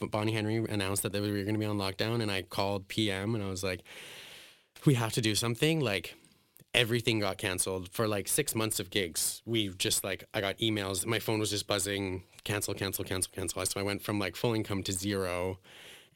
Bonnie 0.00 0.32
Henry 0.32 0.64
announced 0.68 1.02
that 1.02 1.12
they 1.12 1.20
were 1.20 1.26
going 1.26 1.54
to 1.54 1.58
be 1.58 1.66
on 1.66 1.76
lockdown, 1.76 2.22
and 2.22 2.30
I 2.30 2.42
called 2.42 2.86
PM 2.86 3.34
and 3.34 3.42
I 3.42 3.48
was 3.48 3.64
like, 3.64 3.80
we 4.84 4.94
have 4.94 5.12
to 5.14 5.20
do 5.20 5.34
something. 5.34 5.80
Like 5.80 6.14
everything 6.74 7.20
got 7.20 7.38
canceled 7.38 7.88
for 7.90 8.06
like 8.06 8.28
six 8.28 8.54
months 8.54 8.80
of 8.80 8.90
gigs. 8.90 9.42
We 9.44 9.68
just 9.68 10.04
like 10.04 10.24
I 10.34 10.40
got 10.40 10.58
emails. 10.58 11.06
My 11.06 11.18
phone 11.18 11.38
was 11.38 11.50
just 11.50 11.66
buzzing. 11.66 12.24
Cancel, 12.44 12.74
cancel, 12.74 13.04
cancel, 13.04 13.32
cancel. 13.32 13.64
So 13.66 13.80
I 13.80 13.82
went 13.82 14.02
from 14.02 14.18
like 14.18 14.36
full 14.36 14.54
income 14.54 14.82
to 14.84 14.92
zero, 14.92 15.58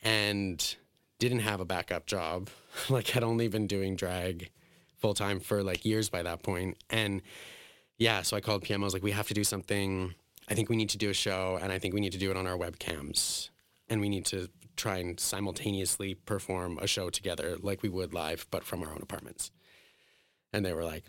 and 0.03 0.77
didn't 1.18 1.40
have 1.40 1.61
a 1.61 1.64
backup 1.64 2.07
job. 2.07 2.51
like 2.88 3.09
had 3.09 3.22
only 3.22 3.48
been 3.48 3.66
doing 3.66 3.96
drag 3.96 4.51
full 4.98 5.14
time 5.14 5.40
for 5.40 5.62
like 5.62 5.85
years 5.85 6.09
by 6.09 6.22
that 6.22 6.42
point. 6.42 6.77
And 6.90 7.22
yeah, 7.98 8.22
so 8.22 8.37
I 8.37 8.40
called 8.40 8.62
PM. 8.62 8.83
I 8.83 8.85
was 8.85 8.94
like, 8.94 9.03
we 9.03 9.12
have 9.12 9.29
to 9.29 9.35
do 9.35 9.44
something. 9.44 10.14
I 10.48 10.55
think 10.55 10.68
we 10.68 10.77
need 10.77 10.90
to 10.90 10.98
do 10.98 11.11
a 11.11 11.14
show, 11.14 11.59
and 11.62 11.70
I 11.70 11.79
think 11.79 11.94
we 11.94 12.01
need 12.01 12.12
to 12.12 12.18
do 12.18 12.31
it 12.31 12.37
on 12.37 12.46
our 12.46 12.57
webcams, 12.57 13.51
and 13.88 14.01
we 14.01 14.09
need 14.09 14.27
to 14.27 14.48
try 14.77 14.99
and 14.99 15.19
simultaneously 15.21 16.15
perform 16.15 16.79
a 16.81 16.87
show 16.87 17.11
together 17.11 17.57
like 17.61 17.83
we 17.83 17.89
would 17.89 18.13
live, 18.15 18.47
but 18.51 18.65
from 18.65 18.83
our 18.83 18.91
own 18.91 19.01
apartments. 19.03 19.51
And 20.53 20.65
they 20.65 20.73
were 20.73 20.85
like, 20.85 21.05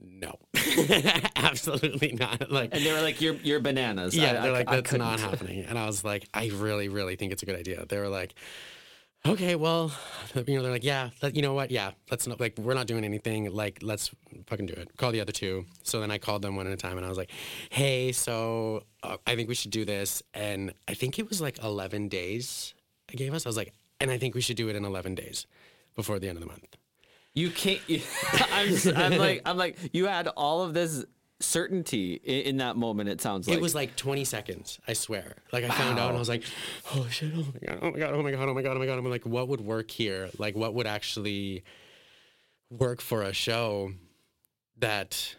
no, 0.00 0.38
absolutely 1.36 2.12
not. 2.12 2.50
Like, 2.50 2.70
And 2.72 2.84
they 2.84 2.92
were 2.92 3.02
like, 3.02 3.20
"You're 3.20 3.34
you're 3.42 3.60
bananas." 3.60 4.16
yeah, 4.16 4.30
I- 4.30 4.32
they're 4.34 4.42
I- 4.54 4.58
like, 4.58 4.70
that's 4.70 4.92
not 4.92 5.20
happening. 5.28 5.64
And 5.64 5.78
I 5.78 5.86
was 5.86 6.04
like, 6.04 6.28
I 6.32 6.50
really, 6.54 6.88
really 6.88 7.16
think 7.16 7.32
it's 7.32 7.42
a 7.42 7.46
good 7.46 7.56
idea. 7.58 7.84
They 7.86 7.98
were 7.98 8.08
like, 8.08 8.34
okay, 9.26 9.56
well, 9.56 9.90
you 10.46 10.54
know, 10.56 10.62
they're 10.62 10.70
like, 10.70 10.84
yeah, 10.84 11.10
let, 11.20 11.34
you 11.34 11.42
know 11.42 11.52
what? 11.52 11.72
Yeah, 11.72 11.90
let's 12.10 12.26
not, 12.28 12.38
like, 12.38 12.56
we're 12.58 12.74
not 12.74 12.86
doing 12.86 13.04
anything. 13.04 13.50
Like, 13.52 13.80
let's 13.82 14.10
fucking 14.46 14.66
do 14.66 14.74
it. 14.74 14.96
Call 14.96 15.10
the 15.10 15.20
other 15.20 15.32
two. 15.32 15.66
So 15.82 16.00
then 16.00 16.10
I 16.12 16.18
called 16.18 16.42
them 16.42 16.54
one 16.54 16.66
at 16.68 16.72
a 16.72 16.76
time 16.76 16.96
and 16.96 17.04
I 17.04 17.08
was 17.08 17.18
like, 17.18 17.32
hey, 17.70 18.12
so 18.12 18.84
uh, 19.02 19.16
I 19.26 19.34
think 19.34 19.48
we 19.48 19.56
should 19.56 19.72
do 19.72 19.84
this. 19.84 20.22
And 20.34 20.72
I 20.86 20.94
think 20.94 21.18
it 21.18 21.28
was 21.28 21.40
like 21.40 21.62
11 21.62 22.08
days 22.08 22.74
gave 23.16 23.34
us. 23.34 23.46
I 23.46 23.48
was 23.48 23.56
like, 23.56 23.72
and 24.00 24.10
I 24.10 24.18
think 24.18 24.34
we 24.34 24.40
should 24.40 24.56
do 24.56 24.68
it 24.68 24.76
in 24.76 24.84
11 24.84 25.14
days 25.14 25.46
before 25.96 26.18
the 26.18 26.28
end 26.28 26.36
of 26.36 26.40
the 26.42 26.48
month. 26.48 26.76
You 27.34 27.50
can't. 27.50 27.80
You, 27.88 28.00
I'm, 28.52 28.68
just- 28.68 28.86
I'm 28.96 29.16
like, 29.18 29.42
I'm 29.44 29.56
like, 29.56 29.76
you 29.92 30.06
had 30.06 30.28
all 30.28 30.62
of 30.62 30.74
this 30.74 31.04
certainty 31.40 32.14
in, 32.14 32.40
in 32.42 32.56
that 32.56 32.76
moment. 32.76 33.08
It 33.08 33.20
sounds 33.20 33.46
like 33.48 33.56
It 33.56 33.60
was 33.62 33.74
like 33.74 33.94
20 33.96 34.24
seconds, 34.24 34.80
I 34.88 34.92
swear. 34.92 35.36
Like 35.52 35.64
I 35.64 35.68
found 35.68 35.98
out 35.98 36.08
and 36.08 36.16
I 36.16 36.18
was 36.18 36.28
like, 36.28 36.42
oh 36.94 37.06
shit, 37.08 37.32
oh 37.36 37.44
my 37.54 37.60
god, 37.66 37.78
oh 37.82 37.90
my 37.92 37.98
god, 37.98 38.12
oh 38.14 38.22
my 38.22 38.30
god, 38.32 38.48
oh 38.48 38.54
my 38.54 38.62
god, 38.62 38.76
oh 38.76 38.78
my 38.80 38.86
god. 38.86 38.98
I'm 38.98 39.04
like, 39.10 39.24
what 39.26 39.46
would 39.48 39.60
work 39.60 39.90
here? 39.90 40.30
Like 40.38 40.56
what 40.56 40.74
would 40.74 40.86
actually 40.88 41.62
work 42.70 43.00
for 43.00 43.22
a 43.22 43.32
show 43.32 43.92
that 44.78 45.34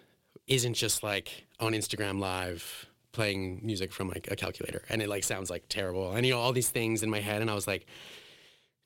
isn't 0.47 0.73
just 0.73 1.03
like 1.03 1.45
on 1.59 1.73
Instagram 1.73 2.19
live 2.19 2.85
playing 3.11 3.61
music 3.63 3.91
from 3.91 4.07
like 4.09 4.27
a 4.31 4.35
calculator 4.35 4.83
and 4.89 5.01
it 5.01 5.09
like 5.09 5.23
sounds 5.23 5.49
like 5.49 5.63
terrible. 5.69 6.13
And 6.13 6.25
you 6.25 6.33
know, 6.33 6.39
all 6.39 6.53
these 6.53 6.69
things 6.69 7.03
in 7.03 7.09
my 7.09 7.19
head 7.19 7.41
and 7.41 7.49
I 7.49 7.55
was 7.55 7.67
like, 7.67 7.85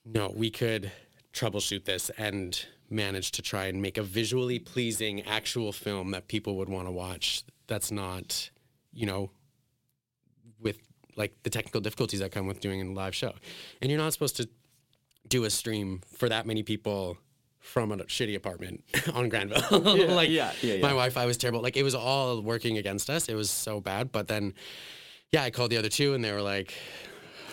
no, 0.06 0.34
we 0.36 0.50
could 0.50 0.92
troubleshoot 1.34 1.86
this 1.86 2.10
and 2.18 2.66
manage 2.90 3.32
to 3.32 3.42
try 3.42 3.66
and 3.66 3.82
make 3.82 3.98
a 3.98 4.04
visually 4.04 4.60
pleasing 4.60 5.22
actual 5.24 5.72
film 5.72 6.12
that 6.12 6.28
people 6.28 6.58
would 6.58 6.70
want 6.70 6.88
to 6.88 6.92
watch. 6.92 7.44
That's 7.68 7.92
not, 7.92 8.50
you 8.94 9.06
know, 9.06 9.32
with 10.60 10.78
like 11.16 11.36
the 11.44 11.50
technical 11.50 11.82
difficulties 11.82 12.20
that 12.20 12.32
come 12.32 12.48
with 12.48 12.60
doing 12.60 12.82
a 12.82 12.92
live 12.92 13.16
show. 13.16 13.34
And 13.82 13.90
you're 13.90 14.00
not 14.00 14.14
supposed 14.14 14.38
to 14.38 14.50
do 15.28 15.44
a 15.46 15.50
stream 15.50 16.02
for 16.18 16.30
that 16.30 16.46
many 16.46 16.64
people 16.64 17.18
from 17.64 17.92
a 17.92 17.98
shitty 17.98 18.36
apartment 18.36 18.84
on 19.14 19.30
Granville. 19.30 19.80
like 20.10 20.30
yeah, 20.30 20.52
yeah, 20.62 20.76
yeah. 20.76 20.82
my 20.82 20.90
Wi-Fi 20.90 21.26
was 21.26 21.38
terrible. 21.38 21.62
Like 21.62 21.78
it 21.78 21.84
was 21.84 21.96
all 21.96 22.42
working 22.42 22.78
against 22.78 23.10
us. 23.10 23.30
It 23.30 23.36
was 23.36 23.50
so 23.50 23.80
bad. 23.80 24.12
But 24.12 24.28
then, 24.28 24.54
yeah, 25.32 25.44
I 25.44 25.50
called 25.50 25.72
the 25.72 25.78
other 25.78 25.90
two 25.90 26.14
and 26.14 26.24
they 26.24 26.32
were 26.32 26.42
like, 26.42 26.74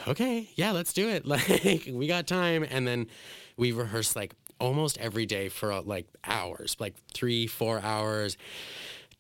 okay, 0.09 0.51
yeah, 0.57 0.73
let's 0.73 0.93
do 0.93 1.09
it. 1.09 1.25
Like 1.31 1.89
we 1.91 2.07
got 2.07 2.27
time. 2.27 2.67
And 2.69 2.87
then 2.87 3.07
we 3.57 3.73
rehearsed 3.73 4.17
like 4.17 4.35
almost 4.59 4.99
every 4.99 5.27
day 5.27 5.49
for 5.49 5.73
uh, 5.73 5.83
like 5.83 6.07
hours, 6.25 6.77
like 6.81 6.97
three, 7.15 7.47
four 7.47 7.81
hours. 7.81 8.37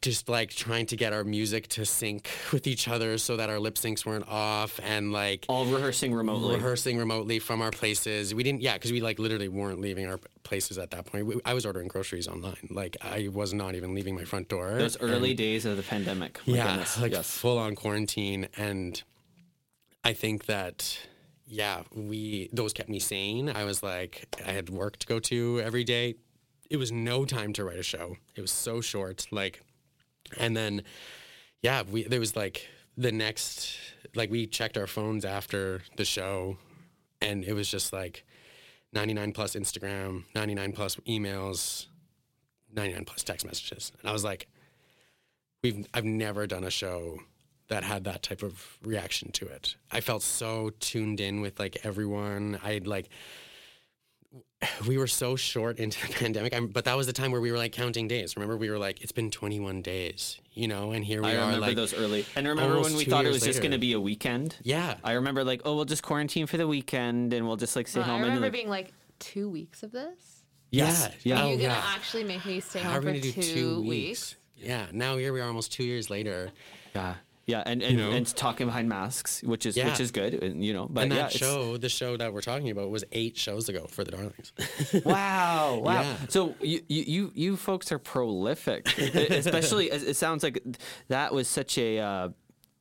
Just 0.02 0.30
like 0.30 0.48
trying 0.48 0.86
to 0.86 0.96
get 0.96 1.12
our 1.12 1.24
music 1.24 1.68
to 1.68 1.84
sync 1.84 2.30
with 2.52 2.66
each 2.66 2.88
other 2.88 3.18
so 3.18 3.36
that 3.36 3.50
our 3.50 3.58
lip 3.58 3.74
syncs 3.74 4.06
weren't 4.06 4.26
off 4.26 4.80
and 4.82 5.12
like 5.12 5.44
all 5.46 5.66
rehearsing 5.66 6.14
remotely. 6.14 6.54
rehearsing 6.54 6.96
remotely 6.96 7.38
from 7.38 7.60
our 7.60 7.70
places. 7.70 8.34
We 8.34 8.42
didn't, 8.42 8.62
yeah, 8.62 8.72
because 8.72 8.92
we 8.92 9.02
like 9.02 9.18
literally 9.18 9.48
weren't 9.48 9.78
leaving 9.78 10.06
our 10.06 10.18
places 10.42 10.78
at 10.78 10.90
that 10.92 11.04
point. 11.04 11.26
We, 11.26 11.38
I 11.44 11.52
was 11.52 11.66
ordering 11.66 11.88
groceries 11.88 12.28
online. 12.28 12.68
Like 12.70 12.96
I 13.02 13.28
was 13.30 13.52
not 13.52 13.74
even 13.74 13.94
leaving 13.94 14.14
my 14.14 14.24
front 14.24 14.48
door. 14.48 14.72
Those 14.78 14.98
early 15.02 15.34
days 15.34 15.66
of 15.66 15.76
the 15.76 15.82
pandemic. 15.82 16.40
My 16.46 16.56
yeah, 16.56 16.68
goodness, 16.68 16.98
like 16.98 17.12
yes. 17.12 17.30
full 17.30 17.58
on 17.58 17.74
quarantine. 17.74 18.48
And 18.56 19.02
I 20.02 20.14
think 20.14 20.46
that, 20.46 20.98
yeah, 21.46 21.82
we, 21.94 22.48
those 22.54 22.72
kept 22.72 22.88
me 22.88 23.00
sane. 23.00 23.50
I 23.50 23.64
was 23.64 23.82
like, 23.82 24.24
I 24.46 24.52
had 24.52 24.70
work 24.70 24.96
to 24.96 25.06
go 25.06 25.18
to 25.18 25.60
every 25.60 25.84
day. 25.84 26.14
It 26.70 26.78
was 26.78 26.90
no 26.90 27.26
time 27.26 27.52
to 27.52 27.64
write 27.64 27.78
a 27.78 27.82
show. 27.82 28.16
It 28.34 28.40
was 28.40 28.50
so 28.50 28.80
short. 28.80 29.26
Like, 29.30 29.60
and 30.38 30.56
then, 30.56 30.82
yeah, 31.62 31.82
we, 31.90 32.04
there 32.04 32.20
was 32.20 32.36
like 32.36 32.68
the 32.96 33.12
next, 33.12 33.76
like 34.14 34.30
we 34.30 34.46
checked 34.46 34.76
our 34.76 34.86
phones 34.86 35.24
after 35.24 35.82
the 35.96 36.04
show 36.04 36.56
and 37.20 37.44
it 37.44 37.52
was 37.52 37.68
just 37.68 37.92
like 37.92 38.24
99 38.92 39.32
plus 39.32 39.54
Instagram, 39.54 40.24
99 40.34 40.72
plus 40.72 40.96
emails, 41.08 41.86
99 42.74 43.04
plus 43.04 43.22
text 43.22 43.46
messages. 43.46 43.92
And 44.00 44.08
I 44.08 44.12
was 44.12 44.24
like, 44.24 44.48
we've 45.62 45.86
I've 45.94 46.04
never 46.04 46.46
done 46.46 46.64
a 46.64 46.70
show 46.70 47.18
that 47.68 47.84
had 47.84 48.04
that 48.04 48.22
type 48.22 48.42
of 48.42 48.78
reaction 48.82 49.30
to 49.32 49.46
it. 49.46 49.76
I 49.92 50.00
felt 50.00 50.22
so 50.22 50.70
tuned 50.80 51.20
in 51.20 51.40
with 51.40 51.60
like 51.60 51.78
everyone. 51.84 52.58
I'd 52.64 52.86
like 52.86 53.08
we 54.86 54.98
were 54.98 55.06
so 55.06 55.36
short 55.36 55.78
into 55.78 56.06
the 56.06 56.12
pandemic, 56.18 56.54
I'm, 56.54 56.66
but 56.68 56.84
that 56.84 56.96
was 56.96 57.06
the 57.06 57.12
time 57.12 57.32
where 57.32 57.40
we 57.40 57.50
were 57.50 57.58
like 57.58 57.72
counting 57.72 58.08
days. 58.08 58.36
Remember, 58.36 58.56
we 58.56 58.70
were 58.70 58.78
like, 58.78 59.00
it's 59.02 59.12
been 59.12 59.30
21 59.30 59.82
days, 59.82 60.38
you 60.52 60.68
know, 60.68 60.92
and 60.92 61.04
here 61.04 61.22
we 61.22 61.28
I 61.30 61.36
are, 61.36 61.40
remember 61.46 61.60
like, 61.66 61.76
those 61.76 61.94
early. 61.94 62.26
And 62.36 62.46
remember 62.46 62.80
when 62.80 62.94
we 62.96 63.04
thought 63.04 63.24
it 63.24 63.28
years 63.28 63.36
was 63.36 63.42
just 63.44 63.60
going 63.60 63.72
to 63.72 63.78
be 63.78 63.92
a 63.94 64.00
weekend? 64.00 64.56
yeah, 64.62 64.96
I 65.04 65.12
remember 65.12 65.44
like, 65.44 65.62
oh, 65.64 65.76
we'll 65.76 65.84
just 65.86 66.02
quarantine 66.02 66.46
for 66.46 66.56
the 66.56 66.66
weekend 66.68 67.32
and 67.32 67.46
we'll 67.46 67.56
just 67.56 67.74
like 67.76 67.88
stay 67.88 68.00
Uh, 68.00 68.04
I 68.04 68.06
home. 68.06 68.16
and 68.22 68.24
remember 68.26 68.50
being 68.50 68.68
like 68.68 68.92
two 69.18 69.48
weeks 69.48 69.82
of 69.82 69.92
this. 69.92 70.42
yes, 70.70 71.08
yeah, 71.22 71.34
yeah. 71.36 71.40
Are 71.40 71.44
Oh, 71.44 71.50
you 71.52 71.56
gonna 71.58 71.62
yeah. 71.74 71.82
actually 71.94 72.24
make 72.24 72.44
me 72.44 72.60
stay 72.60 72.80
How 72.80 72.90
home 72.94 73.06
are 73.08 73.14
for 73.14 73.20
two, 73.20 73.32
two 73.42 73.80
weeks? 73.82 73.88
weeks? 73.88 74.36
Yeah, 74.56 74.86
now 74.92 75.16
here 75.16 75.32
we 75.32 75.40
are, 75.40 75.46
almost 75.46 75.72
two 75.72 75.84
years 75.84 76.10
later. 76.10 76.50
Yeah, 76.94 77.14
yeah, 77.50 77.62
and 77.66 77.82
and, 77.82 77.96
know? 77.96 78.10
and 78.10 78.26
talking 78.36 78.66
behind 78.66 78.88
masks, 78.88 79.42
which 79.42 79.66
is 79.66 79.76
Yeah. 79.76 79.88
which 79.90 80.00
is 80.00 80.10
good, 80.10 80.34
and 80.34 80.64
you 80.64 80.72
know. 80.72 80.86
But 80.88 81.04
and 81.04 81.12
yeah, 81.12 81.18
that 81.22 81.34
it's- 81.34 81.38
show, 81.50 81.76
the 81.76 81.88
show 81.88 82.16
that 82.16 82.32
we're 82.32 82.40
talking 82.40 82.70
about, 82.70 82.90
was 82.90 83.04
eight 83.12 83.36
shows 83.36 83.68
ago 83.68 83.86
for 83.88 84.04
the 84.04 84.12
Darlings. 84.12 84.52
Wow, 85.04 85.80
wow. 85.84 86.00
Yeah. 86.02 86.16
So 86.28 86.54
you, 86.60 86.80
you 86.88 87.02
you 87.14 87.32
you 87.34 87.56
folks 87.56 87.90
are 87.92 87.98
prolific, 87.98 88.86
especially 88.98 89.90
it 89.90 90.16
sounds 90.16 90.42
like 90.42 90.62
that 91.08 91.32
was 91.34 91.48
such 91.48 91.78
a 91.78 91.98
uh, 91.98 92.28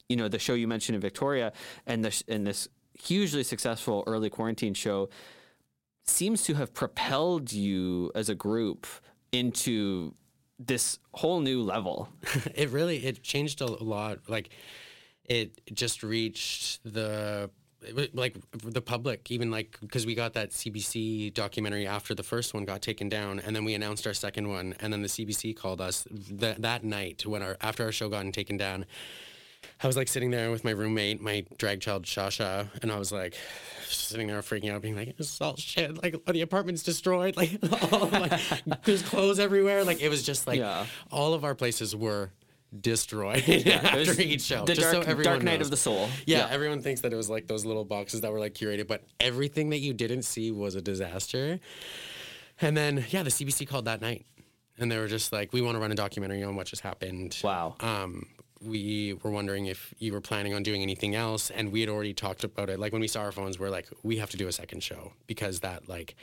you 0.08 0.16
know 0.16 0.28
the 0.28 0.40
show 0.40 0.54
you 0.54 0.68
mentioned 0.68 0.96
in 0.96 1.02
Victoria 1.02 1.54
and 1.86 2.04
this 2.06 2.24
and 2.28 2.46
this 2.48 2.68
hugely 3.02 3.44
successful 3.44 4.04
early 4.08 4.30
quarantine 4.30 4.74
show 4.74 5.10
seems 6.06 6.44
to 6.44 6.54
have 6.56 6.74
propelled 6.74 7.54
you 7.54 8.12
as 8.16 8.30
a 8.30 8.36
group 8.36 8.88
into 9.32 10.14
this 10.60 11.00
whole 11.14 11.40
new 11.40 11.62
level. 11.62 12.10
it 12.56 12.70
really 12.70 13.06
it 13.06 13.24
changed 13.24 13.62
a 13.62 13.66
lot 13.66 14.20
like 14.28 14.50
it 15.26 15.62
just 15.74 16.04
reached 16.04 16.80
the 16.84 17.50
like 18.14 18.36
the 18.52 18.82
public 18.82 19.32
even 19.32 19.52
like 19.52 19.78
because 19.80 20.06
we 20.06 20.14
got 20.14 20.34
that 20.34 20.50
cbc 20.50 21.34
documentary 21.34 21.88
after 21.88 22.14
the 22.14 22.24
first 22.24 22.54
one 22.54 22.66
got 22.66 22.82
taken 22.82 23.08
down 23.08 23.40
and 23.40 23.56
then 23.56 23.64
we 23.64 23.74
announced 23.74 24.06
our 24.06 24.14
second 24.14 24.50
one 24.50 24.76
and 24.82 24.92
then 24.92 25.02
the 25.02 25.08
cbc 25.08 25.56
called 25.56 25.80
us 25.80 26.06
th- 26.40 26.58
that 26.58 26.84
night 26.84 27.26
when 27.26 27.42
our 27.42 27.56
after 27.62 27.86
our 27.86 27.92
show 27.94 28.10
gotten 28.10 28.34
taken 28.34 28.58
down 28.58 28.86
I 29.82 29.88
was 29.88 29.96
like 29.96 30.08
sitting 30.10 30.30
there 30.32 30.52
with 30.52 30.64
my 30.66 30.72
roommate, 30.72 31.22
my 31.22 31.46
drag 31.58 31.80
child 31.80 32.04
Shasha, 32.04 32.68
and 32.82 32.92
I 32.92 32.98
was 33.00 33.12
like 33.12 33.36
sitting 33.88 34.28
there 34.28 34.42
freaking 34.42 34.72
out, 34.72 34.82
being 34.82 34.96
like, 34.96 35.16
"This 35.18 35.34
is 35.34 35.40
all 35.42 35.56
shit! 35.56 36.02
Like 36.04 36.16
the 36.26 36.42
apartment's 36.42 36.84
destroyed! 36.84 37.36
Like, 37.38 37.52
all 37.94 38.10
my, 38.10 38.40
there's 38.84 39.02
clothes 39.02 39.40
everywhere! 39.40 39.84
Like 39.86 40.02
it 40.02 40.10
was 40.10 40.24
just 40.24 40.48
like 40.48 40.60
Yeah. 40.60 40.86
all 41.12 41.34
of 41.34 41.44
our 41.46 41.56
places 41.56 41.96
were 41.96 42.32
destroyed 42.82 43.44
It 43.48 43.66
after 43.68 44.22
each 44.22 44.42
show. 44.42 44.66
The 44.66 44.76
just 44.76 44.92
dark, 44.92 45.06
so 45.06 45.24
dark 45.24 45.42
night 45.44 45.60
knows. 45.60 45.68
of 45.68 45.72
the 45.72 45.78
soul. 45.78 46.10
Yeah, 46.26 46.48
everyone 46.52 46.82
thinks 46.82 47.02
that 47.02 47.14
it 47.14 47.16
was 47.16 47.30
like 47.30 47.48
those 47.48 47.64
little 47.66 47.86
boxes 47.86 48.22
that 48.22 48.32
were 48.34 48.40
like 48.40 48.54
curated, 48.54 48.88
but 48.88 49.04
everything 49.20 49.70
that 49.70 49.80
you 49.80 49.94
didn't 49.94 50.24
see 50.24 50.52
was 50.52 50.76
a 50.76 50.82
disaster. 50.82 51.60
And 52.62 52.76
then, 52.76 53.06
yeah, 53.10 53.24
the 53.24 53.30
CBC 53.30 53.66
called 53.68 53.86
that 53.86 54.02
night, 54.02 54.26
and 54.78 54.92
they 54.92 54.98
were 54.98 55.08
just 55.08 55.32
like, 55.32 55.54
"We 55.54 55.62
want 55.62 55.76
to 55.76 55.80
run 55.80 55.92
a 55.94 55.96
documentary 55.96 56.44
on 56.44 56.56
what 56.58 56.68
just 56.68 56.82
happened." 56.82 57.38
Wow. 57.44 57.76
Um, 57.80 58.28
we 58.62 59.14
were 59.24 59.32
wondering 59.32 59.68
if 59.68 59.94
you 60.00 60.14
were 60.14 60.22
planning 60.22 60.54
on 60.54 60.64
doing 60.64 60.82
anything 60.82 61.16
else, 61.16 61.50
and 61.50 61.72
we 61.72 61.80
had 61.82 61.90
already 61.90 62.14
talked 62.14 62.44
about 62.44 62.70
it. 62.70 62.80
Like 62.80 62.92
when 62.92 63.02
we 63.02 63.08
saw 63.08 63.22
our 63.22 63.32
phones, 63.32 63.60
we're 63.60 63.70
like, 63.70 63.88
"We 64.04 64.18
have 64.18 64.30
to 64.32 64.38
do 64.38 64.48
a 64.48 64.52
second 64.52 64.84
show 64.84 65.14
because 65.28 65.62
that 65.62 65.88
like 65.88 66.16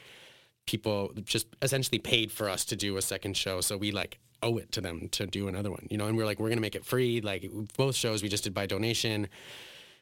people 0.67 1.13
just 1.25 1.47
essentially 1.63 1.99
paid 1.99 2.31
for 2.33 2.49
us 2.49 2.65
to 2.67 2.77
do 2.77 2.97
a 2.97 3.03
second 3.03 3.37
show, 3.37 3.61
so 3.61 3.77
we 3.77 3.93
like." 3.93 4.19
owe 4.43 4.59
it 4.59 4.71
to 4.71 4.83
them 4.83 5.09
to 5.09 5.27
do 5.27 5.49
another 5.49 5.71
one 5.71 5.87
you 5.91 5.97
know? 5.97 6.07
And 6.07 6.15
we're 6.15 6.27
like 6.27 6.39
we're 6.39 6.51
gonna 6.51 6.61
make 6.61 6.75
it 6.75 6.85
free. 6.85 7.23
Like 7.23 7.51
both 7.79 7.97
shows 7.97 8.23
we 8.23 8.29
just 8.29 8.45
did 8.45 8.53
by 8.53 8.67
donation. 8.67 9.27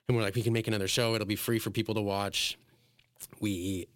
And 0.09 0.17
we're 0.17 0.25
like 0.25 0.35
we 0.35 0.43
can 0.43 0.53
make 0.53 0.67
another 0.67 0.89
show. 0.89 1.15
It'll 1.15 1.25
be 1.25 1.37
free 1.37 1.61
for 1.61 1.71
people 1.71 1.95
to 1.95 2.03
watch. 2.03 2.59
We 3.41 3.87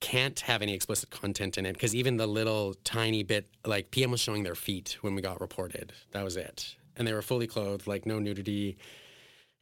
can't 0.00 0.38
have 0.40 0.60
any 0.60 0.74
explicit 0.74 1.08
content 1.08 1.56
in 1.56 1.64
it 1.64 1.72
because 1.72 1.94
even 1.94 2.18
the 2.18 2.26
little 2.26 2.74
tiny 2.84 3.22
bit 3.22 3.48
like 3.64 3.90
pm 3.90 4.10
was 4.10 4.20
showing 4.20 4.44
their 4.44 4.54
feet 4.54 4.98
when 5.00 5.14
we 5.14 5.22
got 5.22 5.40
reported. 5.40 5.94
That 6.12 6.22
was 6.22 6.36
it 6.36 6.76
and 6.98 7.06
they 7.06 7.12
were 7.12 7.22
fully 7.22 7.46
clothed 7.46 7.86
like 7.86 8.04
no 8.04 8.18
nudity 8.18 8.76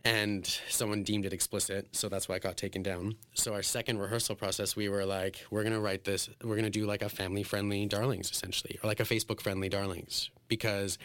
and 0.05 0.59
someone 0.69 1.03
deemed 1.03 1.25
it 1.25 1.33
explicit 1.33 1.89
so 1.93 2.09
that's 2.09 2.29
why 2.29 2.37
it 2.37 2.43
got 2.43 2.57
taken 2.57 2.83
down. 2.83 3.17
So 3.35 3.55
our 3.55 3.63
second 3.63 3.99
rehearsal 3.99 4.35
process 4.35 4.75
we 4.75 4.89
were 4.89 5.05
like 5.05 5.45
we're 5.51 5.63
to 5.73 5.81
write 5.81 6.05
this 6.05 6.29
we're 6.43 6.57
to 6.57 6.71
do 6.71 6.87
like 6.87 7.03
a 7.03 7.09
family 7.09 7.43
friendly 7.43 7.87
darlings 7.87 8.31
essentially 8.31 8.79
or 8.83 8.89
like 8.89 9.01
a 9.01 9.05
facebook 9.05 9.41
friendly 9.41 9.69
darlings 9.69 10.31
because 10.49 10.99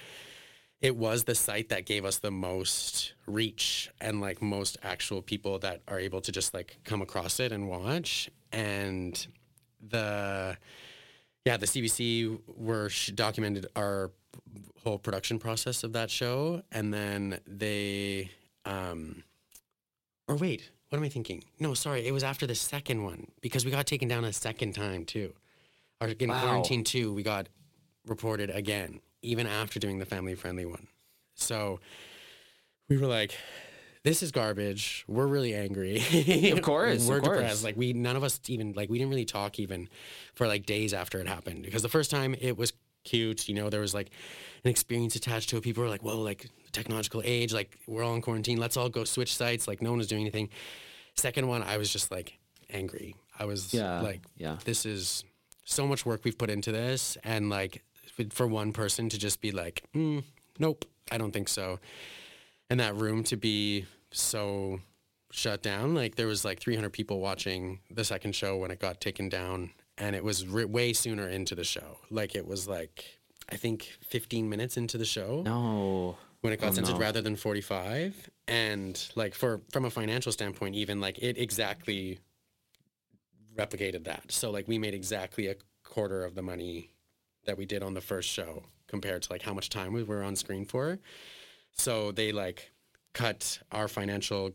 it 0.82 0.96
was 0.96 1.26
the 1.26 1.36
site 1.36 1.70
that 1.70 1.86
gave 1.86 2.06
us 2.06 2.18
the 2.18 2.32
most 2.32 3.14
reach 3.28 3.92
and 4.02 4.20
like 4.20 4.42
most 4.42 4.78
actual 4.82 5.22
people 5.22 5.60
that 5.60 5.82
are 5.88 6.00
able 6.00 6.22
to 6.22 6.32
just 6.32 6.54
like 6.56 6.78
come 6.84 7.02
across 7.04 7.40
it 7.40 7.52
and 7.52 7.70
watch. 7.70 8.30
And 8.52 9.28
the 9.88 10.58
yeah 11.46 11.58
the 11.58 11.66
cbc 11.66 12.40
were 12.56 12.92
documented 13.16 13.66
our 13.76 14.12
whole 14.84 14.98
production 14.98 15.38
process 15.40 15.84
of 15.84 15.94
that 15.94 16.10
show 16.10 16.62
and 16.72 16.94
then 16.94 17.40
they 17.48 18.30
um 18.66 19.24
or 20.28 20.36
wait 20.36 20.72
what 20.90 20.98
am 20.98 21.04
i 21.06 21.10
thinking? 21.10 21.44
No 21.60 21.74
sorry 21.74 22.06
it 22.06 22.12
was 22.12 22.24
after 22.24 22.46
the 22.46 22.56
second 22.56 23.04
one 23.04 23.28
because 23.42 23.64
we 23.64 23.72
got 23.72 23.86
taken 23.88 24.08
down 24.08 24.26
a 24.26 24.34
second 24.34 24.74
time 24.74 25.06
too. 25.06 25.34
Or 26.02 26.08
in 26.10 26.30
Wow. 26.30 26.42
quarantine 26.42 26.84
two 26.84 27.14
we 27.14 27.24
got 27.24 27.48
reported 28.08 28.50
again 28.50 29.00
even 29.22 29.46
after 29.48 29.80
doing 29.80 30.00
the 30.00 30.06
family 30.06 30.36
friendly 30.36 30.66
one. 30.66 30.88
So 31.36 31.80
we 32.90 32.98
were 32.98 33.08
like 33.08 33.36
this 34.04 34.24
is 34.24 34.32
garbage. 34.32 35.06
We're 35.08 35.28
really 35.28 35.54
angry. 35.54 35.98
Of 36.52 36.62
course, 36.64 37.08
we're 37.08 37.18
of 37.18 37.24
course. 37.24 37.38
depressed. 37.38 37.64
Like 37.64 37.78
we 37.78 37.94
none 37.94 38.16
of 38.16 38.24
us 38.24 38.40
even 38.48 38.74
like 38.74 38.90
we 38.90 38.98
didn't 38.98 39.12
really 39.12 39.26
talk 39.26 39.60
even 39.60 39.88
for 40.34 40.48
like 40.48 40.66
days 40.66 40.92
after 40.94 41.20
it 41.20 41.28
happened 41.28 41.62
because 41.64 41.84
the 41.84 41.90
first 41.90 42.10
time 42.10 42.36
it 42.42 42.58
was 42.58 42.74
cute 43.04 43.48
you 43.50 43.56
know 43.56 43.70
there 43.70 43.82
was 43.82 43.94
like 43.94 44.10
an 44.64 44.70
experience 44.70 45.16
attached 45.16 45.50
to 45.50 45.58
it. 45.58 45.64
People 45.64 45.84
were 45.84 45.90
like 45.90 46.04
whoa 46.04 46.20
like 46.20 46.48
technological 46.72 47.22
age 47.26 47.52
like 47.54 47.78
we're 47.88 48.04
all 48.04 48.16
in 48.16 48.22
quarantine 48.22 48.58
let's 48.58 48.78
all 48.78 48.88
go 48.90 49.04
switch 49.04 49.36
sites 49.36 49.68
like 49.68 49.82
no 49.82 49.90
one 49.90 49.98
was 49.98 50.08
doing 50.08 50.22
anything. 50.22 50.50
Second 51.16 51.48
one 51.48 51.62
i 51.64 51.78
was 51.78 51.92
just 51.92 52.12
like 52.12 52.38
angry. 52.70 53.16
I 53.38 53.46
was 53.46 53.74
Yeah, 53.74 54.02
like 54.02 54.22
yeah. 54.38 54.58
this 54.66 54.86
is 54.86 55.24
so 55.66 55.86
much 55.88 56.06
work 56.06 56.22
we've 56.24 56.38
put 56.38 56.50
into 56.50 56.72
this 56.72 57.18
and 57.24 57.50
like 57.50 57.84
for 58.30 58.48
one 58.48 58.72
person 58.74 59.10
to 59.10 59.18
just 59.18 59.42
be 59.42 59.52
like 59.52 59.84
mm, 59.96 60.24
nope 60.60 60.86
i 61.12 61.18
don't 61.18 61.32
think 61.32 61.50
so. 61.50 61.80
And 62.70 62.80
that 62.80 62.96
room 62.96 63.24
to 63.26 63.36
be 63.36 63.86
so 64.12 64.80
shut 65.32 65.62
down 65.64 65.94
like 65.96 66.16
there 66.16 66.28
was 66.28 66.44
like 66.46 66.60
300 66.60 66.92
people 66.92 67.20
watching 67.20 67.80
the 67.90 68.04
second 68.06 68.36
show 68.36 68.58
when 68.58 68.70
it 68.72 68.80
got 68.80 69.02
taken 69.02 69.28
down 69.30 69.72
and 70.02 70.16
it 70.16 70.24
was 70.24 70.46
re- 70.48 70.66
way 70.66 70.94
sooner 70.94 71.30
into 71.30 71.54
the 71.56 71.64
show. 71.64 72.00
Like 72.10 72.36
it 72.36 72.46
was 72.46 72.68
like 72.68 73.06
i 73.50 73.56
think 73.58 73.80
15 74.08 74.48
minutes 74.50 74.78
into 74.78 74.98
the 74.98 75.06
show. 75.06 75.42
No. 75.46 76.18
when 76.42 76.52
it 76.54 76.60
got 76.62 76.72
Oh, 76.72 76.76
censored 76.76 76.96
no. 76.96 77.02
rather 77.08 77.22
than 77.22 77.36
45 77.36 78.30
and 78.48 78.94
like 79.16 79.34
for 79.36 79.62
from 79.72 79.86
a 79.86 79.90
financial 79.90 80.32
standpoint 80.32 80.76
even 80.76 81.00
like 81.00 81.18
it 81.20 81.38
exactly 81.38 82.20
replicated 83.56 84.04
that. 84.06 84.32
So 84.32 84.50
like 84.52 84.68
we 84.68 84.78
made 84.80 84.94
exactly 84.94 85.48
a 85.48 85.56
quarter 85.84 86.24
of 86.24 86.36
the 86.36 86.42
money 86.42 86.92
that 87.46 87.58
we 87.58 87.66
did 87.66 87.84
on 87.84 87.94
the 87.94 88.02
first 88.02 88.30
show 88.30 88.64
compared 88.88 89.22
to 89.24 89.32
like 89.34 89.42
how 89.42 89.54
much 89.54 89.70
time 89.70 89.94
we 89.94 90.04
were 90.04 90.24
on 90.24 90.36
screen 90.36 90.66
for. 90.66 91.00
So 91.74 92.12
they 92.12 92.32
like 92.32 92.72
cut 93.14 93.60
our 93.72 93.88
financial 93.88 94.52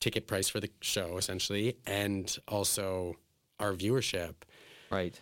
ticket 0.00 0.26
price 0.26 0.48
for 0.48 0.58
the 0.60 0.70
show 0.80 1.16
essentially 1.16 1.76
and 1.86 2.36
also 2.48 3.14
our 3.60 3.72
viewership 3.72 4.34
Right. 4.92 5.18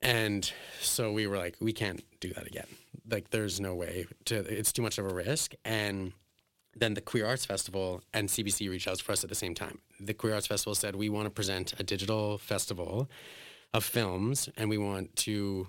and 0.00 0.50
so 0.80 1.12
we 1.12 1.26
were 1.26 1.36
like, 1.36 1.56
we 1.60 1.72
can't 1.72 2.02
do 2.20 2.32
that 2.34 2.46
again. 2.46 2.66
Like, 3.10 3.30
there's 3.30 3.60
no 3.60 3.74
way 3.74 4.06
to, 4.26 4.36
it's 4.36 4.72
too 4.72 4.82
much 4.82 4.98
of 4.98 5.06
a 5.06 5.14
risk. 5.14 5.54
And 5.64 6.12
then 6.76 6.94
the 6.94 7.00
Queer 7.00 7.26
Arts 7.26 7.44
Festival 7.44 8.02
and 8.14 8.28
CBC 8.28 8.70
reached 8.70 8.86
out 8.86 9.00
for 9.00 9.12
us 9.12 9.24
at 9.24 9.28
the 9.28 9.34
same 9.34 9.54
time. 9.54 9.80
The 9.98 10.14
Queer 10.14 10.34
Arts 10.34 10.46
Festival 10.46 10.74
said, 10.74 10.94
we 10.94 11.08
want 11.08 11.26
to 11.26 11.30
present 11.30 11.74
a 11.78 11.82
digital 11.82 12.38
festival 12.38 13.10
of 13.74 13.84
films 13.84 14.48
and 14.56 14.70
we 14.70 14.78
want 14.78 15.16
to 15.16 15.66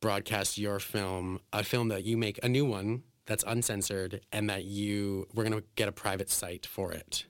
broadcast 0.00 0.58
your 0.58 0.78
film, 0.78 1.40
a 1.52 1.64
film 1.64 1.88
that 1.88 2.04
you 2.04 2.16
make, 2.16 2.38
a 2.42 2.48
new 2.48 2.64
one 2.64 3.02
that's 3.26 3.44
uncensored, 3.46 4.20
and 4.32 4.50
that 4.50 4.64
you, 4.64 5.26
we're 5.34 5.44
going 5.44 5.58
to 5.58 5.64
get 5.76 5.88
a 5.88 5.92
private 5.92 6.28
site 6.28 6.66
for 6.66 6.92
it. 6.92 7.24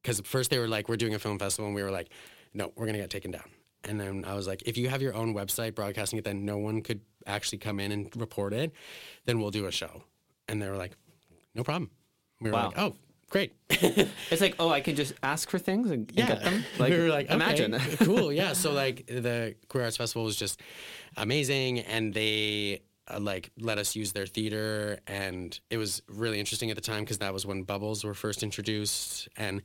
Because 0.00 0.20
first 0.20 0.50
they 0.50 0.58
were 0.58 0.68
like, 0.68 0.88
we're 0.88 0.96
doing 0.96 1.14
a 1.14 1.18
film 1.18 1.38
festival, 1.38 1.66
and 1.66 1.74
we 1.74 1.82
were 1.82 1.90
like, 1.90 2.08
no, 2.54 2.72
we're 2.76 2.86
going 2.86 2.94
to 2.94 3.00
get 3.00 3.10
taken 3.10 3.32
down. 3.32 3.50
And 3.88 3.98
then 3.98 4.24
I 4.26 4.34
was 4.34 4.46
like, 4.46 4.62
if 4.66 4.76
you 4.76 4.88
have 4.88 5.02
your 5.02 5.14
own 5.14 5.34
website 5.34 5.74
broadcasting 5.74 6.18
it, 6.18 6.24
then 6.24 6.44
no 6.44 6.58
one 6.58 6.82
could 6.82 7.00
actually 7.26 7.58
come 7.58 7.80
in 7.80 7.90
and 7.92 8.14
report 8.16 8.52
it, 8.52 8.72
then 9.24 9.40
we'll 9.40 9.50
do 9.50 9.66
a 9.66 9.72
show. 9.72 10.02
And 10.48 10.60
they 10.62 10.68
were 10.68 10.76
like, 10.76 10.92
no 11.54 11.62
problem. 11.64 11.90
We 12.40 12.50
were 12.50 12.56
Wow. 12.56 12.66
like, 12.68 12.78
oh, 12.78 12.94
great. 13.30 13.52
It's 14.30 14.40
like, 14.40 14.54
oh, 14.58 14.68
I 14.70 14.80
can 14.80 14.94
just 14.96 15.14
ask 15.22 15.50
for 15.50 15.58
things 15.58 15.90
and, 15.90 16.08
and 16.16 16.26
get 16.28 16.42
them. 16.42 16.64
Like, 16.78 16.92
we 16.92 16.98
were 16.98 17.08
like, 17.08 17.30
imagine. 17.30 17.74
okay, 17.74 17.96
cool, 18.04 18.32
yeah. 18.32 18.52
So 18.52 18.72
like 18.72 19.06
the 19.06 19.54
Queer 19.68 19.84
Arts 19.84 19.96
Festival 19.96 20.24
was 20.24 20.36
just 20.36 20.60
amazing, 21.16 21.80
and 21.80 22.12
they 22.14 22.82
uh, 23.08 23.18
like 23.20 23.50
let 23.58 23.78
us 23.78 23.96
use 23.96 24.12
their 24.12 24.26
theater, 24.26 24.98
and 25.06 25.58
it 25.70 25.76
was 25.78 26.02
really 26.08 26.38
interesting 26.38 26.70
at 26.70 26.76
the 26.76 26.82
time 26.82 27.00
because 27.00 27.18
that 27.18 27.32
was 27.32 27.44
when 27.46 27.62
bubbles 27.64 28.04
were 28.04 28.14
first 28.14 28.42
introduced, 28.42 29.28
and 29.36 29.62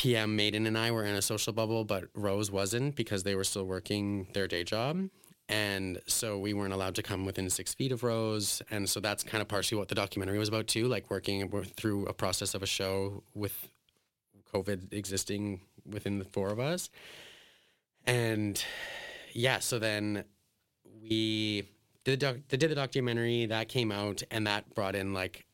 PM 0.00 0.34
Maiden 0.34 0.66
and 0.66 0.78
I 0.78 0.92
were 0.92 1.04
in 1.04 1.14
a 1.14 1.20
social 1.20 1.52
bubble, 1.52 1.84
but 1.84 2.04
Rose 2.14 2.50
wasn't 2.50 2.96
because 2.96 3.22
they 3.22 3.34
were 3.34 3.44
still 3.44 3.64
working 3.64 4.28
their 4.32 4.48
day 4.48 4.64
job. 4.64 5.10
And 5.46 6.00
so 6.06 6.38
we 6.38 6.54
weren't 6.54 6.72
allowed 6.72 6.94
to 6.94 7.02
come 7.02 7.26
within 7.26 7.50
six 7.50 7.74
feet 7.74 7.92
of 7.92 8.02
Rose. 8.02 8.62
And 8.70 8.88
so 8.88 8.98
that's 8.98 9.22
kind 9.22 9.42
of 9.42 9.48
partially 9.48 9.76
what 9.76 9.88
the 9.88 9.94
documentary 9.94 10.38
was 10.38 10.48
about 10.48 10.68
too, 10.68 10.88
like 10.88 11.10
working 11.10 11.46
through 11.76 12.06
a 12.06 12.14
process 12.14 12.54
of 12.54 12.62
a 12.62 12.66
show 12.66 13.22
with 13.34 13.68
COVID 14.54 14.94
existing 14.94 15.60
within 15.84 16.18
the 16.18 16.24
four 16.24 16.48
of 16.48 16.58
us. 16.58 16.88
And 18.06 18.64
yeah, 19.34 19.58
so 19.58 19.78
then 19.78 20.24
we 21.02 21.68
did 22.04 22.20
the, 22.20 22.26
doc- 22.26 22.48
did 22.48 22.70
the 22.70 22.74
documentary 22.74 23.44
that 23.44 23.68
came 23.68 23.92
out 23.92 24.22
and 24.30 24.46
that 24.46 24.74
brought 24.74 24.96
in 24.96 25.12
like 25.12 25.44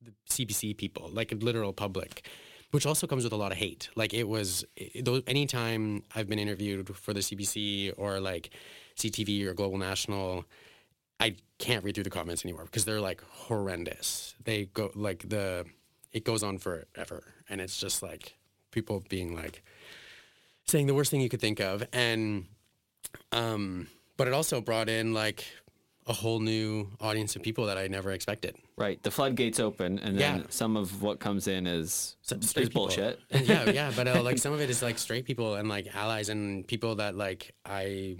the 0.00 0.12
CBC 0.30 0.76
people, 0.76 1.10
like 1.12 1.32
a 1.32 1.34
literal 1.34 1.72
public, 1.72 2.28
which 2.76 2.84
also 2.84 3.06
comes 3.06 3.24
with 3.24 3.32
a 3.32 3.36
lot 3.36 3.52
of 3.52 3.58
hate. 3.58 3.88
Like 3.96 4.12
it 4.12 4.28
was, 4.28 4.66
though, 5.00 5.22
anytime 5.26 6.02
I've 6.14 6.28
been 6.28 6.38
interviewed 6.38 6.94
for 6.94 7.14
the 7.14 7.20
CBC 7.20 7.94
or 7.96 8.20
like 8.20 8.50
CTV 8.98 9.46
or 9.46 9.54
Global 9.54 9.78
National, 9.78 10.44
I 11.18 11.36
can't 11.56 11.82
read 11.82 11.94
through 11.94 12.04
the 12.04 12.10
comments 12.10 12.44
anymore 12.44 12.66
because 12.66 12.84
they're 12.84 13.00
like 13.00 13.22
horrendous. 13.22 14.34
They 14.44 14.66
go 14.66 14.90
like 14.94 15.26
the, 15.26 15.64
it 16.12 16.24
goes 16.24 16.42
on 16.42 16.58
forever. 16.58 17.24
And 17.48 17.62
it's 17.62 17.80
just 17.80 18.02
like 18.02 18.36
people 18.72 19.02
being 19.08 19.34
like, 19.34 19.62
saying 20.66 20.86
the 20.86 20.94
worst 20.94 21.10
thing 21.10 21.22
you 21.22 21.30
could 21.30 21.40
think 21.40 21.60
of. 21.60 21.82
And 21.94 22.44
Um, 23.32 23.88
but 24.18 24.26
it 24.28 24.34
also 24.34 24.60
brought 24.60 24.90
in 24.90 25.14
like 25.14 25.46
a 26.08 26.12
whole 26.12 26.38
new 26.38 26.88
audience 27.00 27.34
of 27.34 27.42
people 27.42 27.66
that 27.66 27.76
I 27.76 27.88
never 27.88 28.12
expected. 28.12 28.54
Right. 28.76 29.02
The 29.02 29.10
floodgates 29.10 29.58
open, 29.58 29.98
and 29.98 30.16
then 30.18 30.38
Yeah. 30.40 30.46
some 30.50 30.76
of 30.76 31.02
what 31.02 31.18
comes 31.18 31.48
in 31.48 31.66
is, 31.66 32.16
Some 32.22 32.38
is 32.40 32.52
people. 32.52 32.82
bullshit. 32.86 33.18
Yeah, 33.30 33.70
yeah, 33.70 33.92
but 33.96 34.06
uh, 34.06 34.22
like 34.28 34.38
some 34.38 34.52
of 34.52 34.60
it 34.60 34.70
is 34.70 34.82
like 34.82 34.98
straight 34.98 35.24
people 35.24 35.54
and 35.56 35.68
like 35.68 35.94
allies 35.94 36.28
and 36.28 36.66
people 36.66 36.96
that 36.96 37.16
like 37.16 37.54
I 37.64 38.18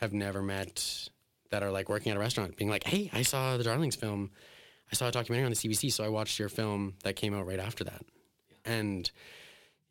have 0.00 0.12
never 0.12 0.42
met 0.42 1.08
that 1.50 1.62
are 1.62 1.72
like 1.72 1.88
working 1.88 2.10
at 2.12 2.16
a 2.16 2.20
restaurant, 2.20 2.56
being 2.56 2.70
like, 2.70 2.84
"Hey, 2.84 3.10
I 3.12 3.22
saw 3.22 3.56
the 3.56 3.64
Darlings 3.64 3.96
film. 3.96 4.30
I 4.92 4.94
saw 4.94 5.08
a 5.08 5.10
documentary 5.12 5.44
on 5.46 5.50
the 5.50 5.56
CBC, 5.56 5.90
so 5.90 6.04
I 6.04 6.08
watched 6.08 6.38
your 6.38 6.48
film 6.48 6.94
that 7.02 7.16
came 7.16 7.34
out 7.34 7.46
right 7.46 7.58
after 7.60 7.82
that." 7.84 8.02
And 8.64 9.10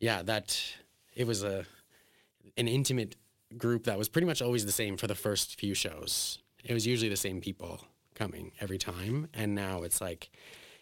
yeah, 0.00 0.22
that 0.22 0.60
it 1.14 1.26
was 1.26 1.42
a 1.42 1.66
an 2.56 2.68
intimate 2.68 3.16
group 3.58 3.84
that 3.84 3.98
was 3.98 4.08
pretty 4.08 4.26
much 4.26 4.40
always 4.40 4.64
the 4.64 4.72
same 4.72 4.96
for 4.96 5.06
the 5.06 5.14
first 5.14 5.58
few 5.60 5.74
shows. 5.74 6.38
It 6.64 6.72
was 6.72 6.86
usually 6.86 7.10
the 7.10 7.16
same 7.16 7.40
people 7.40 7.80
coming 8.14 8.52
every 8.60 8.78
time, 8.78 9.28
and 9.34 9.54
now 9.54 9.82
it's 9.82 10.00
like, 10.00 10.30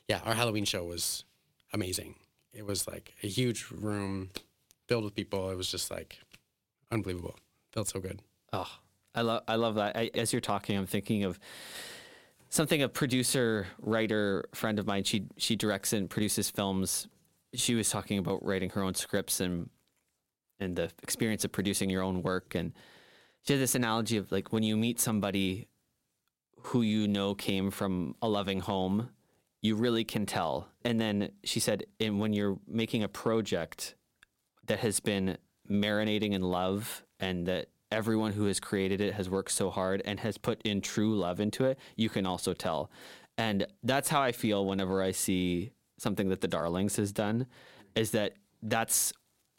yeah, 0.09 0.21
our 0.25 0.35
Halloween 0.35 0.64
show 0.64 0.85
was 0.85 1.25
amazing. 1.73 2.14
It 2.53 2.64
was 2.66 2.87
like 2.87 3.14
a 3.23 3.27
huge 3.27 3.66
room 3.71 4.31
filled 4.88 5.05
with 5.05 5.14
people. 5.14 5.51
It 5.51 5.57
was 5.57 5.71
just 5.71 5.90
like 5.90 6.18
unbelievable. 6.90 7.37
Felt 7.73 7.88
so 7.88 8.01
good. 8.01 8.21
Oh, 8.53 8.71
I 9.14 9.23
love 9.23 9.42
I 9.49 9.57
love 9.57 9.75
that. 9.77 9.97
I, 9.97 10.11
as 10.14 10.33
you're 10.33 10.40
talking, 10.40 10.77
I'm 10.77 10.87
thinking 10.87 11.25
of 11.25 11.38
something 12.49 12.83
a 12.83 12.88
producer, 12.88 13.66
writer 13.81 14.45
friend 14.55 14.79
of 14.79 14.87
mine. 14.87 15.05
She 15.05 15.27
she 15.37 15.57
directs 15.57 15.92
and 15.92 16.09
produces 16.09 16.51
films. 16.51 17.09
She 17.55 17.75
was 17.75 17.90
talking 17.90 18.18
about 18.18 18.45
writing 18.45 18.71
her 18.71 18.83
own 18.83 18.95
scripts 18.95 19.40
and 19.40 19.71
and 20.61 20.77
the 20.77 20.90
experience 21.03 21.45
of 21.45 21.53
producing 21.53 21.90
your 21.90 22.03
own 22.03 22.23
work. 22.23 22.55
And 22.55 22.73
she 23.42 23.55
had 23.55 23.62
this 23.62 23.75
analogy 23.75 24.18
of 24.18 24.31
like 24.31 24.53
when 24.53 24.62
you 24.62 24.77
meet 24.77 25.01
somebody 25.01 25.68
who 26.66 26.83
you 26.83 27.09
know 27.09 27.35
came 27.35 27.70
from 27.70 28.14
a 28.22 28.29
loving 28.29 28.61
home, 28.61 29.11
you 29.62 29.77
really 29.77 30.05
can 30.05 30.27
tell. 30.27 30.68
And 30.85 31.01
then 31.01 31.31
she 31.44 31.61
said, 31.61 31.85
and 32.01 32.20
when 32.20 32.33
you're 32.33 32.59
making 32.66 33.03
a 33.03 33.09
project 33.09 33.94
that 34.66 34.81
has 34.81 35.01
been 35.01 35.38
marinating 35.70 36.33
in 36.33 36.42
love 36.42 37.05
and 37.20 37.46
that 37.46 37.68
everyone 37.90 38.33
who 38.33 38.46
has 38.46 38.59
created 38.59 39.01
it 39.01 39.14
has 39.14 39.29
worked 39.29 39.53
so 39.53 39.70
hard 39.70 40.03
and 40.05 40.18
has 40.20 40.38
put 40.38 40.61
in 40.62 40.81
true 40.81 41.16
love 41.16 41.40
into 41.40 41.64
it, 41.64 41.79
you 41.96 42.09
can 42.09 42.27
also 42.27 42.53
tell. 42.53 42.90
And 43.38 43.66
that's 43.83 44.09
how 44.09 44.20
I 44.20 44.33
feel 44.33 44.66
whenever 44.66 45.03
I 45.03 45.12
see 45.12 45.72
something 45.98 46.29
that 46.31 46.40
the 46.40 46.48
Darlings 46.48 46.96
has 46.96 47.12
done 47.12 47.46
is 47.94 48.11
that 48.12 48.35
that's 48.62 49.12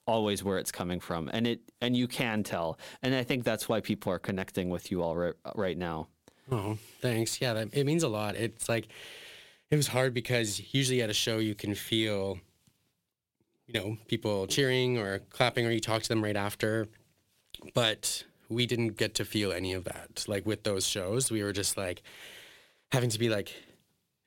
always 0.06 0.44
where 0.44 0.58
it's 0.58 0.72
coming 0.72 1.00
from 1.00 1.30
and 1.32 1.48
it 1.48 1.62
and 1.82 1.96
you 1.96 2.08
can 2.08 2.44
tell. 2.44 2.78
And 3.02 3.16
I 3.16 3.24
think 3.24 3.44
that's 3.44 3.70
why 3.70 3.80
people 3.80 4.12
are 4.12 4.20
connecting 4.20 4.70
with 4.70 4.92
you 4.92 5.02
all 5.02 5.16
right, 5.16 5.34
right 5.56 5.78
now. 5.78 6.08
Oh, 6.52 6.78
thanks. 7.02 7.42
Yeah, 7.42 7.54
that, 7.54 7.70
it 7.74 7.86
means 7.86 8.04
a 8.04 8.08
lot. 8.08 8.36
It's 8.36 8.68
like 8.68 8.88
it 9.72 9.76
was 9.76 9.88
hard 9.88 10.14
because 10.14 10.74
usually 10.74 11.02
at 11.02 11.10
a 11.10 11.14
show 11.14 11.38
you 11.38 11.56
can 11.56 11.74
feel, 11.74 12.40
you 13.68 13.80
know, 13.80 13.98
people 14.08 14.46
cheering 14.48 14.98
or 14.98 15.20
clapping, 15.30 15.66
or 15.66 15.72
you 15.72 15.80
talk 15.80 16.04
to 16.04 16.10
them 16.10 16.24
right 16.24 16.36
after. 16.36 16.88
But 17.74 18.24
we 18.50 18.66
didn't 18.66 18.98
get 18.98 19.16
to 19.16 19.26
feel 19.26 19.52
any 19.52 19.74
of 19.74 19.86
that. 19.86 20.26
Like 20.28 20.46
with 20.46 20.64
those 20.64 20.86
shows, 20.86 21.32
we 21.32 21.44
were 21.44 21.54
just 21.54 21.78
like 21.78 22.04
having 22.92 23.10
to 23.10 23.20
be 23.20 23.30
like, 23.30 23.54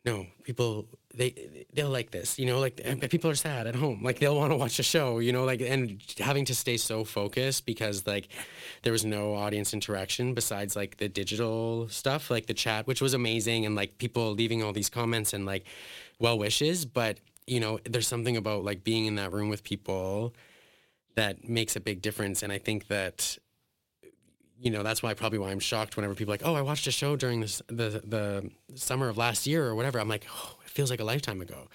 no, 0.04 0.26
people 0.42 0.86
they 1.16 1.66
they'll 1.72 1.90
like 1.90 2.10
this, 2.10 2.38
you 2.38 2.46
know, 2.46 2.60
like 2.60 2.76
people 3.10 3.30
are 3.30 3.34
sad 3.34 3.66
at 3.66 3.74
home, 3.74 4.02
like 4.02 4.18
they'll 4.18 4.36
want 4.36 4.52
to 4.52 4.56
watch 4.56 4.76
the 4.76 4.82
show, 4.82 5.18
you 5.18 5.32
know, 5.32 5.44
like 5.44 5.60
and 5.60 6.02
having 6.18 6.44
to 6.44 6.54
stay 6.54 6.76
so 6.76 7.04
focused 7.04 7.64
because 7.66 8.06
like 8.06 8.28
there 8.82 8.92
was 8.92 9.04
no 9.04 9.34
audience 9.34 9.72
interaction 9.72 10.34
besides 10.34 10.76
like 10.76 10.98
the 10.98 11.08
digital 11.08 11.88
stuff, 11.88 12.30
like 12.30 12.46
the 12.46 12.54
chat, 12.54 12.86
which 12.86 13.00
was 13.00 13.14
amazing, 13.14 13.64
and 13.64 13.74
like 13.74 13.98
people 13.98 14.32
leaving 14.32 14.62
all 14.62 14.72
these 14.72 14.90
comments 14.90 15.32
and 15.32 15.46
like 15.46 15.64
well 16.18 16.38
wishes, 16.38 16.84
but 16.84 17.18
you 17.46 17.60
know, 17.60 17.78
there's 17.84 18.08
something 18.08 18.36
about 18.36 18.64
like 18.64 18.84
being 18.84 19.06
in 19.06 19.14
that 19.14 19.32
room 19.32 19.48
with 19.48 19.62
people 19.62 20.34
that 21.14 21.48
makes 21.48 21.76
a 21.76 21.80
big 21.80 22.02
difference, 22.02 22.42
and 22.42 22.52
I 22.52 22.58
think 22.58 22.88
that 22.88 23.38
you 24.58 24.70
know 24.70 24.82
that's 24.82 25.02
why 25.02 25.14
probably 25.14 25.38
why 25.38 25.50
I'm 25.50 25.60
shocked 25.60 25.96
whenever 25.96 26.14
people 26.14 26.32
are 26.32 26.36
like, 26.36 26.46
oh, 26.46 26.54
I 26.54 26.62
watched 26.62 26.86
a 26.86 26.90
show 26.90 27.16
during 27.16 27.40
this 27.40 27.62
the 27.68 28.02
the 28.04 28.50
summer 28.74 29.08
of 29.08 29.16
last 29.16 29.46
year 29.46 29.66
or 29.66 29.74
whatever. 29.74 29.98
I'm 29.98 30.08
like, 30.08 30.26
oh, 30.30 30.55
feels 30.76 30.90
like 30.90 31.00
a 31.00 31.04
lifetime 31.04 31.40
ago. 31.40 31.68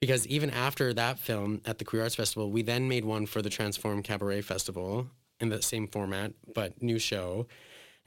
Because 0.00 0.26
even 0.26 0.50
after 0.50 0.94
that 0.94 1.18
film 1.18 1.60
at 1.66 1.78
the 1.78 1.84
Queer 1.84 2.02
Arts 2.02 2.14
Festival, 2.14 2.50
we 2.50 2.62
then 2.62 2.88
made 2.88 3.04
one 3.04 3.26
for 3.26 3.42
the 3.42 3.50
Transform 3.50 4.02
Cabaret 4.02 4.40
Festival 4.40 5.06
in 5.38 5.50
the 5.50 5.60
same 5.60 5.86
format, 5.86 6.32
but 6.54 6.82
new 6.82 6.98
show. 6.98 7.46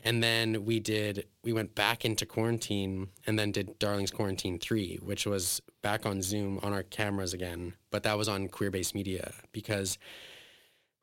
And 0.04 0.22
then 0.22 0.66
we 0.66 0.80
did 0.80 1.28
we 1.44 1.54
went 1.54 1.76
back 1.76 2.04
into 2.04 2.26
quarantine 2.26 3.10
and 3.26 3.40
then 3.40 3.52
did 3.52 3.80
Darlings 3.80 4.12
Quarantine 4.12 4.60
3, 4.60 5.00
which 5.02 5.26
was 5.26 5.62
back 5.82 6.06
on 6.06 6.22
Zoom 6.22 6.60
on 6.62 6.74
our 6.74 6.84
cameras 6.84 7.34
again, 7.34 7.76
but 7.90 8.04
that 8.04 8.18
was 8.18 8.28
on 8.28 8.50
queer 8.50 8.72
based 8.72 8.96
media 8.96 9.32
because 9.54 9.98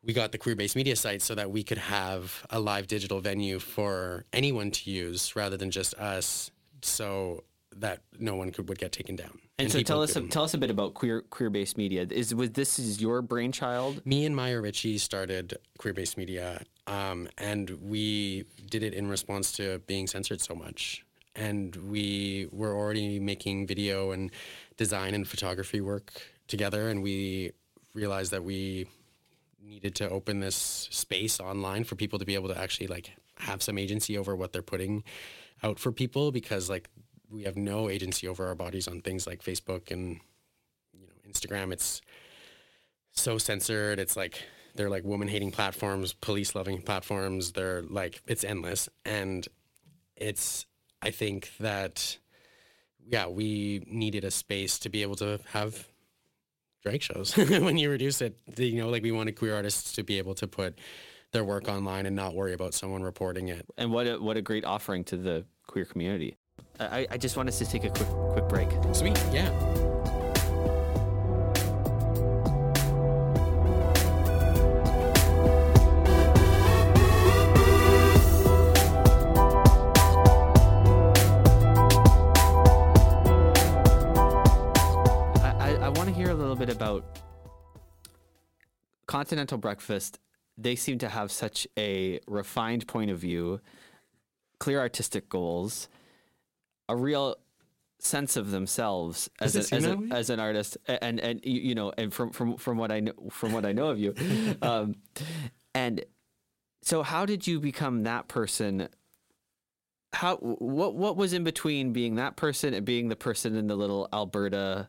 we 0.03 0.12
got 0.12 0.33
the 0.33 0.38
queer 0.38 0.57
based 0.57 0.77
media 0.77 0.97
site 0.97 1.23
so 1.23 1.35
that 1.35 1.51
we 1.51 1.62
could 1.62 1.79
have 1.79 2.45
a 2.51 2.61
live 2.61 2.88
digital 2.88 3.21
venue 3.21 3.59
for 3.59 4.25
anyone 4.33 4.71
to 4.71 4.90
use 4.90 5.35
rather 5.37 5.57
than 5.57 5.71
just 5.71 5.95
us 5.95 6.51
so 6.83 7.45
that 7.77 8.01
no 8.19 8.35
one 8.35 8.51
could 8.51 8.69
would 8.69 8.79
get 8.79 8.93
taken 8.93 9.17
down. 9.17 9.39
And, 9.59 9.71
so 9.71 9.81
tell 9.83 10.03
us 10.03 10.15
couldn't. 10.15 10.31
tell 10.31 10.45
us 10.45 10.55
a 10.55 10.59
bit 10.59 10.71
about 10.71 10.95
queer 10.95 11.23
queer 11.23 11.51
based 11.51 11.77
media. 11.77 12.07
Is 12.11 12.35
was 12.35 12.51
this 12.51 12.79
is 12.79 13.01
your 13.01 13.23
brainchild? 13.23 14.05
me 14.05 14.25
and 14.27 14.35
Maya 14.35 14.61
Ritchie 14.61 14.99
started 14.99 15.59
queer 15.79 15.95
based 15.95 16.17
media, 16.17 16.63
um, 16.87 17.29
and 17.39 17.71
we 17.83 18.45
did 18.69 18.83
it 18.83 18.95
in 18.95 19.09
response 19.09 19.53
to 19.53 19.79
being 19.87 20.07
censored 20.07 20.41
so 20.41 20.55
much. 20.55 21.05
And 21.37 21.77
we 21.77 22.49
were 22.51 22.75
already 22.75 23.21
making 23.21 23.67
video 23.67 24.11
and 24.11 24.33
design 24.77 25.15
and 25.15 25.27
photography 25.27 25.81
work 25.81 26.13
together, 26.49 26.89
and 26.89 27.03
we 27.03 27.53
realized 27.95 28.33
that 28.33 28.45
we 28.45 28.87
needed 29.63 29.95
to 29.95 30.09
open 30.09 30.41
this 30.41 30.89
space 30.91 31.39
online 31.39 31.85
for 31.85 31.95
people 31.95 32.19
to 32.19 32.25
be 32.25 32.35
able 32.35 32.49
to 32.49 32.59
actually 32.59 32.89
like 32.89 33.13
have 33.37 33.63
some 33.63 33.79
agency 33.79 34.19
over 34.19 34.35
what 34.35 34.53
they're 34.53 34.63
putting 34.63 35.05
out 35.63 35.79
for 35.79 35.93
people 35.93 36.33
because 36.33 36.69
like 36.69 36.89
we 37.31 37.45
have 37.45 37.57
no 37.57 37.88
agency 37.88 38.27
over 38.29 38.47
our 38.47 38.55
bodies 38.55 38.88
on 38.88 39.01
things 39.01 39.27
like 39.27 39.43
Facebook 39.43 39.90
and 39.90 40.21
you 40.93 41.07
know 41.07 41.31
Instagram. 41.31 41.73
It's 41.73 42.01
so 43.12 43.38
censored. 43.38 43.99
It's 43.99 44.16
like 44.16 44.43
they're 44.75 44.90
like 44.90 45.05
woman 45.05 45.29
hating 45.29 45.53
platforms, 45.53 46.12
police 46.12 46.55
loving 46.55 46.83
platforms. 46.83 47.53
They're 47.53 47.83
like 47.83 48.23
it's 48.27 48.45
endless, 48.45 48.88
and 49.05 49.47
it's 50.16 50.66
I 51.03 51.11
think 51.11 51.51
that 51.59 52.19
yeah 53.07 53.27
we 53.27 53.85
needed 53.87 54.25
a 54.25 54.31
space 54.31 54.79
to 54.81 54.88
be 54.88 55.03
able 55.03 55.16
to 55.16 55.40
have 55.53 55.87
drag 56.83 57.03
shows 57.03 57.37
when 57.37 57.79
you 57.79 57.90
reduce 57.90 58.21
it. 58.21 58.37
You 58.57 58.83
know, 58.83 58.88
like 58.88 59.03
we 59.03 59.12
wanted 59.12 59.37
queer 59.37 59.55
artists 59.55 59.93
to 59.95 60.03
be 60.03 60.19
able 60.19 60.35
to 60.35 60.47
put 60.47 60.79
their 61.33 61.45
work 61.45 61.69
online 61.69 62.07
and 62.07 62.16
not 62.16 62.35
worry 62.35 62.53
about 62.55 62.75
someone 62.75 63.03
reporting 63.03 63.49
it. 63.49 63.64
And 63.79 63.93
what 63.93 64.07
a, 64.07 64.19
what 64.19 64.37
a 64.37 64.43
great 64.43 64.64
offering 64.64 65.05
to 65.05 65.16
the 65.16 65.45
queer 65.66 65.85
community. 65.85 66.37
I, 66.79 67.07
I 67.11 67.16
just 67.18 67.37
want 67.37 67.49
us 67.49 67.59
to 67.59 67.66
take 67.66 67.85
a 67.85 67.90
quick 67.90 68.09
quick 68.33 68.49
break. 68.49 68.68
Sweet, 68.94 69.18
yeah. 69.33 69.51
I, 85.42 85.55
I, 85.59 85.75
I 85.83 85.88
want 85.90 86.09
to 86.09 86.14
hear 86.14 86.31
a 86.31 86.35
little 86.35 86.57
bit 86.57 86.70
about 86.70 87.18
Continental 89.07 89.59
Breakfast. 89.59 90.18
They 90.57 90.77
seem 90.77 90.99
to 90.99 91.09
have 91.09 91.31
such 91.33 91.66
a 91.79 92.20
refined 92.27 92.87
point 92.87 93.11
of 93.11 93.18
view, 93.18 93.61
clear 94.59 94.79
artistic 94.79 95.29
goals, 95.29 95.88
a 96.90 96.96
real 96.96 97.37
sense 98.00 98.37
of 98.37 98.50
themselves 98.50 99.31
as, 99.40 99.55
a, 99.55 99.74
as, 99.74 99.85
a, 99.85 99.98
as 100.11 100.31
an 100.31 100.40
artist, 100.40 100.76
and 100.87 101.20
and 101.20 101.40
you, 101.44 101.74
know, 101.74 101.92
and 101.96 102.12
from 102.12 102.31
from 102.31 102.57
from 102.57 102.79
what 102.79 102.90
I 102.90 103.00
know 103.00 103.12
from 103.31 103.53
what 103.53 103.64
I 103.64 103.72
know 103.72 103.90
of 103.90 103.98
you, 103.98 104.14
um, 104.62 104.96
and 105.74 106.05
so 106.82 107.03
how 107.03 107.26
did 107.26 107.47
you 107.47 107.61
become 107.61 108.03
that 108.05 108.28
person? 108.28 108.88
How 110.12 110.36
what 110.36 110.95
what 110.95 111.16
was 111.16 111.32
in 111.32 111.45
between 111.45 111.93
being 111.93 112.16
that 112.16 112.36
person 112.36 112.74
and 112.74 112.84
being 112.84 113.09
the 113.09 113.16
person 113.16 113.55
in 113.55 113.68
the 113.68 113.76
little 113.76 114.09
Alberta 114.12 114.88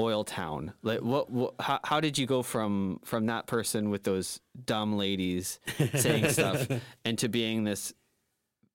oil 0.00 0.24
town? 0.24 0.74
Like 0.82 1.00
what, 1.00 1.30
what 1.30 1.54
how, 1.60 1.80
how 1.82 2.00
did 2.00 2.18
you 2.18 2.26
go 2.26 2.42
from 2.42 3.00
from 3.04 3.26
that 3.26 3.46
person 3.46 3.88
with 3.88 4.02
those 4.02 4.40
dumb 4.66 4.98
ladies 4.98 5.60
saying 5.94 6.28
stuff 6.28 6.68
and 7.04 7.16
to 7.18 7.28
being 7.28 7.64
this 7.64 7.94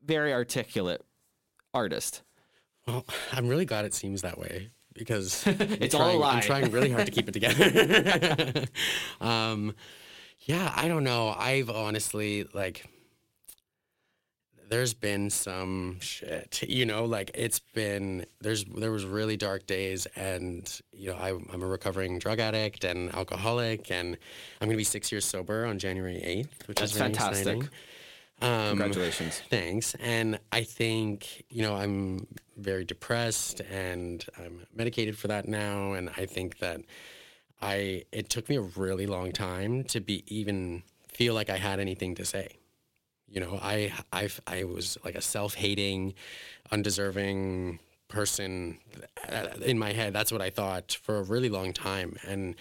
very 0.04 0.34
articulate 0.34 1.06
artist? 1.74 2.24
Well, 2.90 3.06
I'm 3.34 3.48
really 3.48 3.66
glad 3.66 3.86
it 3.86 3.94
seems 3.94 4.22
that 4.24 4.38
way 4.38 4.70
because 4.94 5.44
It's 5.48 5.96
I'm 5.96 6.02
all 6.02 6.08
a 6.08 6.12
trying, 6.12 6.20
lie. 6.20 6.34
I'm 6.36 6.42
trying 6.42 6.72
really 6.72 6.92
hard 6.92 7.06
to 7.06 7.12
keep 7.12 7.30
it 7.30 7.32
together. 7.32 8.66
um, 9.22 9.76
yeah, 10.42 10.74
I 10.76 10.88
don't 10.88 11.04
know. 11.04 11.30
I've 11.38 11.70
honestly 11.70 12.46
like 12.54 12.86
there's 14.70 14.94
been 14.94 15.30
some 15.32 15.98
shit, 16.00 16.62
you 16.68 16.86
know, 16.86 17.06
like 17.06 17.32
it's 17.34 17.60
been 17.60 18.26
there's 18.40 18.66
there 18.66 18.92
was 18.92 19.04
really 19.06 19.36
dark 19.36 19.66
days, 19.66 20.06
and 20.16 20.82
you 20.92 21.10
know 21.10 21.16
I, 21.18 21.30
I'm 21.32 21.62
a 21.62 21.68
recovering 21.68 22.20
drug 22.20 22.40
addict 22.40 22.84
and 22.84 23.14
alcoholic, 23.16 23.92
and 23.92 24.18
I'm 24.62 24.68
gonna 24.68 24.78
be 24.78 24.84
six 24.84 25.12
years 25.12 25.26
sober 25.26 25.66
on 25.66 25.80
January 25.80 26.16
8th, 26.16 26.68
which 26.68 26.78
That's 26.80 26.94
is 26.94 27.00
really 27.00 27.14
fantastic. 27.14 27.48
exciting. 27.58 27.70
Um, 28.42 28.78
Congratulations. 28.78 29.42
Thanks. 29.50 29.96
And 30.00 30.40
I 30.52 30.64
think, 30.64 31.44
you 31.50 31.62
know, 31.62 31.76
I'm 31.76 32.26
very 32.58 32.86
depressed 32.86 33.62
and 33.62 34.26
I'm 34.38 34.66
medicated 34.74 35.18
for 35.18 35.28
that 35.28 35.48
now. 35.48 35.94
And 35.94 36.10
I 36.16 36.26
think 36.26 36.60
that 36.60 36.82
I, 37.62 38.04
it 38.12 38.30
took 38.30 38.48
me 38.48 38.56
a 38.56 38.62
really 38.62 39.08
long 39.08 39.32
time 39.32 39.84
to 39.86 40.00
be 40.00 40.24
even 40.28 40.84
feel 41.08 41.34
like 41.34 41.50
I 41.50 41.58
had 41.58 41.80
anything 41.80 42.16
to 42.16 42.26
say. 42.26 42.56
You 43.28 43.42
know, 43.42 43.60
I, 43.62 43.94
I, 44.14 44.30
I 44.48 44.64
was 44.64 44.98
like 45.04 45.16
a 45.16 45.22
self 45.22 45.54
hating, 45.56 46.14
undeserving 46.72 47.80
person 48.08 48.80
in 49.62 49.78
my 49.78 49.92
head. 49.92 50.14
That's 50.14 50.32
what 50.32 50.42
I 50.42 50.50
thought 50.50 50.98
for 51.04 51.18
a 51.18 51.24
really 51.24 51.50
long 51.50 51.74
time. 51.74 52.18
And 52.26 52.56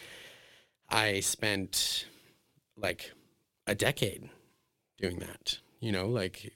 I 0.91 1.21
spent 1.21 2.07
like 2.77 3.13
a 3.67 3.75
decade 3.75 4.29
doing 4.99 5.21
that 5.21 5.59
you 5.81 5.93
know 5.93 6.07
like 6.07 6.55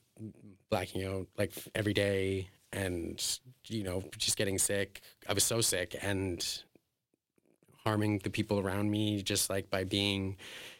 blacking 0.70 1.04
out 1.04 1.26
like 1.38 1.52
every 1.74 1.92
day 1.92 2.48
and 2.72 3.38
you 3.66 3.82
know 3.82 4.02
just 4.18 4.36
getting 4.36 4.58
sick. 4.58 5.00
I 5.28 5.32
was 5.32 5.44
so 5.44 5.60
sick 5.60 5.96
and 6.02 6.44
harming 7.84 8.18
the 8.18 8.30
people 8.30 8.58
around 8.58 8.90
me 8.90 9.22
just 9.22 9.50
like 9.50 9.70
by 9.70 9.84
being 9.84 10.36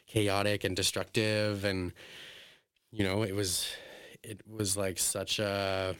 chaotic 0.06 0.64
and 0.64 0.76
destructive 0.76 1.64
and 1.64 1.92
you 2.90 3.04
know 3.04 3.22
it 3.22 3.34
was 3.34 3.66
it 4.22 4.40
was 4.48 4.76
like 4.76 4.98
such 4.98 5.38
a 5.38 5.96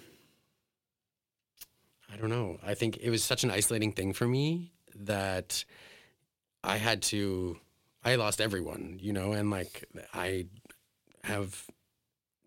i 2.12 2.16
don't 2.16 2.30
know. 2.30 2.58
I 2.64 2.74
think 2.74 2.98
it 2.98 3.10
was 3.10 3.24
such 3.24 3.42
an 3.42 3.50
isolating 3.50 3.92
thing 3.92 4.12
for 4.12 4.28
me 4.28 4.72
that 4.94 5.64
i 6.62 6.76
had 6.76 7.00
to 7.02 7.58
i 8.04 8.14
lost 8.14 8.40
everyone 8.40 8.98
you 9.00 9.12
know 9.12 9.32
and 9.32 9.50
like 9.50 9.84
i 10.12 10.44
have 11.24 11.66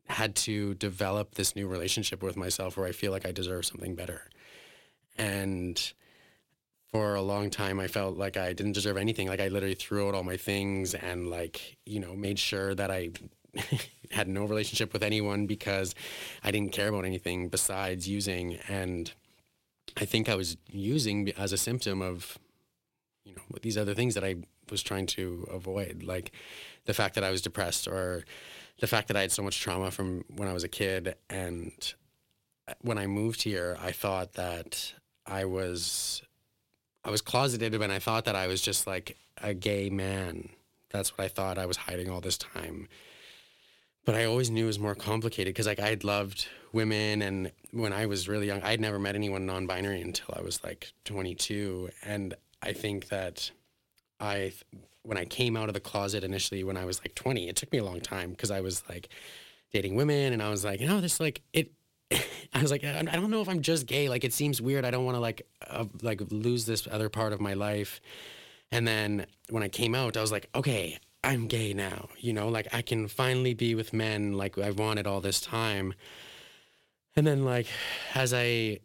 had 0.07 0.35
to 0.35 0.75
develop 0.75 1.35
this 1.35 1.55
new 1.55 1.67
relationship 1.67 2.21
with 2.21 2.37
myself 2.37 2.77
where 2.77 2.87
I 2.87 2.91
feel 2.91 3.11
like 3.11 3.25
I 3.25 3.31
deserve 3.31 3.65
something 3.65 3.95
better. 3.95 4.29
And 5.17 5.81
for 6.91 7.15
a 7.15 7.21
long 7.21 7.49
time, 7.49 7.79
I 7.79 7.87
felt 7.87 8.17
like 8.17 8.37
I 8.37 8.53
didn't 8.53 8.73
deserve 8.73 8.97
anything. 8.97 9.27
Like 9.27 9.39
I 9.39 9.47
literally 9.47 9.75
threw 9.75 10.07
out 10.07 10.15
all 10.15 10.23
my 10.23 10.37
things 10.37 10.93
and 10.93 11.27
like, 11.29 11.77
you 11.85 11.99
know, 11.99 12.15
made 12.15 12.39
sure 12.39 12.75
that 12.75 12.91
I 12.91 13.09
had 14.11 14.27
no 14.27 14.45
relationship 14.45 14.93
with 14.93 15.03
anyone 15.03 15.47
because 15.47 15.95
I 16.43 16.51
didn't 16.51 16.71
care 16.71 16.89
about 16.89 17.05
anything 17.05 17.49
besides 17.49 18.07
using. 18.07 18.57
And 18.67 19.11
I 19.97 20.05
think 20.05 20.29
I 20.29 20.35
was 20.35 20.57
using 20.69 21.31
as 21.37 21.51
a 21.51 21.57
symptom 21.57 22.01
of, 22.01 22.37
you 23.23 23.33
know, 23.33 23.41
these 23.61 23.77
other 23.77 23.93
things 23.93 24.13
that 24.13 24.23
I 24.23 24.35
was 24.69 24.83
trying 24.83 25.05
to 25.07 25.47
avoid, 25.51 26.03
like 26.03 26.31
the 26.85 26.93
fact 26.93 27.15
that 27.15 27.23
I 27.23 27.31
was 27.31 27.41
depressed 27.41 27.87
or 27.87 28.23
the 28.79 28.87
fact 28.87 29.07
that 29.07 29.17
I 29.17 29.21
had 29.21 29.31
so 29.31 29.43
much 29.43 29.59
trauma 29.59 29.91
from 29.91 30.25
when 30.35 30.47
I 30.47 30.53
was 30.53 30.63
a 30.63 30.69
kid. 30.69 31.15
And 31.29 31.71
uh, 32.67 32.73
when 32.81 32.97
I 32.97 33.07
moved 33.07 33.43
here, 33.43 33.77
I 33.81 33.91
thought 33.91 34.33
that 34.33 34.93
I 35.25 35.45
was, 35.45 36.21
I 37.03 37.09
was 37.09 37.21
closeted, 37.21 37.73
and 37.73 37.91
I 37.91 37.99
thought 37.99 38.25
that 38.25 38.35
I 38.35 38.47
was 38.47 38.61
just 38.61 38.87
like 38.87 39.17
a 39.41 39.53
gay 39.53 39.89
man. 39.89 40.49
That's 40.91 41.17
what 41.17 41.25
I 41.25 41.27
thought 41.27 41.57
I 41.57 41.65
was 41.65 41.77
hiding 41.77 42.09
all 42.09 42.21
this 42.21 42.37
time. 42.37 42.87
But 44.05 44.15
I 44.15 44.25
always 44.25 44.51
knew 44.51 44.65
it 44.65 44.67
was 44.67 44.79
more 44.79 44.93
complicated 44.93 45.53
because 45.53 45.65
like 45.65 45.79
I 45.79 45.89
had 45.89 46.03
loved 46.03 46.47
women, 46.71 47.21
and 47.21 47.51
when 47.71 47.91
I 47.91 48.05
was 48.05 48.27
really 48.27 48.47
young, 48.47 48.61
I'd 48.61 48.79
never 48.79 48.99
met 48.99 49.15
anyone 49.15 49.45
non-binary 49.45 50.01
until 50.01 50.35
I 50.37 50.41
was 50.41 50.63
like 50.63 50.91
22, 51.05 51.89
and 52.03 52.35
I 52.61 52.73
think 52.73 53.09
that 53.09 53.51
I 54.19 54.53
when 55.05 55.17
I 55.17 55.25
came 55.25 55.55
out 55.55 55.69
of 55.69 55.73
the 55.73 55.79
closet 55.79 56.23
initially 56.23 56.63
when 56.63 56.77
I 56.77 56.85
was 56.85 56.99
like 56.99 57.15
20, 57.15 57.47
it 57.47 57.55
took 57.55 57.71
me 57.71 57.77
a 57.77 57.83
long 57.83 58.01
time 58.01 58.31
because 58.31 58.51
I 58.51 58.61
was 58.61 58.83
like 58.89 59.09
dating 59.71 59.95
women 59.95 60.33
and 60.33 60.41
I 60.41 60.49
was 60.49 60.63
like, 60.63 60.79
you 60.79 60.87
know, 60.87 61.01
this 61.01 61.19
like 61.19 61.41
it. 61.53 61.71
I 62.53 62.61
was 62.61 62.71
like, 62.71 62.83
I 62.83 63.01
don't 63.01 63.31
know 63.31 63.41
if 63.41 63.49
I'm 63.49 63.61
just 63.61 63.87
gay. 63.87 64.07
Like, 64.07 64.23
it 64.23 64.31
seems 64.31 64.61
weird. 64.61 64.85
I 64.85 64.91
don't 64.91 65.05
want 65.05 65.15
to 65.15 65.19
like 65.19 65.47
uh, 65.67 65.85
like 66.01 66.21
lose 66.29 66.65
this 66.65 66.87
other 66.89 67.09
part 67.09 67.33
of 67.33 67.41
my 67.41 67.53
life. 67.53 67.99
And 68.71 68.87
then 68.87 69.25
when 69.49 69.63
I 69.63 69.67
came 69.67 69.95
out, 69.95 70.15
I 70.15 70.21
was 70.21 70.31
like, 70.31 70.49
okay, 70.55 70.97
I'm 71.23 71.47
gay 71.47 71.73
now. 71.73 72.09
You 72.19 72.33
know, 72.33 72.49
like 72.49 72.73
I 72.73 72.81
can 72.81 73.07
finally 73.07 73.53
be 73.53 73.75
with 73.75 73.93
men 73.93 74.33
like 74.33 74.57
I've 74.57 74.79
wanted 74.79 75.07
all 75.07 75.21
this 75.21 75.41
time. 75.41 75.93
And 77.15 77.25
then 77.25 77.43
like 77.43 77.67
as 78.13 78.33
I 78.33 78.79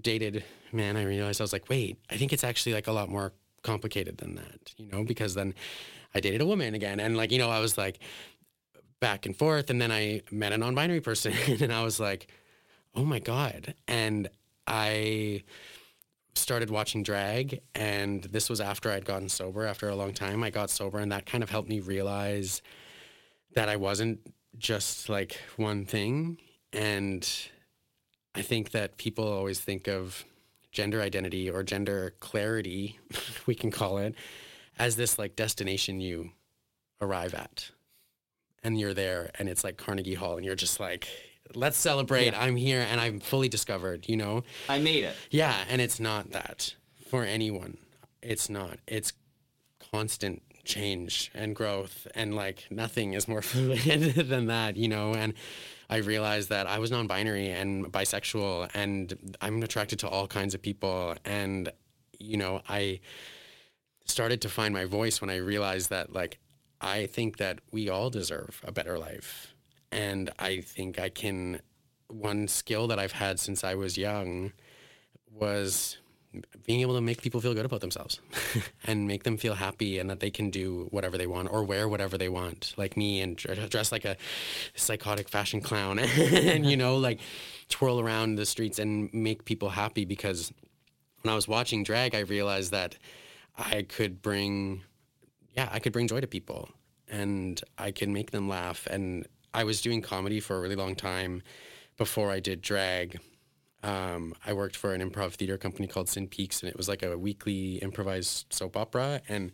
dated 0.00 0.44
men, 0.72 0.96
I 0.96 1.04
realized 1.04 1.40
I 1.40 1.44
was 1.44 1.52
like, 1.52 1.68
wait, 1.68 1.98
I 2.10 2.16
think 2.16 2.32
it's 2.32 2.44
actually 2.44 2.74
like 2.74 2.86
a 2.86 2.92
lot 2.92 3.08
more 3.08 3.32
complicated 3.68 4.16
than 4.16 4.34
that, 4.36 4.72
you 4.78 4.86
know, 4.90 5.04
because 5.04 5.34
then 5.34 5.54
I 6.14 6.20
dated 6.20 6.40
a 6.40 6.46
woman 6.46 6.74
again. 6.74 7.00
And 7.00 7.18
like, 7.18 7.30
you 7.30 7.38
know, 7.38 7.50
I 7.50 7.60
was 7.60 7.76
like 7.76 7.98
back 8.98 9.26
and 9.26 9.36
forth. 9.36 9.68
And 9.68 9.78
then 9.80 9.92
I 9.92 10.22
met 10.30 10.52
a 10.52 10.58
non 10.58 10.74
binary 10.74 11.02
person 11.02 11.34
and 11.60 11.72
I 11.72 11.82
was 11.82 12.00
like, 12.00 12.28
oh 12.94 13.04
my 13.04 13.18
God. 13.18 13.74
And 13.86 14.30
I 14.66 15.44
started 16.34 16.70
watching 16.70 17.02
drag. 17.02 17.60
And 17.74 18.24
this 18.24 18.48
was 18.48 18.60
after 18.60 18.90
I'd 18.90 19.04
gotten 19.04 19.28
sober. 19.28 19.66
After 19.66 19.90
a 19.90 19.96
long 19.96 20.14
time, 20.14 20.42
I 20.42 20.48
got 20.48 20.70
sober. 20.70 20.98
And 20.98 21.12
that 21.12 21.26
kind 21.26 21.44
of 21.44 21.50
helped 21.50 21.68
me 21.68 21.80
realize 21.80 22.62
that 23.54 23.68
I 23.68 23.76
wasn't 23.76 24.20
just 24.56 25.10
like 25.10 25.38
one 25.56 25.84
thing. 25.84 26.38
And 26.72 27.28
I 28.34 28.40
think 28.40 28.70
that 28.70 28.96
people 28.96 29.30
always 29.30 29.60
think 29.60 29.88
of 29.88 30.24
gender 30.78 31.02
identity 31.02 31.50
or 31.50 31.64
gender 31.64 32.14
clarity, 32.20 33.00
we 33.46 33.54
can 33.56 33.68
call 33.68 33.98
it, 33.98 34.14
as 34.78 34.94
this 34.94 35.18
like 35.18 35.34
destination 35.34 36.00
you 36.00 36.30
arrive 37.00 37.34
at. 37.34 37.72
And 38.62 38.78
you're 38.78 38.94
there 38.94 39.32
and 39.40 39.48
it's 39.48 39.64
like 39.64 39.76
Carnegie 39.76 40.14
Hall 40.14 40.36
and 40.36 40.46
you're 40.46 40.54
just 40.54 40.78
like, 40.78 41.08
let's 41.56 41.76
celebrate. 41.76 42.32
I'm 42.32 42.54
here 42.54 42.86
and 42.88 43.00
I'm 43.00 43.18
fully 43.18 43.48
discovered, 43.48 44.08
you 44.08 44.16
know? 44.16 44.44
I 44.68 44.78
made 44.78 45.02
it. 45.02 45.16
Yeah. 45.32 45.56
And 45.68 45.80
it's 45.80 45.98
not 45.98 46.30
that 46.30 46.76
for 47.10 47.24
anyone. 47.24 47.76
It's 48.22 48.48
not. 48.48 48.78
It's 48.86 49.12
constant 49.92 50.42
change 50.64 51.32
and 51.34 51.56
growth 51.56 52.06
and 52.14 52.36
like 52.36 52.68
nothing 52.70 53.14
is 53.14 53.26
more 53.26 53.42
fluid 53.52 54.14
than 54.14 54.46
that, 54.46 54.76
you 54.76 54.86
know? 54.86 55.12
And 55.12 55.34
I 55.90 55.96
realized 55.96 56.50
that 56.50 56.66
I 56.66 56.78
was 56.78 56.90
non-binary 56.90 57.50
and 57.50 57.86
bisexual, 57.92 58.70
and 58.74 59.36
I'm 59.40 59.62
attracted 59.62 59.98
to 60.00 60.08
all 60.08 60.26
kinds 60.26 60.54
of 60.54 60.62
people. 60.62 61.16
And 61.24 61.72
you 62.18 62.36
know, 62.36 62.62
I 62.68 63.00
started 64.04 64.40
to 64.42 64.48
find 64.48 64.74
my 64.74 64.84
voice 64.84 65.20
when 65.20 65.30
I 65.30 65.36
realized 65.36 65.90
that, 65.90 66.12
like, 66.12 66.38
I 66.80 67.06
think 67.06 67.38
that 67.38 67.60
we 67.70 67.88
all 67.88 68.10
deserve 68.10 68.60
a 68.64 68.72
better 68.72 68.98
life, 68.98 69.54
and 69.90 70.30
I 70.38 70.60
think 70.60 70.98
I 70.98 71.08
can. 71.08 71.60
One 72.10 72.48
skill 72.48 72.86
that 72.88 72.98
I've 72.98 73.12
had 73.12 73.38
since 73.38 73.62
I 73.62 73.74
was 73.74 73.98
young 73.98 74.52
was 75.30 75.98
being 76.66 76.80
able 76.80 76.94
to 76.94 77.00
make 77.00 77.22
people 77.22 77.40
feel 77.40 77.54
good 77.54 77.64
about 77.64 77.80
themselves 77.80 78.20
and 78.84 79.06
make 79.06 79.24
them 79.24 79.36
feel 79.36 79.54
happy 79.54 79.98
and 79.98 80.08
that 80.10 80.20
they 80.20 80.30
can 80.30 80.50
do 80.50 80.88
whatever 80.90 81.18
they 81.18 81.26
want 81.26 81.50
or 81.50 81.64
wear 81.64 81.88
whatever 81.88 82.18
they 82.18 82.28
want. 82.28 82.74
Like 82.76 82.96
me 82.96 83.20
and 83.20 83.36
dress 83.36 83.92
like 83.92 84.04
a 84.04 84.16
psychotic 84.74 85.28
fashion 85.28 85.60
clown 85.60 85.98
and 85.98 86.66
you 86.66 86.76
know 86.76 86.96
like 86.96 87.20
twirl 87.68 88.00
around 88.00 88.36
the 88.36 88.46
streets 88.46 88.78
and 88.78 89.12
make 89.12 89.44
people 89.44 89.70
happy 89.70 90.04
because 90.04 90.52
when 91.22 91.32
I 91.32 91.34
was 91.34 91.48
watching 91.48 91.84
drag 91.84 92.14
I 92.14 92.20
realized 92.20 92.72
that 92.72 92.96
I 93.56 93.82
could 93.82 94.22
bring 94.22 94.82
yeah 95.56 95.68
I 95.72 95.78
could 95.78 95.92
bring 95.92 96.08
joy 96.08 96.20
to 96.20 96.26
people 96.26 96.68
and 97.10 97.60
I 97.76 97.90
could 97.90 98.08
make 98.08 98.30
them 98.30 98.48
laugh. 98.48 98.86
And 98.90 99.26
I 99.54 99.64
was 99.64 99.80
doing 99.80 100.02
comedy 100.02 100.40
for 100.40 100.56
a 100.56 100.60
really 100.60 100.76
long 100.76 100.94
time 100.94 101.42
before 101.96 102.30
I 102.30 102.40
did 102.40 102.60
drag 102.60 103.20
um, 103.82 104.34
I 104.44 104.52
worked 104.52 104.76
for 104.76 104.92
an 104.92 105.08
improv 105.08 105.34
theater 105.34 105.56
company 105.56 105.86
called 105.86 106.08
Sin 106.08 106.26
Peaks, 106.26 106.62
and 106.62 106.70
it 106.70 106.76
was 106.76 106.88
like 106.88 107.02
a 107.02 107.16
weekly 107.16 107.76
improvised 107.76 108.46
soap 108.50 108.76
opera. 108.76 109.20
And 109.28 109.52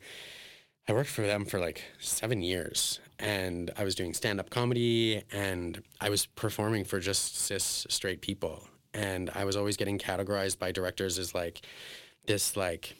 I 0.88 0.92
worked 0.92 1.10
for 1.10 1.22
them 1.22 1.44
for 1.44 1.58
like 1.58 1.82
seven 1.98 2.42
years. 2.42 3.00
And 3.18 3.70
I 3.76 3.84
was 3.84 3.94
doing 3.94 4.12
stand 4.14 4.40
up 4.40 4.50
comedy, 4.50 5.22
and 5.30 5.82
I 6.00 6.10
was 6.10 6.26
performing 6.26 6.84
for 6.84 7.00
just 7.00 7.36
cis 7.36 7.86
straight 7.88 8.22
people. 8.22 8.66
And 8.92 9.30
I 9.34 9.44
was 9.44 9.56
always 9.56 9.76
getting 9.76 9.98
categorized 9.98 10.58
by 10.58 10.72
directors 10.72 11.18
as 11.18 11.34
like 11.34 11.62
this, 12.26 12.56
like, 12.56 12.96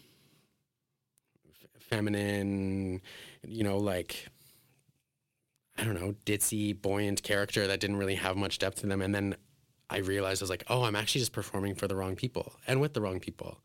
f- 1.49 1.83
feminine, 1.83 3.01
you 3.47 3.65
know, 3.65 3.79
like, 3.79 4.29
I 5.79 5.85
don't 5.85 5.95
know, 5.95 6.15
ditzy, 6.27 6.81
buoyant 6.81 7.23
character 7.23 7.67
that 7.67 7.81
didn't 7.81 7.97
really 7.97 8.17
have 8.17 8.37
much 8.37 8.59
depth 8.59 8.81
to 8.81 8.87
them. 8.87 9.03
And 9.03 9.15
then 9.15 9.37
I 9.91 9.99
realized 9.99 10.43
I 10.43 10.45
was 10.45 10.51
like, 10.51 10.65
oh, 10.69 10.85
I'm 10.85 10.97
actually 10.97 11.21
just 11.21 11.33
performing 11.33 11.75
for 11.75 11.87
the 11.87 11.97
wrong 11.97 12.17
people 12.17 12.55
and 12.67 12.81
with 12.81 12.95
the 12.95 13.01
wrong 13.01 13.21
people. 13.21 13.61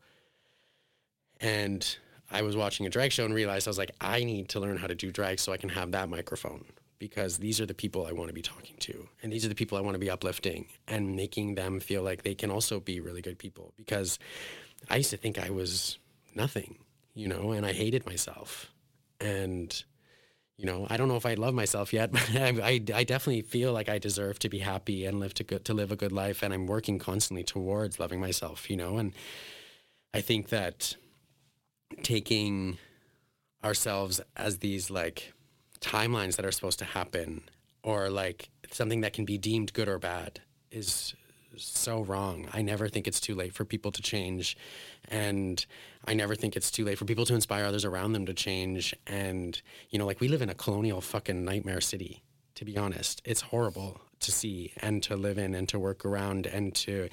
And 1.40 1.96
I 2.30 2.42
was 2.42 2.56
watching 2.56 2.86
a 2.86 2.90
drag 2.90 3.12
show 3.12 3.24
and 3.24 3.34
realized 3.34 3.66
I 3.66 3.70
was 3.70 3.78
like, 3.78 3.92
I 4.00 4.24
need 4.24 4.50
to 4.50 4.60
learn 4.60 4.76
how 4.76 4.86
to 4.86 4.94
do 4.94 5.10
drag 5.10 5.40
so 5.40 5.52
I 5.52 5.56
can 5.56 5.70
have 5.70 5.92
that 5.92 6.08
microphone 6.08 6.64
because 6.98 7.38
these 7.38 7.60
are 7.60 7.66
the 7.66 7.74
people 7.74 8.06
I 8.06 8.12
want 8.12 8.28
to 8.28 8.34
be 8.34 8.42
talking 8.42 8.76
to. 8.80 9.08
And 9.22 9.32
these 9.32 9.44
are 9.44 9.48
the 9.48 9.54
people 9.54 9.78
I 9.78 9.80
want 9.80 9.94
to 9.94 9.98
be 9.98 10.10
uplifting 10.10 10.66
and 10.86 11.16
making 11.16 11.54
them 11.54 11.80
feel 11.80 12.02
like 12.02 12.22
they 12.22 12.34
can 12.34 12.50
also 12.50 12.78
be 12.78 13.00
really 13.00 13.22
good 13.22 13.38
people. 13.38 13.72
Because 13.76 14.18
I 14.88 14.96
used 14.96 15.10
to 15.10 15.16
think 15.16 15.38
I 15.38 15.50
was 15.50 15.98
nothing, 16.34 16.78
you 17.14 17.26
know, 17.26 17.52
and 17.52 17.64
I 17.64 17.72
hated 17.72 18.04
myself. 18.04 18.70
And, 19.18 19.82
you 20.60 20.66
know, 20.66 20.86
I 20.90 20.98
don't 20.98 21.08
know 21.08 21.16
if 21.16 21.24
I 21.24 21.34
love 21.34 21.54
myself 21.54 21.90
yet, 21.92 22.12
but 22.12 22.36
I, 22.36 22.48
I, 22.48 22.80
I 22.94 23.04
definitely 23.04 23.40
feel 23.42 23.72
like 23.72 23.88
I 23.88 23.98
deserve 23.98 24.38
to 24.40 24.50
be 24.50 24.58
happy 24.58 25.06
and 25.06 25.18
live 25.18 25.32
to 25.34 25.44
good, 25.44 25.64
to 25.64 25.74
live 25.74 25.90
a 25.90 25.96
good 25.96 26.12
life. 26.12 26.42
And 26.42 26.52
I'm 26.52 26.66
working 26.66 26.98
constantly 26.98 27.44
towards 27.44 27.98
loving 27.98 28.20
myself, 28.20 28.68
you 28.68 28.76
know, 28.76 28.98
and 28.98 29.14
I 30.12 30.20
think 30.20 30.50
that 30.50 30.96
taking 32.02 32.76
ourselves 33.64 34.20
as 34.36 34.58
these 34.58 34.90
like 34.90 35.32
timelines 35.80 36.36
that 36.36 36.44
are 36.44 36.52
supposed 36.52 36.78
to 36.80 36.84
happen 36.84 37.42
or 37.82 38.10
like 38.10 38.50
something 38.70 39.00
that 39.00 39.14
can 39.14 39.24
be 39.24 39.38
deemed 39.38 39.72
good 39.72 39.88
or 39.88 39.98
bad 39.98 40.40
is 40.70 41.14
so 41.64 42.02
wrong. 42.02 42.48
I 42.52 42.62
never 42.62 42.88
think 42.88 43.06
it's 43.06 43.20
too 43.20 43.34
late 43.34 43.54
for 43.54 43.64
people 43.64 43.92
to 43.92 44.02
change. 44.02 44.56
And 45.08 45.64
I 46.04 46.14
never 46.14 46.34
think 46.34 46.56
it's 46.56 46.70
too 46.70 46.84
late 46.84 46.98
for 46.98 47.04
people 47.04 47.26
to 47.26 47.34
inspire 47.34 47.64
others 47.64 47.84
around 47.84 48.12
them 48.12 48.26
to 48.26 48.34
change. 48.34 48.94
And, 49.06 49.60
you 49.90 49.98
know, 49.98 50.06
like 50.06 50.20
we 50.20 50.28
live 50.28 50.42
in 50.42 50.50
a 50.50 50.54
colonial 50.54 51.00
fucking 51.00 51.44
nightmare 51.44 51.80
city, 51.80 52.22
to 52.54 52.64
be 52.64 52.76
honest. 52.76 53.22
It's 53.24 53.40
horrible 53.40 54.00
to 54.20 54.32
see 54.32 54.72
and 54.78 55.02
to 55.04 55.16
live 55.16 55.38
in 55.38 55.54
and 55.54 55.68
to 55.70 55.78
work 55.78 56.04
around 56.04 56.46
and 56.46 56.74
to, 56.74 57.08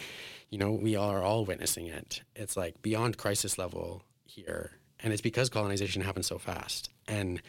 you 0.49 0.57
know, 0.57 0.71
we 0.71 0.95
are 0.95 1.21
all 1.21 1.45
witnessing 1.45 1.87
it. 1.87 2.21
It's 2.35 2.57
like 2.57 2.81
beyond 2.81 3.17
crisis 3.17 3.57
level 3.57 4.03
here. 4.25 4.71
And 4.99 5.13
it's 5.13 5.21
because 5.21 5.49
colonization 5.49 6.01
happened 6.01 6.25
so 6.25 6.37
fast. 6.37 6.89
And 7.07 7.41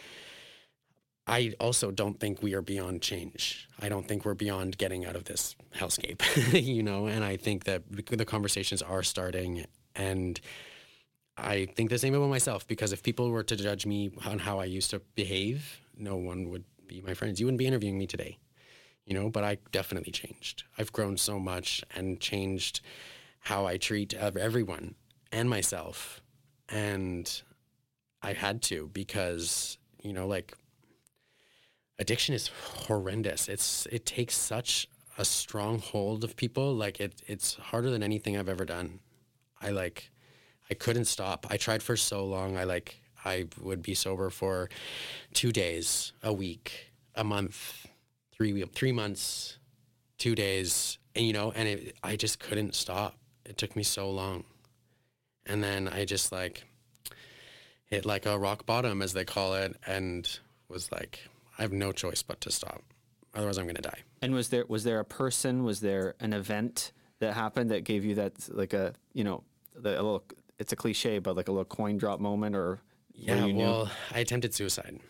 I 1.28 1.54
also 1.60 1.90
don't 1.90 2.18
think 2.18 2.42
we 2.42 2.54
are 2.54 2.62
beyond 2.62 3.02
change. 3.02 3.68
I 3.80 3.88
don't 3.88 4.08
think 4.08 4.24
we're 4.24 4.34
beyond 4.34 4.78
getting 4.78 5.04
out 5.04 5.14
of 5.14 5.24
this 5.24 5.54
hellscape, 5.76 6.22
you 6.52 6.82
know, 6.82 7.06
and 7.06 7.22
I 7.22 7.36
think 7.36 7.64
that 7.64 7.82
the 7.88 8.24
conversations 8.24 8.80
are 8.80 9.02
starting. 9.02 9.66
And 9.94 10.40
I 11.36 11.66
think 11.66 11.90
the 11.90 11.98
same 11.98 12.14
about 12.14 12.30
myself 12.30 12.66
because 12.66 12.92
if 12.92 13.02
people 13.02 13.30
were 13.30 13.42
to 13.42 13.56
judge 13.56 13.84
me 13.84 14.10
on 14.24 14.38
how 14.38 14.58
I 14.58 14.64
used 14.64 14.90
to 14.90 15.00
behave, 15.14 15.80
no 15.96 16.16
one 16.16 16.48
would 16.48 16.64
be 16.86 17.02
my 17.02 17.12
friends. 17.12 17.38
You 17.38 17.46
wouldn't 17.46 17.58
be 17.58 17.66
interviewing 17.66 17.98
me 17.98 18.06
today, 18.06 18.38
you 19.04 19.12
know, 19.12 19.28
but 19.28 19.44
I 19.44 19.58
definitely 19.70 20.12
changed. 20.12 20.64
I've 20.78 20.92
grown 20.92 21.18
so 21.18 21.38
much 21.38 21.84
and 21.94 22.18
changed 22.18 22.80
how 23.40 23.66
I 23.66 23.76
treat 23.76 24.14
everyone 24.14 24.94
and 25.30 25.50
myself. 25.50 26.22
And 26.70 27.30
I 28.22 28.32
had 28.32 28.62
to 28.62 28.90
because, 28.92 29.78
you 30.02 30.12
know, 30.12 30.26
like 30.26 30.54
addiction 31.98 32.34
is 32.34 32.48
horrendous. 32.48 33.48
It's 33.48 33.86
it 33.86 34.06
takes 34.06 34.36
such 34.36 34.88
a 35.16 35.24
strong 35.24 35.80
hold 35.80 36.24
of 36.24 36.36
people. 36.36 36.74
Like 36.74 37.00
it 37.00 37.22
it's 37.26 37.54
harder 37.54 37.90
than 37.90 38.02
anything 38.02 38.36
I've 38.36 38.48
ever 38.48 38.64
done. 38.64 39.00
I 39.60 39.70
like 39.70 40.10
I 40.70 40.74
couldn't 40.74 41.06
stop. 41.06 41.46
I 41.50 41.56
tried 41.56 41.82
for 41.82 41.96
so 41.96 42.24
long. 42.24 42.56
I 42.56 42.64
like 42.64 43.00
I 43.24 43.46
would 43.60 43.82
be 43.82 43.94
sober 43.94 44.30
for 44.30 44.70
2 45.34 45.50
days, 45.50 46.12
a 46.22 46.32
week, 46.32 46.92
a 47.16 47.24
month, 47.24 47.86
3 48.32 48.62
3 48.62 48.92
months, 48.92 49.58
2 50.18 50.34
days, 50.34 50.98
and 51.16 51.26
you 51.26 51.32
know, 51.32 51.52
and 51.54 51.68
it, 51.68 51.96
I 52.02 52.16
just 52.16 52.38
couldn't 52.38 52.74
stop. 52.74 53.16
It 53.44 53.56
took 53.56 53.74
me 53.74 53.82
so 53.82 54.10
long. 54.10 54.44
And 55.46 55.64
then 55.64 55.88
I 55.88 56.04
just 56.04 56.30
like 56.30 56.64
hit 57.86 58.04
like 58.04 58.26
a 58.26 58.38
rock 58.38 58.66
bottom 58.66 59.00
as 59.02 59.14
they 59.14 59.24
call 59.24 59.54
it 59.54 59.76
and 59.86 60.28
was 60.68 60.92
like 60.92 61.20
I 61.58 61.62
have 61.62 61.72
no 61.72 61.92
choice 61.92 62.22
but 62.22 62.40
to 62.42 62.50
stop. 62.50 62.82
Otherwise, 63.34 63.58
I'm 63.58 63.64
going 63.64 63.76
to 63.76 63.82
die. 63.82 64.00
And 64.22 64.34
was 64.34 64.48
there 64.48 64.64
was 64.68 64.84
there 64.84 65.00
a 65.00 65.04
person? 65.04 65.64
Was 65.64 65.80
there 65.80 66.14
an 66.20 66.32
event 66.32 66.92
that 67.20 67.34
happened 67.34 67.70
that 67.70 67.84
gave 67.84 68.04
you 68.04 68.14
that 68.16 68.34
like 68.48 68.72
a 68.72 68.94
you 69.12 69.24
know 69.24 69.44
the, 69.74 69.90
a 69.90 70.02
little? 70.02 70.24
It's 70.58 70.72
a 70.72 70.76
cliche, 70.76 71.18
but 71.18 71.36
like 71.36 71.48
a 71.48 71.52
little 71.52 71.64
coin 71.64 71.98
drop 71.98 72.20
moment, 72.20 72.56
or 72.56 72.80
yeah. 73.12 73.46
Well, 73.46 73.90
I 74.12 74.20
attempted 74.20 74.54
suicide. 74.54 75.00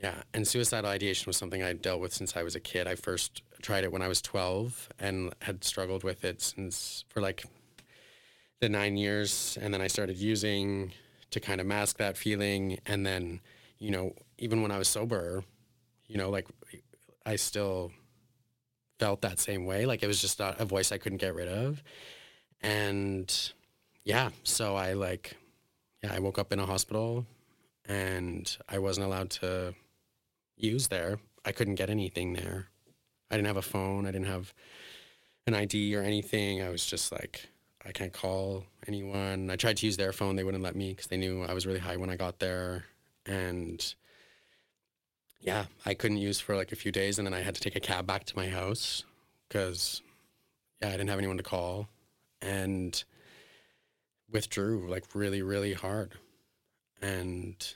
Yeah, 0.00 0.22
and 0.32 0.46
suicidal 0.46 0.90
ideation 0.90 1.24
was 1.26 1.36
something 1.36 1.62
I 1.62 1.72
dealt 1.72 2.00
with 2.00 2.12
since 2.12 2.36
I 2.36 2.44
was 2.44 2.54
a 2.54 2.60
kid. 2.60 2.86
I 2.86 2.94
first 2.94 3.42
tried 3.62 3.82
it 3.82 3.90
when 3.90 4.00
I 4.00 4.06
was 4.06 4.22
12 4.22 4.90
and 5.00 5.34
had 5.42 5.64
struggled 5.64 6.04
with 6.04 6.24
it 6.24 6.40
since 6.40 7.04
for 7.08 7.20
like 7.20 7.44
the 8.60 8.68
nine 8.68 8.96
years, 8.96 9.58
and 9.60 9.74
then 9.74 9.80
I 9.80 9.88
started 9.88 10.16
using 10.16 10.92
to 11.30 11.40
kind 11.40 11.60
of 11.60 11.66
mask 11.66 11.98
that 11.98 12.16
feeling, 12.16 12.78
and 12.86 13.04
then 13.04 13.40
you 13.78 13.90
know 13.90 14.14
even 14.38 14.62
when 14.62 14.70
I 14.70 14.78
was 14.78 14.86
sober, 14.86 15.42
you 16.08 16.16
know, 16.16 16.30
like 16.30 16.48
I 17.24 17.36
still 17.36 17.92
felt 18.98 19.20
that 19.20 19.38
same 19.38 19.66
way. 19.66 19.86
Like 19.86 20.02
it 20.02 20.06
was 20.06 20.20
just 20.20 20.40
a, 20.40 20.60
a 20.60 20.64
voice 20.64 20.90
I 20.90 20.98
couldn't 20.98 21.18
get 21.18 21.34
rid 21.34 21.48
of. 21.48 21.82
And 22.60 23.32
yeah, 24.04 24.30
so 24.42 24.74
I 24.74 24.94
like, 24.94 25.36
yeah, 26.02 26.12
I 26.12 26.18
woke 26.18 26.38
up 26.38 26.52
in 26.52 26.58
a 26.58 26.66
hospital 26.66 27.26
and 27.84 28.56
I 28.68 28.78
wasn't 28.78 29.06
allowed 29.06 29.30
to 29.30 29.74
use 30.56 30.88
there. 30.88 31.18
I 31.44 31.52
couldn't 31.52 31.76
get 31.76 31.90
anything 31.90 32.32
there. 32.32 32.66
I 33.30 33.36
didn't 33.36 33.46
have 33.46 33.56
a 33.56 33.62
phone. 33.62 34.06
I 34.06 34.10
didn't 34.10 34.26
have 34.26 34.52
an 35.46 35.54
ID 35.54 35.94
or 35.94 36.02
anything. 36.02 36.62
I 36.62 36.70
was 36.70 36.84
just 36.84 37.12
like, 37.12 37.48
I 37.84 37.92
can't 37.92 38.12
call 38.12 38.64
anyone. 38.86 39.50
I 39.50 39.56
tried 39.56 39.76
to 39.78 39.86
use 39.86 39.96
their 39.96 40.12
phone. 40.12 40.36
They 40.36 40.44
wouldn't 40.44 40.64
let 40.64 40.76
me 40.76 40.90
because 40.90 41.06
they 41.06 41.16
knew 41.16 41.42
I 41.42 41.54
was 41.54 41.66
really 41.66 41.78
high 41.78 41.96
when 41.96 42.10
I 42.10 42.16
got 42.16 42.38
there. 42.38 42.84
And 43.24 43.94
yeah, 45.40 45.66
I 45.86 45.94
couldn't 45.94 46.18
use 46.18 46.40
for 46.40 46.56
like 46.56 46.72
a 46.72 46.76
few 46.76 46.92
days, 46.92 47.18
and 47.18 47.26
then 47.26 47.34
I 47.34 47.42
had 47.42 47.54
to 47.54 47.60
take 47.60 47.76
a 47.76 47.80
cab 47.80 48.06
back 48.06 48.24
to 48.24 48.36
my 48.36 48.48
house 48.48 49.04
because 49.48 50.02
yeah, 50.80 50.88
I 50.88 50.92
didn't 50.92 51.08
have 51.08 51.18
anyone 51.18 51.36
to 51.36 51.42
call, 51.42 51.88
and 52.42 53.02
withdrew 54.30 54.88
like 54.88 55.04
really, 55.14 55.42
really 55.42 55.74
hard, 55.74 56.14
and 57.00 57.74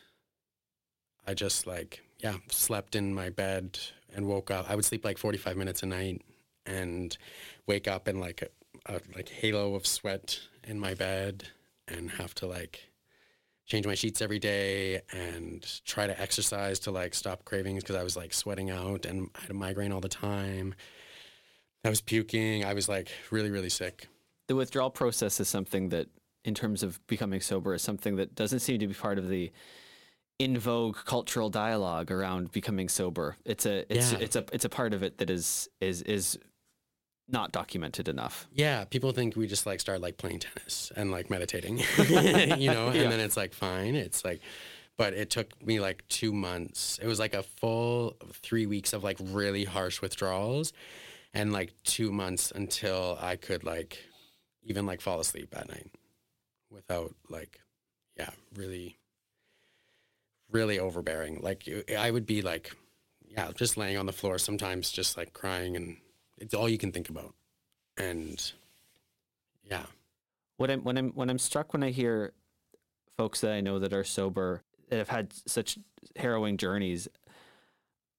I 1.26 1.34
just 1.34 1.66
like 1.66 2.02
yeah 2.18 2.36
slept 2.50 2.94
in 2.96 3.14
my 3.14 3.30
bed 3.30 3.78
and 4.14 4.26
woke 4.26 4.50
up. 4.50 4.68
I 4.68 4.74
would 4.74 4.84
sleep 4.84 5.04
like 5.04 5.18
forty 5.18 5.38
five 5.38 5.56
minutes 5.56 5.82
a 5.82 5.86
night 5.86 6.22
and 6.66 7.16
wake 7.66 7.88
up 7.88 8.08
in 8.08 8.20
like 8.20 8.42
a, 8.86 8.94
a 8.94 9.00
like 9.14 9.28
halo 9.28 9.74
of 9.74 9.86
sweat 9.86 10.40
in 10.64 10.78
my 10.78 10.94
bed 10.94 11.48
and 11.88 12.10
have 12.12 12.34
to 12.36 12.46
like 12.46 12.91
change 13.72 13.86
my 13.86 13.94
sheets 13.94 14.20
every 14.20 14.38
day 14.38 15.00
and 15.12 15.80
try 15.86 16.06
to 16.06 16.20
exercise 16.20 16.78
to 16.78 16.90
like 16.90 17.14
stop 17.14 17.42
cravings 17.46 17.82
because 17.82 17.96
I 17.96 18.02
was 18.02 18.18
like 18.18 18.34
sweating 18.34 18.70
out 18.70 19.06
and 19.06 19.30
I 19.34 19.40
had 19.40 19.50
a 19.50 19.54
migraine 19.54 19.92
all 19.92 20.00
the 20.02 20.10
time. 20.10 20.74
I 21.82 21.88
was 21.88 22.02
puking. 22.02 22.66
I 22.66 22.74
was 22.74 22.86
like 22.86 23.08
really, 23.30 23.50
really 23.50 23.70
sick. 23.70 24.08
The 24.48 24.54
withdrawal 24.56 24.90
process 24.90 25.40
is 25.40 25.48
something 25.48 25.88
that, 25.88 26.08
in 26.44 26.54
terms 26.54 26.82
of 26.82 27.00
becoming 27.06 27.40
sober, 27.40 27.72
is 27.72 27.80
something 27.80 28.16
that 28.16 28.34
doesn't 28.34 28.58
seem 28.60 28.78
to 28.78 28.86
be 28.86 28.92
part 28.92 29.16
of 29.18 29.28
the 29.30 29.50
in 30.38 30.58
vogue 30.58 30.98
cultural 31.06 31.48
dialogue 31.48 32.10
around 32.10 32.52
becoming 32.52 32.90
sober. 32.90 33.36
It's 33.46 33.64
a 33.64 33.90
it's 33.90 34.12
Yeah. 34.12 34.18
it's 34.20 34.36
a 34.36 34.44
it's 34.52 34.66
a 34.66 34.68
part 34.68 34.92
of 34.92 35.02
it 35.02 35.16
that 35.16 35.30
is 35.30 35.70
is 35.80 36.02
is 36.02 36.38
not 37.32 37.52
documented 37.52 38.08
enough. 38.08 38.46
Yeah, 38.52 38.84
people 38.84 39.12
think 39.12 39.36
we 39.36 39.46
just 39.46 39.66
like 39.66 39.80
start 39.80 40.00
like 40.00 40.16
playing 40.18 40.40
tennis 40.40 40.92
and 40.96 41.10
like 41.10 41.30
meditating, 41.30 41.78
you 41.98 42.70
know, 42.70 42.88
and 42.88 42.96
Yeah. 42.96 43.08
then 43.10 43.20
it's 43.20 43.36
like 43.36 43.54
fine. 43.54 43.94
It's 43.94 44.24
like, 44.24 44.40
but 44.96 45.14
it 45.14 45.30
took 45.30 45.64
me 45.64 45.80
like 45.80 46.06
two 46.08 46.32
months. 46.32 46.98
It 47.02 47.06
was 47.06 47.18
like 47.18 47.34
a 47.34 47.42
full 47.42 48.16
three 48.34 48.66
weeks 48.66 48.92
of 48.92 49.02
like 49.02 49.16
really 49.20 49.64
harsh 49.64 50.00
withdrawals 50.02 50.72
and 51.34 51.52
like 51.52 51.72
two 51.84 52.12
months 52.12 52.52
until 52.54 53.16
I 53.20 53.36
could 53.36 53.64
like 53.64 53.98
even 54.62 54.84
like 54.86 55.00
fall 55.00 55.18
asleep 55.20 55.54
at 55.56 55.68
night 55.68 55.90
without 56.70 57.14
like, 57.28 57.60
yeah, 58.16 58.30
really, 58.54 58.98
really 60.50 60.78
overbearing. 60.78 61.40
Like 61.42 61.68
I 61.96 62.10
would 62.10 62.26
be 62.26 62.42
like, 62.42 62.72
yeah, 63.26 63.50
just 63.54 63.76
laying 63.78 63.96
on 63.96 64.06
the 64.06 64.12
floor 64.12 64.38
sometimes, 64.38 64.90
just 64.90 65.16
like 65.16 65.32
crying 65.32 65.74
and 65.76 65.96
it's 66.42 66.54
all 66.54 66.68
you 66.68 66.76
can 66.76 66.92
think 66.92 67.08
about. 67.08 67.34
And 67.96 68.52
yeah, 69.70 69.86
What 70.56 70.70
I'm 70.70 70.82
when 70.82 70.98
I'm 70.98 71.10
when 71.10 71.30
I'm 71.30 71.38
struck 71.38 71.72
when 71.72 71.82
I 71.82 71.90
hear 71.90 72.32
folks 73.16 73.40
that 73.42 73.52
I 73.52 73.60
know 73.60 73.78
that 73.78 73.92
are 73.92 74.04
sober 74.04 74.62
that 74.90 74.96
have 74.96 75.08
had 75.08 75.32
such 75.46 75.78
harrowing 76.16 76.56
journeys, 76.56 77.08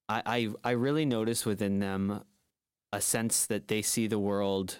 I 0.07 0.49
I, 0.63 0.69
I 0.69 0.71
really 0.71 1.05
notice 1.05 1.45
within 1.45 1.79
them 1.79 2.23
a 2.93 3.01
sense 3.01 3.45
that 3.47 3.67
they 3.67 3.81
see 3.81 4.07
the 4.07 4.19
world. 4.19 4.77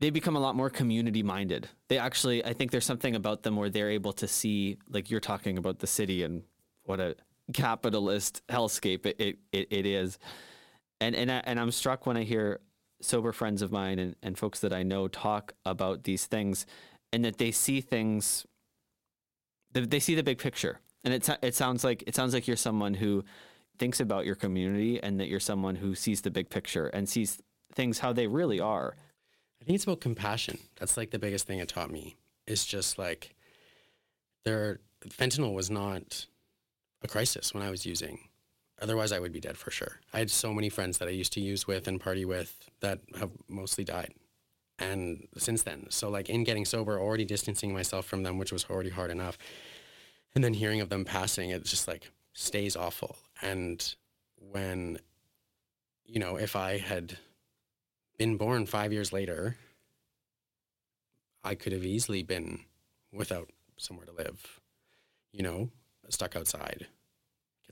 They 0.00 0.10
become 0.10 0.36
a 0.36 0.40
lot 0.40 0.56
more 0.56 0.68
community 0.68 1.22
minded. 1.22 1.68
They 1.88 1.96
actually, 1.96 2.44
I 2.44 2.52
think 2.52 2.70
there's 2.70 2.84
something 2.84 3.16
about 3.16 3.42
them 3.44 3.56
where 3.56 3.70
they're 3.70 3.90
able 3.90 4.12
to 4.14 4.28
see, 4.28 4.76
like 4.90 5.10
you're 5.10 5.20
talking 5.20 5.56
about 5.56 5.78
the 5.78 5.86
city 5.86 6.22
and 6.22 6.42
what 6.84 7.00
a 7.00 7.16
capitalist 7.54 8.42
hellscape 8.48 9.06
it 9.06 9.16
it, 9.18 9.38
it, 9.52 9.68
it 9.70 9.86
is. 9.86 10.18
And 11.00 11.14
and 11.14 11.30
I, 11.30 11.42
and 11.44 11.60
I'm 11.60 11.70
struck 11.70 12.06
when 12.06 12.16
I 12.16 12.22
hear 12.22 12.60
sober 13.00 13.32
friends 13.32 13.62
of 13.62 13.70
mine 13.70 13.98
and, 13.98 14.16
and 14.22 14.38
folks 14.38 14.60
that 14.60 14.72
I 14.72 14.82
know 14.82 15.08
talk 15.08 15.52
about 15.64 16.04
these 16.04 16.26
things 16.26 16.66
and 17.12 17.24
that 17.24 17.38
they 17.38 17.50
see 17.50 17.80
things 17.80 18.46
they, 19.72 20.00
see 20.00 20.14
the 20.14 20.22
big 20.22 20.38
picture 20.38 20.80
and 21.04 21.12
it, 21.12 21.28
it 21.42 21.54
sounds 21.54 21.84
like 21.84 22.02
it 22.06 22.14
sounds 22.14 22.32
like 22.32 22.46
you're 22.46 22.56
someone 22.56 22.94
who 22.94 23.24
thinks 23.78 24.00
about 24.00 24.24
your 24.24 24.34
community 24.34 25.02
and 25.02 25.20
that 25.20 25.28
you're 25.28 25.40
someone 25.40 25.76
who 25.76 25.94
sees 25.94 26.22
the 26.22 26.30
big 26.30 26.48
picture 26.48 26.86
and 26.86 27.08
sees 27.08 27.38
things 27.74 27.98
how 27.98 28.12
they 28.12 28.26
really 28.26 28.58
are. 28.58 28.96
I 29.60 29.64
think 29.64 29.76
it's 29.76 29.84
about 29.84 30.00
compassion. 30.00 30.58
That's 30.78 30.96
like 30.96 31.10
the 31.10 31.18
biggest 31.18 31.46
thing 31.46 31.58
it 31.58 31.68
taught 31.68 31.90
me. 31.90 32.16
It's 32.46 32.64
just 32.64 32.98
like 32.98 33.34
there 34.44 34.80
fentanyl 35.06 35.54
was 35.54 35.70
not 35.70 36.26
a 37.02 37.08
crisis 37.08 37.52
when 37.52 37.62
I 37.62 37.70
was 37.70 37.84
using. 37.84 38.25
Otherwise 38.80 39.12
I 39.12 39.18
would 39.18 39.32
be 39.32 39.40
dead 39.40 39.56
for 39.56 39.70
sure. 39.70 40.00
I 40.12 40.18
had 40.18 40.30
so 40.30 40.52
many 40.52 40.68
friends 40.68 40.98
that 40.98 41.08
I 41.08 41.12
used 41.12 41.32
to 41.34 41.40
use 41.40 41.66
with 41.66 41.88
and 41.88 42.00
party 42.00 42.24
with 42.24 42.68
that 42.80 43.00
have 43.18 43.30
mostly 43.48 43.84
died. 43.84 44.12
And 44.78 45.26
since 45.38 45.62
then, 45.62 45.86
so 45.88 46.10
like 46.10 46.28
in 46.28 46.44
getting 46.44 46.66
sober, 46.66 47.00
already 47.00 47.24
distancing 47.24 47.72
myself 47.72 48.04
from 48.04 48.22
them, 48.22 48.38
which 48.38 48.52
was 48.52 48.66
already 48.68 48.90
hard 48.90 49.10
enough. 49.10 49.38
And 50.34 50.44
then 50.44 50.52
hearing 50.52 50.82
of 50.82 50.90
them 50.90 51.04
passing, 51.04 51.50
it 51.50 51.64
just 51.64 51.88
like 51.88 52.10
stays 52.34 52.76
awful. 52.76 53.16
And 53.40 53.94
when, 54.36 54.98
you 56.04 56.20
know, 56.20 56.36
if 56.36 56.54
I 56.54 56.76
had 56.76 57.16
been 58.18 58.36
born 58.36 58.66
five 58.66 58.92
years 58.92 59.12
later, 59.12 59.56
I 61.42 61.54
could 61.54 61.72
have 61.72 61.84
easily 61.84 62.22
been 62.22 62.60
without 63.12 63.48
somewhere 63.78 64.06
to 64.06 64.12
live, 64.12 64.60
you 65.32 65.42
know, 65.42 65.70
stuck 66.10 66.36
outside. 66.36 66.86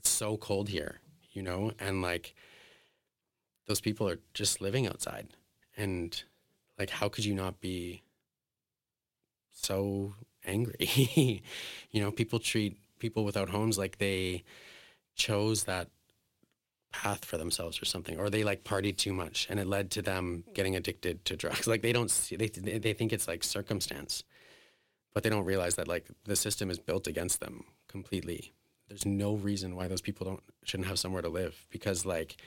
It's 0.05 0.11
so 0.11 0.37
cold 0.37 0.69
here, 0.69 0.99
you 1.31 1.41
know, 1.41 1.71
and 1.79 2.03
like 2.03 2.35
those 3.65 3.81
people 3.81 4.07
are 4.07 4.19
just 4.35 4.61
living 4.61 4.85
outside. 4.85 5.29
And 5.75 6.23
like, 6.77 6.91
how 6.91 7.09
could 7.09 7.25
you 7.25 7.33
not 7.33 7.59
be 7.59 8.03
so 9.51 10.13
angry? 10.45 11.41
you 11.89 12.01
know, 12.03 12.11
people 12.11 12.37
treat 12.37 12.77
people 12.99 13.25
without 13.25 13.49
homes 13.49 13.79
like 13.79 13.97
they 13.97 14.43
chose 15.15 15.63
that 15.63 15.89
path 16.93 17.25
for 17.25 17.37
themselves 17.37 17.81
or 17.81 17.85
something 17.85 18.19
or 18.19 18.29
they 18.29 18.43
like 18.43 18.63
partied 18.63 18.97
too 18.97 19.11
much 19.11 19.47
and 19.49 19.59
it 19.59 19.65
led 19.65 19.89
to 19.89 20.03
them 20.03 20.43
getting 20.53 20.75
addicted 20.75 21.25
to 21.25 21.35
drugs 21.35 21.65
like 21.73 21.81
they 21.81 21.91
don't 21.91 22.11
see 22.11 22.35
they, 22.35 22.47
they 22.47 22.93
think 22.93 23.11
it's 23.11 23.27
like 23.27 23.43
circumstance 23.43 24.23
but 25.13 25.23
they 25.23 25.29
don't 25.29 25.43
realize 25.43 25.75
that 25.75 25.89
like 25.89 26.05
the 26.23 26.37
system 26.37 26.69
is 26.69 26.79
built 26.79 27.05
against 27.05 27.41
them 27.41 27.65
completely 27.89 28.53
there's 28.87 29.05
no 29.05 29.35
reason 29.35 29.75
why 29.75 29.87
those 29.87 30.01
people 30.01 30.25
don't 30.25 30.43
shouldn't 30.63 30.87
have 30.87 30.99
somewhere 30.99 31.21
to 31.21 31.29
live 31.29 31.65
because 31.69 32.05
like 32.05 32.37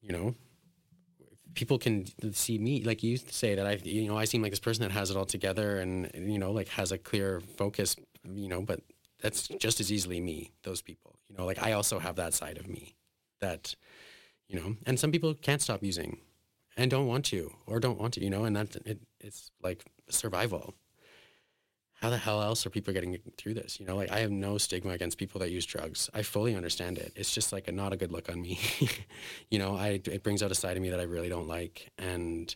you 0.00 0.12
know 0.12 0.34
people 1.54 1.78
can 1.78 2.06
see 2.32 2.58
me 2.58 2.82
like 2.84 3.02
you 3.02 3.16
say 3.16 3.54
that 3.54 3.66
i 3.66 3.72
you 3.84 4.06
know 4.06 4.16
i 4.16 4.24
seem 4.24 4.42
like 4.42 4.52
this 4.52 4.60
person 4.60 4.82
that 4.82 4.92
has 4.92 5.10
it 5.10 5.16
all 5.16 5.24
together 5.24 5.78
and 5.78 6.10
you 6.14 6.38
know 6.38 6.52
like 6.52 6.68
has 6.68 6.92
a 6.92 6.98
clear 6.98 7.40
focus 7.56 7.96
you 8.32 8.48
know 8.48 8.60
but 8.60 8.80
that's 9.22 9.48
just 9.48 9.80
as 9.80 9.90
easily 9.90 10.20
me 10.20 10.52
those 10.62 10.82
people 10.82 11.18
you 11.28 11.36
know 11.36 11.44
like 11.44 11.62
i 11.62 11.72
also 11.72 11.98
have 11.98 12.16
that 12.16 12.34
side 12.34 12.58
of 12.58 12.68
me 12.68 12.94
that 13.40 13.74
you 14.48 14.58
know 14.58 14.76
and 14.86 14.98
some 15.00 15.10
people 15.10 15.34
can't 15.34 15.62
stop 15.62 15.82
using 15.82 16.18
and 16.76 16.90
don't 16.90 17.06
want 17.06 17.24
to 17.24 17.52
or 17.66 17.80
don't 17.80 17.98
want 17.98 18.14
to 18.14 18.22
you 18.22 18.30
know 18.30 18.44
and 18.44 18.56
that 18.56 18.76
it, 18.86 19.00
it's 19.20 19.50
like 19.62 19.84
survival 20.08 20.74
how 22.00 22.10
the 22.10 22.16
hell 22.18 22.42
else 22.42 22.64
are 22.64 22.70
people 22.70 22.94
getting 22.94 23.18
through 23.36 23.54
this? 23.54 23.80
You 23.80 23.86
know 23.86 23.96
like 23.96 24.10
i 24.10 24.20
have 24.20 24.30
no 24.30 24.58
stigma 24.58 24.92
against 24.92 25.18
people 25.18 25.40
that 25.40 25.50
use 25.50 25.66
drugs. 25.66 26.08
I 26.14 26.22
fully 26.22 26.54
understand 26.54 26.98
it. 26.98 27.12
It's 27.16 27.32
just 27.32 27.52
like 27.52 27.68
a, 27.68 27.72
not 27.72 27.92
a 27.92 27.96
good 27.96 28.12
look 28.12 28.28
on 28.28 28.40
me. 28.40 28.58
You 29.50 29.58
know 29.58 29.76
i 29.76 30.00
it 30.04 30.22
brings 30.22 30.42
out 30.42 30.50
a 30.50 30.54
side 30.54 30.76
of 30.76 30.82
me 30.82 30.90
that 30.90 31.00
i 31.00 31.04
really 31.04 31.28
don't 31.28 31.48
like 31.48 31.90
and 31.98 32.54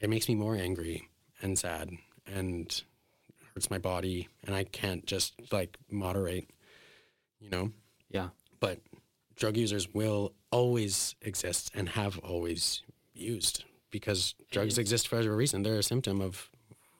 it 0.00 0.08
makes 0.08 0.28
me 0.28 0.34
more 0.34 0.56
angry 0.56 1.08
and 1.42 1.58
sad 1.58 1.90
and 2.26 2.82
hurts 3.54 3.70
my 3.70 3.78
body 3.78 4.28
and 4.46 4.54
i 4.54 4.64
can't 4.64 5.04
just 5.06 5.34
like 5.52 5.76
moderate 5.90 6.48
you 7.40 7.50
know? 7.50 7.72
Yeah. 8.10 8.28
but 8.60 8.78
drug 9.36 9.56
users 9.56 9.92
will 9.94 10.34
always 10.50 11.14
exist 11.22 11.70
and 11.74 11.88
have 11.90 12.18
always 12.18 12.82
used 13.14 13.64
because 13.90 14.34
drugs 14.50 14.78
exist 14.78 15.08
for 15.08 15.18
a 15.18 15.30
reason. 15.30 15.62
They're 15.62 15.78
a 15.78 15.82
symptom 15.82 16.20
of, 16.20 16.49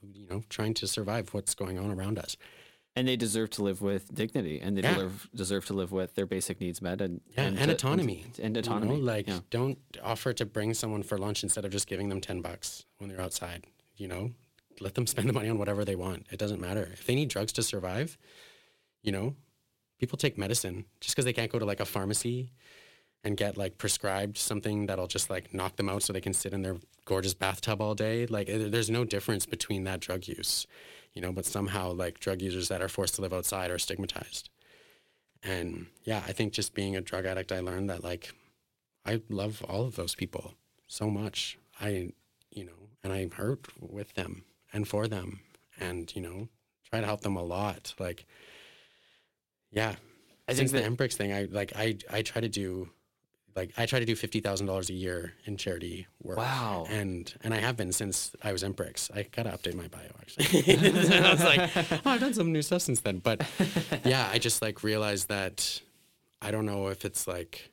you 0.03 0.27
know, 0.29 0.43
trying 0.49 0.75
to 0.75 0.87
survive 0.87 1.33
what's 1.35 1.55
going 1.55 1.79
on 1.79 1.91
around 1.91 2.19
us. 2.19 2.37
And 2.97 3.07
they 3.07 3.17
deserve 3.17 3.51
to 3.51 3.63
live 3.63 3.81
with 3.83 4.13
dignity 4.13 4.61
and 4.61 4.77
they 4.77 4.83
Yeah. 4.83 4.95
deserve, 4.95 5.29
deserve 5.35 5.65
to 5.67 5.75
live 5.75 5.93
with 5.93 6.15
their 6.17 6.27
basic 6.27 6.61
needs 6.61 6.83
met 6.83 7.01
and, 7.01 7.21
Yeah, 7.37 7.45
and, 7.45 7.57
to- 7.59 7.71
autonomy. 7.73 8.25
And, 8.37 8.39
and 8.41 8.57
you 8.57 8.63
know, 8.63 8.77
autonomy. 8.77 9.01
like, 9.01 9.29
yeah. 9.29 9.41
don't 9.51 9.79
offer 10.03 10.33
to 10.33 10.45
bring 10.45 10.75
someone 10.75 11.03
for 11.05 11.17
lunch 11.17 11.43
instead 11.45 11.65
of 11.65 11.71
just 11.71 11.87
giving 11.87 12.09
them 12.09 12.21
10 12.21 12.41
bucks 12.43 12.85
when 12.99 13.09
they're 13.09 13.21
outside. 13.21 13.65
You 13.97 14.09
know, 14.09 14.33
let 14.81 14.95
them 14.95 15.07
spend 15.15 15.29
the 15.29 15.33
money 15.33 15.49
on 15.49 15.57
whatever 15.59 15.85
they 15.85 15.95
want. 15.97 16.27
It 16.33 16.39
doesn't 16.39 16.61
matter. 16.61 16.91
If 16.93 17.07
they 17.07 17.15
need 17.15 17.29
drugs 17.29 17.53
to 17.55 17.63
survive, 17.63 18.19
you 19.03 19.13
know, 19.13 19.37
people 20.01 20.19
take 20.19 20.37
medicine 20.37 20.87
just 21.01 21.15
because 21.15 21.25
they 21.27 21.33
can't 21.33 21.53
go 21.53 21.59
to 21.61 21.65
like 21.65 21.81
a 21.81 21.85
pharmacy 21.87 22.51
and 23.23 23.37
get 23.37 23.57
like 23.57 23.79
prescribed 23.79 24.39
something 24.39 24.87
that'll 24.87 25.07
just 25.07 25.29
like 25.29 25.53
knock 25.53 25.77
them 25.77 25.89
out 25.89 26.03
so 26.03 26.13
they 26.13 26.21
can 26.21 26.33
sit 26.33 26.53
in 26.53 26.63
their 26.63 26.77
gorgeous 27.05 27.35
bathtub 27.35 27.81
all 27.83 27.95
day. 27.95 28.27
Like, 28.27 28.49
there's 28.49 28.91
no 28.91 29.05
difference 29.05 29.47
between 29.47 29.85
that 29.85 30.01
drug 30.01 30.27
use, 30.27 30.67
you 31.13 31.21
know, 31.21 31.33
but 31.33 31.45
somehow 31.45 31.93
like 31.93 32.21
drug 32.21 32.41
users 32.41 32.69
that 32.69 32.83
are 32.83 32.89
forced 32.89 33.17
to 33.17 33.23
live 33.23 33.33
outside 33.33 33.71
are 33.71 33.79
stigmatized. 33.79 34.49
And 35.43 35.87
yeah, 36.05 36.23
I 36.27 36.33
think 36.33 36.53
just 36.53 36.75
being 36.75 36.97
a 36.97 37.01
drug 37.01 37.27
addict, 37.27 37.53
I 37.53 37.61
learned 37.61 37.91
that 37.91 38.05
like 38.05 38.33
I 39.05 39.23
love 39.29 39.65
all 39.69 39.85
of 39.87 39.97
those 39.97 40.15
people 40.15 40.55
so 40.87 41.11
much. 41.11 41.59
I, 41.81 42.13
you 42.51 42.65
know, 42.65 42.89
and 43.03 43.13
I 43.13 43.29
hurt 43.35 43.67
with 43.81 44.15
them 44.15 44.45
and 44.73 44.87
for 44.87 45.09
them 45.09 45.41
and, 45.79 46.15
you 46.15 46.23
know, 46.23 46.49
try 46.89 47.01
to 47.01 47.07
help 47.07 47.23
them 47.23 47.37
a 47.37 47.43
lot. 47.43 47.95
Like, 47.99 48.27
yeah. 49.71 49.95
I 50.47 50.53
Since 50.53 50.73
think 50.73 50.83
the 50.83 50.87
Empress 50.87 51.17
thing, 51.17 51.33
I 51.33 51.45
like, 51.51 51.73
I, 51.77 51.97
I 52.11 52.23
try 52.23 52.41
to 52.41 52.49
do, 52.49 52.91
like, 53.57 53.73
I 53.77 53.87
try 53.87 53.99
to 53.99 54.05
do 54.05 54.15
$50,000 54.15 54.89
a 54.89 54.93
year 54.93 55.35
in 55.45 55.57
charity 55.57 56.07
work. 56.23 56.39
Wow. 56.39 56.87
And, 56.89 57.33
and 57.43 57.53
I 57.53 57.59
have 57.59 57.77
been 57.77 57.93
since 57.93 58.33
I 58.43 58.53
was 58.53 58.63
Empress. 58.65 59.11
I 59.15 59.25
got 59.25 59.45
to 59.45 59.51
update 59.51 59.75
my 59.75 59.89
bio 59.89 60.03
actually. 60.21 60.75
and 60.75 60.97
I 61.27 61.31
was 61.33 61.43
like, 61.45 61.71
oh, 62.07 62.11
I've 62.11 62.21
done 62.21 62.35
some 62.35 62.53
new 62.53 62.63
stuff 62.63 62.83
since 62.83 63.01
then. 63.01 63.19
But 63.19 63.47
yeah, 64.05 64.29
I 64.33 64.39
just 64.39 64.63
like 64.63 64.83
realized 64.83 65.29
that 65.29 65.81
I 66.43 66.51
don't 66.51 66.67
know 66.67 66.89
if 66.89 67.05
it's 67.05 67.27
like, 67.27 67.71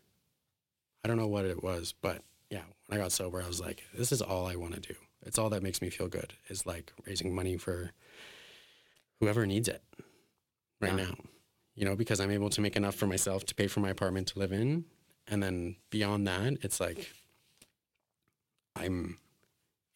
I 1.04 1.08
don't 1.08 1.18
know 1.18 1.28
what 1.28 1.46
it 1.46 1.64
was, 1.64 1.94
but 2.02 2.22
yeah, 2.50 2.64
when 2.88 3.00
I 3.00 3.04
got 3.04 3.12
sober, 3.12 3.42
I 3.42 3.48
was 3.48 3.62
like, 3.62 3.84
this 3.94 4.12
is 4.12 4.22
all 4.22 4.48
I 4.48 4.56
want 4.56 4.74
to 4.74 4.80
do. 4.80 4.96
It's 5.26 5.38
all 5.38 5.50
that 5.50 5.64
makes 5.64 5.82
me 5.82 5.90
feel 5.90 6.08
good 6.08 6.34
is 6.50 6.66
like 6.66 6.92
raising 7.06 7.34
money 7.36 7.58
for 7.58 7.92
whoever 9.20 9.46
needs 9.46 9.68
it 9.68 9.82
right 10.80 10.94
Yeah. 10.98 11.06
now, 11.06 11.16
you 11.76 11.86
know, 11.86 11.96
because 11.96 12.20
I'm 12.20 12.32
able 12.32 12.50
to 12.52 12.62
make 12.62 12.76
enough 12.76 12.96
for 12.96 13.08
myself 13.08 13.46
to 13.48 13.56
pay 13.56 13.68
for 13.68 13.80
my 13.80 13.90
apartment 13.90 14.28
to 14.30 14.40
live 14.40 14.52
in. 14.52 14.86
And 15.28 15.44
then 15.44 15.76
beyond 15.90 16.28
that, 16.28 16.58
it's 16.62 16.80
like 16.80 17.12
I'm 18.76 19.18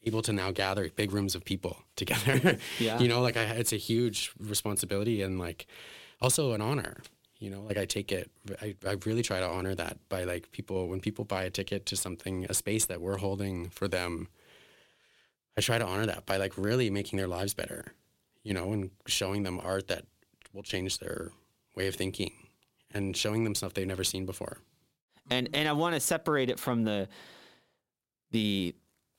able 0.04 0.22
to 0.24 0.34
now 0.34 0.52
gather 0.52 0.90
big 0.90 1.12
rooms 1.12 1.36
of 1.36 1.46
people 1.46 1.78
together. 1.96 2.58
Yeah. 2.80 3.00
you 3.00 3.08
know, 3.08 3.22
like 3.22 3.38
I, 3.38 3.44
it's 3.44 3.74
a 3.74 3.78
huge 3.78 4.32
responsibility 4.40 5.22
and 5.22 5.40
like 5.40 5.68
also 6.22 6.54
an 6.54 6.62
honor. 6.62 6.98
You 7.40 7.50
know, 7.50 7.62
like 7.62 7.78
I 7.78 7.86
take 7.86 8.12
it, 8.12 8.30
I, 8.62 8.76
I 8.86 8.98
really 9.04 9.24
try 9.24 9.40
to 9.40 9.48
honor 9.48 9.74
that 9.74 9.98
by 10.10 10.26
like 10.26 10.52
people, 10.52 10.88
when 10.88 11.00
people 11.00 11.26
buy 11.26 11.44
a 11.44 11.50
ticket 11.50 11.88
to 11.88 11.96
something, 11.96 12.46
a 12.48 12.54
space 12.54 12.86
that 12.86 13.02
we're 13.02 13.18
holding 13.18 13.70
for 13.70 13.88
them, 13.88 14.28
I 15.58 15.62
try 15.62 15.80
to 15.80 15.86
honor 15.86 16.06
that 16.06 16.28
by 16.28 16.38
like 16.38 16.56
really 16.56 16.92
making 16.92 17.18
their 17.18 17.28
lives 17.28 17.56
better, 17.56 17.94
you 18.44 18.54
know, 18.54 18.74
and 18.74 18.92
showing 19.08 19.42
them 19.42 19.60
art 19.64 19.88
that 19.88 20.06
will 20.54 20.62
change 20.62 21.00
their 21.00 21.32
way 21.76 21.88
of 21.88 21.96
thinking 21.96 22.32
and 22.94 23.18
showing 23.18 23.44
them 23.44 23.56
stuff 23.56 23.74
they've 23.74 23.88
never 23.88 24.04
seen 24.04 24.28
before. 24.28 24.60
And 25.32 25.50
and 25.54 25.68
I 25.68 25.72
want 25.72 25.96
to 25.96 26.00
separate 26.00 26.52
it 26.52 26.60
from 26.60 26.84
the 26.84 27.08
the 28.32 28.76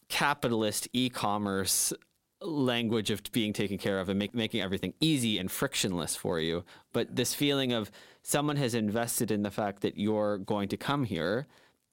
capitalist 0.09 0.89
e-commerce 0.93 1.93
language 2.41 3.11
of 3.11 3.23
being 3.33 3.53
taken 3.53 3.79
care 3.79 3.99
of 3.99 4.09
and 4.09 4.19
make, 4.19 4.35
making 4.35 4.61
everything 4.61 4.93
easy 5.01 5.39
and 5.39 5.51
frictionless 5.51 6.17
for 6.17 6.41
you. 6.41 6.65
But 6.93 7.15
this 7.15 7.35
feeling 7.35 7.73
of 7.73 7.91
someone 8.23 8.57
has 8.57 8.75
invested 8.75 9.31
in 9.31 9.43
the 9.43 9.51
fact 9.51 9.83
that 9.83 9.97
you're 9.97 10.39
going 10.39 10.69
to 10.69 10.77
come 10.77 11.05
here 11.05 11.47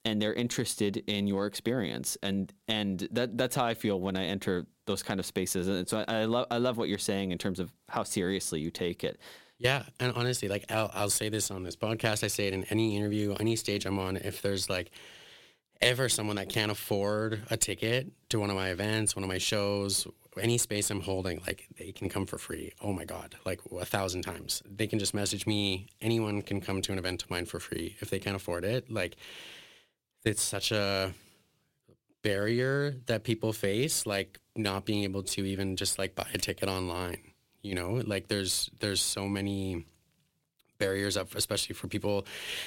and 0.05 0.21
they're 0.21 0.33
interested 0.33 0.97
in 1.07 1.27
your 1.27 1.45
experience 1.45 2.17
and 2.23 2.53
and 2.67 3.07
that 3.11 3.37
that's 3.37 3.55
how 3.55 3.65
I 3.65 3.73
feel 3.73 3.99
when 3.99 4.15
I 4.15 4.25
enter 4.25 4.65
those 4.85 5.03
kind 5.03 5.19
of 5.19 5.25
spaces 5.25 5.67
and 5.67 5.87
so 5.87 6.05
I, 6.07 6.21
I 6.21 6.25
love 6.25 6.47
I 6.49 6.57
love 6.57 6.77
what 6.77 6.89
you're 6.89 6.97
saying 6.97 7.31
in 7.31 7.37
terms 7.37 7.59
of 7.59 7.71
how 7.89 8.03
seriously 8.03 8.59
you 8.59 8.71
take 8.71 9.03
it. 9.03 9.19
Yeah, 9.59 9.83
and 9.99 10.13
honestly, 10.15 10.47
like 10.47 10.65
I'll, 10.71 10.89
I'll 10.93 11.09
say 11.09 11.27
this 11.27 11.51
on 11.51 11.63
this 11.63 11.75
podcast, 11.75 12.23
I 12.23 12.27
say 12.27 12.47
it 12.47 12.53
in 12.53 12.63
any 12.65 12.95
interview, 12.95 13.35
any 13.39 13.57
stage 13.57 13.85
I'm 13.85 13.99
on. 13.99 14.15
If 14.15 14.41
there's 14.41 14.69
like 14.69 14.89
ever 15.81 16.07
someone 16.07 16.37
that 16.37 16.47
can't 16.47 16.71
afford 16.71 17.41
a 17.49 17.57
ticket 17.57 18.09
to 18.29 18.39
one 18.39 18.49
of 18.49 18.55
my 18.55 18.69
events, 18.69 19.17
one 19.17 19.23
of 19.23 19.27
my 19.27 19.37
shows, 19.37 20.07
any 20.39 20.57
space 20.57 20.89
I'm 20.89 21.01
holding, 21.01 21.41
like 21.45 21.67
they 21.77 21.91
can 21.91 22.07
come 22.07 22.25
for 22.25 22.37
free. 22.37 22.71
Oh 22.81 22.93
my 22.93 23.03
God, 23.03 23.35
like 23.45 23.59
a 23.77 23.85
thousand 23.85 24.21
times. 24.21 24.63
They 24.65 24.87
can 24.87 24.97
just 24.97 25.13
message 25.13 25.45
me. 25.45 25.87
Anyone 25.99 26.41
can 26.41 26.61
come 26.61 26.81
to 26.83 26.93
an 26.93 26.97
event 26.97 27.23
of 27.23 27.29
mine 27.29 27.45
for 27.45 27.59
free 27.59 27.97
if 27.99 28.09
they 28.09 28.19
can't 28.19 28.37
afford 28.37 28.63
it. 28.63 28.89
Like 28.89 29.17
it's 30.23 30.41
such 30.41 30.71
a 30.71 31.13
barrier 32.23 32.95
that 33.07 33.25
people 33.25 33.51
face, 33.51 34.05
like 34.05 34.39
not 34.55 34.85
being 34.85 35.03
able 35.03 35.23
to 35.23 35.45
even 35.45 35.75
just 35.75 35.99
like 35.99 36.15
buy 36.15 36.27
a 36.33 36.37
ticket 36.37 36.69
online. 36.69 37.28
You 37.61 37.75
know, 37.75 38.01
like 38.05 38.27
there's 38.27 38.69
there's 38.79 39.01
so 39.01 39.27
many 39.27 39.85
barriers 40.77 41.17
up, 41.17 41.35
especially 41.35 41.75
for 41.75 41.87
people 41.87 42.25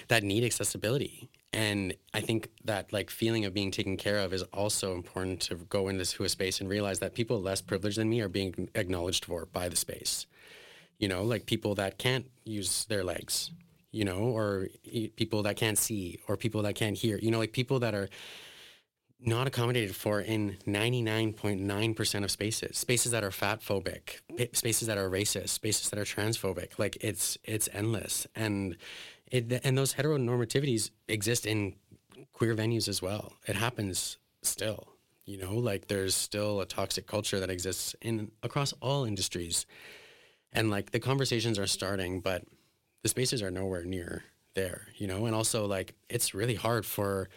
that 0.09 0.23
need 0.23 0.45
accessibility. 0.45 1.31
And 1.53 1.95
I 2.15 2.21
think 2.21 2.49
that 2.65 2.93
like 2.93 3.11
feeling 3.11 3.45
of 3.45 3.53
being 3.53 3.71
taken 3.71 3.97
care 3.97 4.19
of 4.19 4.33
is 4.33 4.43
also 4.55 4.95
important 4.95 5.41
to 5.43 5.57
go 5.57 5.89
into 5.89 6.25
a 6.25 6.29
space 6.29 6.61
and 6.61 6.69
realize 6.69 7.01
that 7.01 7.15
people 7.15 7.41
less 7.41 7.61
privileged 7.61 7.99
than 7.99 8.09
me 8.09 8.21
are 8.21 8.29
being 8.29 8.69
acknowledged 8.75 9.25
for 9.25 9.47
by 9.47 9.69
the 9.69 9.77
space. 9.77 10.27
You 10.99 11.09
know, 11.09 11.25
like 11.25 11.47
people 11.47 11.75
that 11.77 11.99
can't 11.99 12.27
use 12.45 12.85
their 12.87 13.03
legs, 13.03 13.51
you 13.91 14.05
know, 14.05 14.19
or 14.19 14.69
people 15.17 15.43
that 15.43 15.57
can't 15.57 15.77
see, 15.77 16.21
or 16.29 16.37
people 16.37 16.63
that 16.63 16.75
can't 16.75 16.97
hear, 16.97 17.19
you 17.19 17.31
know, 17.31 17.39
like 17.39 17.53
people 17.53 17.81
that 17.81 17.95
are 17.95 18.09
not 19.25 19.47
accommodated 19.47 19.95
for 19.95 20.21
in 20.21 20.57
99.9% 20.67 22.25
of 22.25 22.31
spaces 22.31 22.77
spaces 22.77 23.13
that 23.13 23.23
are 23.23 23.31
fat 23.31 23.61
phobic 23.61 24.21
eh, 24.39 24.47
spaces 24.53 24.89
that 24.89 24.99
are 24.99 25.09
racist 25.09 25.51
spaces 25.51 25.91
that 25.91 25.99
are 25.99 26.05
transphobic. 26.05 26.79
Like 26.79 26.97
it's 27.01 27.39
it's 27.45 27.69
endless. 27.73 28.27
And 28.35 28.77
it 29.31 29.61
and 29.65 29.79
those 29.79 29.95
heteronormativities 29.95 30.91
exist 31.09 31.47
in 31.47 31.75
queer 32.33 32.55
venues 32.55 32.89
as 32.89 33.01
well. 33.01 33.35
It 33.47 33.57
happens 33.57 34.19
still 34.43 34.89
you 35.25 35.39
know? 35.39 35.55
Like 35.55 35.87
there's 35.87 36.17
still 36.17 36.61
a 36.61 36.67
toxic 36.67 37.07
culture 37.07 37.39
that 37.39 37.51
exists 37.51 37.95
in 38.01 38.33
across 38.43 38.73
all 38.83 39.05
industries. 39.05 39.67
And 40.53 40.69
like 40.71 40.91
the 40.91 41.01
conversations 41.01 41.59
are 41.59 41.67
starting 41.67 42.21
but 42.21 42.45
the 43.03 43.09
spaces 43.09 43.43
are 43.43 43.51
nowhere 43.51 43.85
near 43.85 44.25
there 44.55 44.89
you 44.97 45.07
know? 45.07 45.27
And 45.27 45.35
also 45.35 45.67
like 45.67 45.95
it's 46.09 46.35
really 46.35 46.57
hard 46.57 46.85
for 46.85 47.29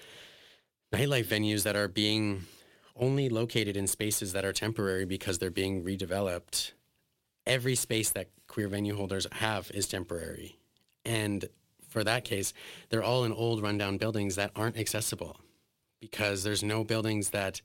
nightlife 0.94 1.26
venues 1.26 1.64
that 1.64 1.76
are 1.76 1.88
being 1.88 2.46
only 2.96 3.30
located 3.30 3.76
in 3.76 3.88
spaces 3.88 4.34
that 4.34 4.46
are 4.46 4.54
temporary 4.54 5.06
because 5.06 5.38
they're 5.38 5.50
being 5.50 5.84
redeveloped. 5.84 6.72
Every 7.46 7.76
space 7.76 8.10
that 8.12 8.30
queer 8.48 8.68
venue 8.68 8.96
holders 8.96 9.28
have 9.34 9.70
is 9.72 9.88
temporary. 9.88 10.58
And 11.04 11.46
for 11.90 12.04
that 12.04 12.24
case, 12.24 12.54
they're 12.90 13.04
all 13.04 13.24
in 13.24 13.34
old 13.34 13.62
rundown 13.62 13.98
buildings 13.98 14.36
that 14.36 14.52
aren't 14.56 14.78
accessible 14.78 15.38
because 16.00 16.44
there's 16.44 16.64
no 16.64 16.84
buildings 16.84 17.30
that 17.32 17.62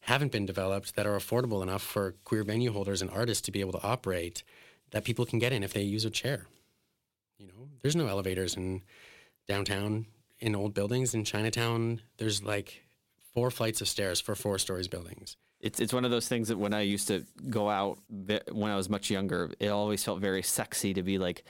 haven't 0.00 0.32
been 0.32 0.46
developed 0.46 0.96
that 0.96 1.06
are 1.06 1.16
affordable 1.16 1.62
enough 1.62 1.82
for 1.82 2.14
queer 2.24 2.42
venue 2.42 2.72
holders 2.72 3.02
and 3.02 3.10
artists 3.10 3.42
to 3.42 3.52
be 3.52 3.60
able 3.60 3.72
to 3.72 3.82
operate 3.82 4.42
that 4.90 5.04
people 5.04 5.26
can 5.26 5.38
get 5.38 5.52
in 5.52 5.62
if 5.62 5.72
they 5.72 5.82
use 5.82 6.04
a 6.04 6.10
chair. 6.10 6.46
You 7.38 7.46
know, 7.46 7.68
there's 7.82 7.96
no 7.96 8.06
elevators 8.06 8.56
in 8.56 8.82
downtown 9.46 10.06
in 10.40 10.54
old 10.56 10.74
buildings 10.74 11.14
in 11.14 11.24
Chinatown. 11.24 12.00
There's 12.18 12.42
like 12.42 12.82
four 13.34 13.50
flights 13.50 13.80
of 13.80 13.88
stairs 13.88 14.20
for 14.20 14.34
four 14.34 14.58
stories 14.58 14.88
buildings. 14.88 15.36
It's 15.60 15.78
it's 15.78 15.92
one 15.92 16.04
of 16.04 16.10
those 16.10 16.26
things 16.28 16.48
that 16.48 16.58
when 16.58 16.72
I 16.72 16.80
used 16.80 17.08
to 17.08 17.24
go 17.50 17.68
out 17.68 17.98
when 18.08 18.70
I 18.70 18.76
was 18.76 18.88
much 18.88 19.10
younger, 19.10 19.50
it 19.60 19.68
always 19.68 20.02
felt 20.02 20.20
very 20.20 20.42
sexy 20.42 20.94
to 20.94 21.02
be 21.02 21.18
like, 21.18 21.44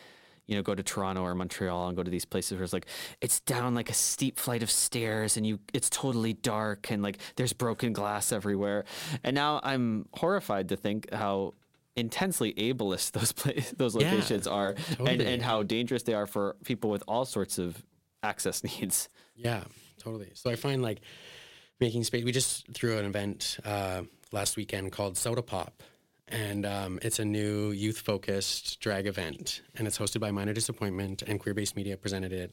you 0.47 0.57
know, 0.57 0.63
go 0.63 0.75
to 0.75 0.83
Toronto 0.83 1.23
or 1.23 1.35
Montreal 1.37 1.87
and 1.87 1.97
go 1.97 2.03
to 2.03 2.11
these 2.11 2.25
places 2.25 2.55
where 2.55 2.65
it's 2.65 2.73
like 2.73 2.87
it's 3.21 3.39
down 3.41 3.77
like 3.77 3.89
a 3.89 3.95
steep 3.95 4.39
flight 4.39 4.65
of 4.65 4.71
stairs 4.71 5.37
and 5.37 5.47
you 5.47 5.61
it's 5.73 5.89
totally 5.89 6.33
dark 6.33 6.91
and 6.91 7.03
like 7.05 7.19
there's 7.37 7.53
broken 7.53 7.93
glass 7.93 8.33
everywhere. 8.33 8.85
And 9.23 9.35
now 9.37 9.61
I'm 9.63 10.07
horrified 10.15 10.71
to 10.71 10.77
think 10.77 11.13
how 11.13 11.55
intensely 11.95 12.53
ableist 12.55 13.13
those 13.13 13.31
places 13.31 13.73
those 13.77 13.95
Yeah, 13.95 14.11
locations 14.13 14.47
are 14.49 14.75
and, 14.99 15.21
and 15.21 15.43
how 15.43 15.63
dangerous 15.63 16.03
they 16.03 16.15
are 16.15 16.27
for 16.27 16.57
people 16.65 16.91
with 16.91 17.05
all 17.07 17.25
sorts 17.25 17.59
of 17.59 17.81
access 18.23 18.63
needs. 18.81 19.09
Yeah, 19.35 19.65
totally. 19.99 20.31
So 20.35 20.51
I 20.51 20.57
find 20.57 20.83
like 20.83 21.01
making 21.81 22.05
space. 22.05 22.25
We 22.25 22.33
just 22.33 22.73
threw 22.73 22.99
an 22.99 23.05
event 23.05 23.59
uh, 23.65 24.03
last 24.33 24.57
weekend 24.57 24.93
called 24.93 25.17
Soda 25.17 25.43
Pop, 25.43 25.83
and 26.29 26.67
um, 26.67 26.99
it's 27.03 27.19
a 27.19 27.25
new 27.25 27.71
youth-focused 27.71 28.81
drag 28.81 29.07
event, 29.07 29.63
and 29.77 29.87
it's 29.87 29.99
hosted 29.99 30.21
by 30.21 30.31
Minor 30.31 30.53
Disappointment 30.53 31.23
and 31.23 31.41
Queer 31.41 31.55
Based 31.55 31.77
Media 31.77 31.97
presented 31.97 32.33
it, 32.33 32.53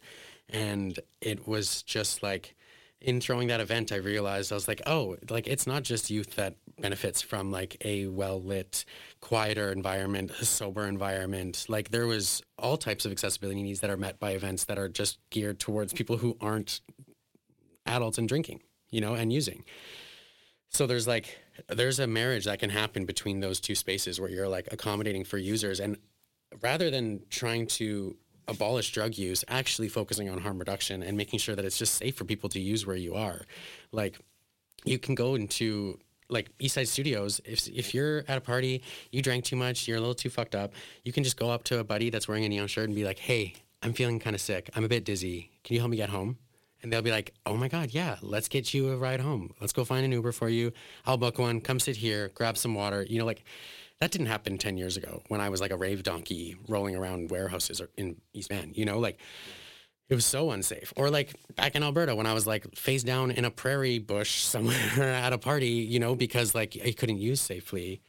and 0.49 0.99
it 1.21 1.47
was 1.47 1.83
just 1.83 2.23
like. 2.23 2.55
In 2.99 3.21
throwing 3.21 3.49
that 3.49 3.59
event, 3.59 3.91
I 3.91 3.97
realized 3.97 4.51
I 4.51 4.55
was 4.55 4.67
like, 4.67 4.81
oh, 4.87 5.17
like 5.29 5.47
it's 5.47 5.67
not 5.67 5.83
just 5.83 6.09
youth 6.09 6.35
that 6.35 6.55
benefits 6.79 7.21
from 7.21 7.51
like 7.51 7.77
a 7.85 8.07
well 8.07 8.41
lit, 8.41 8.85
quieter 9.21 9.71
environment, 9.71 10.31
a 10.31 10.45
sober 10.45 10.87
environment. 10.87 11.65
Like 11.69 11.91
there 11.91 12.07
was 12.07 12.41
all 12.57 12.77
types 12.77 13.05
of 13.05 13.11
accessibility 13.11 13.61
needs 13.61 13.81
that 13.81 13.89
are 13.89 13.97
met 13.97 14.19
by 14.19 14.31
events 14.31 14.63
that 14.65 14.79
are 14.79 14.89
just 14.89 15.19
geared 15.29 15.59
towards 15.59 15.93
people 15.93 16.17
who 16.17 16.37
aren't 16.41 16.81
adults 17.85 18.17
and 18.17 18.27
drinking, 18.27 18.61
you 18.89 19.01
know, 19.01 19.13
and 19.13 19.31
using. 19.31 19.63
So 20.69 20.87
there's 20.87 21.07
like 21.07 21.37
there's 21.69 21.99
a 21.99 22.07
marriage 22.07 22.45
that 22.45 22.59
can 22.59 22.69
happen 22.69 23.05
between 23.05 23.39
those 23.39 23.59
two 23.59 23.75
spaces 23.75 24.19
where 24.19 24.29
you're 24.29 24.49
like 24.49 24.67
accommodating 24.71 25.23
for 25.23 25.37
users 25.37 25.79
and 25.79 25.97
rather 26.61 26.89
than 26.89 27.21
trying 27.29 27.67
to 27.67 28.15
abolish 28.47 28.91
drug 28.91 29.17
use, 29.17 29.43
actually 29.47 29.89
focusing 29.89 30.29
on 30.29 30.39
harm 30.39 30.57
reduction 30.57 31.03
and 31.03 31.17
making 31.17 31.39
sure 31.39 31.55
that 31.55 31.65
it's 31.65 31.77
just 31.77 31.95
safe 31.95 32.15
for 32.15 32.25
people 32.25 32.49
to 32.49 32.59
use 32.59 32.85
where 32.85 32.95
you 32.95 33.13
are. 33.15 33.41
Like 33.91 34.19
you 34.85 34.99
can 34.99 35.15
go 35.15 35.35
into 35.35 35.99
like 36.29 36.55
Eastside 36.59 36.87
Studios. 36.87 37.41
If 37.45 37.67
if 37.67 37.93
you're 37.93 38.23
at 38.27 38.37
a 38.37 38.41
party, 38.41 38.83
you 39.11 39.21
drank 39.21 39.45
too 39.45 39.55
much, 39.55 39.87
you're 39.87 39.97
a 39.97 39.99
little 39.99 40.15
too 40.15 40.29
fucked 40.29 40.55
up, 40.55 40.73
you 41.03 41.11
can 41.11 41.23
just 41.23 41.37
go 41.37 41.49
up 41.49 41.63
to 41.65 41.79
a 41.79 41.83
buddy 41.83 42.09
that's 42.09 42.27
wearing 42.27 42.45
a 42.45 42.49
neon 42.49 42.67
shirt 42.67 42.85
and 42.85 42.95
be 42.95 43.05
like, 43.05 43.19
"Hey, 43.19 43.53
I'm 43.81 43.93
feeling 43.93 44.19
kind 44.19 44.35
of 44.35 44.41
sick. 44.41 44.69
I'm 44.75 44.83
a 44.83 44.89
bit 44.89 45.05
dizzy. 45.05 45.51
Can 45.63 45.75
you 45.75 45.79
help 45.79 45.91
me 45.91 45.97
get 45.97 46.09
home?" 46.09 46.37
And 46.83 46.93
they'll 46.93 47.01
be 47.01 47.11
like, 47.11 47.33
"Oh 47.45 47.55
my 47.55 47.67
god, 47.67 47.91
yeah, 47.91 48.17
let's 48.21 48.47
get 48.49 48.73
you 48.73 48.91
a 48.91 48.97
ride 48.97 49.19
home. 49.19 49.53
Let's 49.59 49.73
go 49.73 49.83
find 49.83 50.05
an 50.05 50.11
Uber 50.11 50.31
for 50.31 50.49
you. 50.49 50.73
I'll 51.05 51.17
book 51.17 51.39
one. 51.39 51.61
Come 51.61 51.79
sit 51.79 51.95
here, 51.97 52.29
grab 52.35 52.57
some 52.57 52.75
water." 52.75 53.05
You 53.09 53.19
know, 53.19 53.25
like 53.25 53.43
that 53.99 54.11
didn't 54.11 54.27
happen 54.27 54.57
10 54.57 54.77
years 54.77 54.97
ago 54.97 55.23
when 55.27 55.41
I 55.41 55.49
was 55.49 55.59
like 55.61 55.71
a 55.71 55.77
rave 55.77 56.03
donkey 56.03 56.55
rolling 56.67 56.95
around 56.95 57.31
warehouses 57.31 57.81
or 57.81 57.89
in 57.97 58.17
East 58.33 58.49
Van, 58.49 58.71
you 58.75 58.85
know, 58.85 58.99
like 58.99 59.19
it 60.09 60.15
was 60.15 60.25
so 60.25 60.51
unsafe. 60.51 60.93
Or 60.95 61.09
like 61.09 61.35
back 61.55 61.75
in 61.75 61.83
Alberta 61.83 62.15
when 62.15 62.27
I 62.27 62.33
was 62.33 62.45
like 62.47 62.75
face 62.75 63.03
down 63.03 63.31
in 63.31 63.43
a 63.45 63.51
prairie 63.51 63.99
bush 63.99 64.41
somewhere 64.43 64.99
at 65.03 65.33
a 65.33 65.37
party, 65.37 65.67
you 65.69 65.99
know, 65.99 66.15
because 66.15 66.53
like 66.55 66.77
I 66.85 66.91
couldn't 66.91 67.17
use 67.19 67.41
safely. 67.41 68.01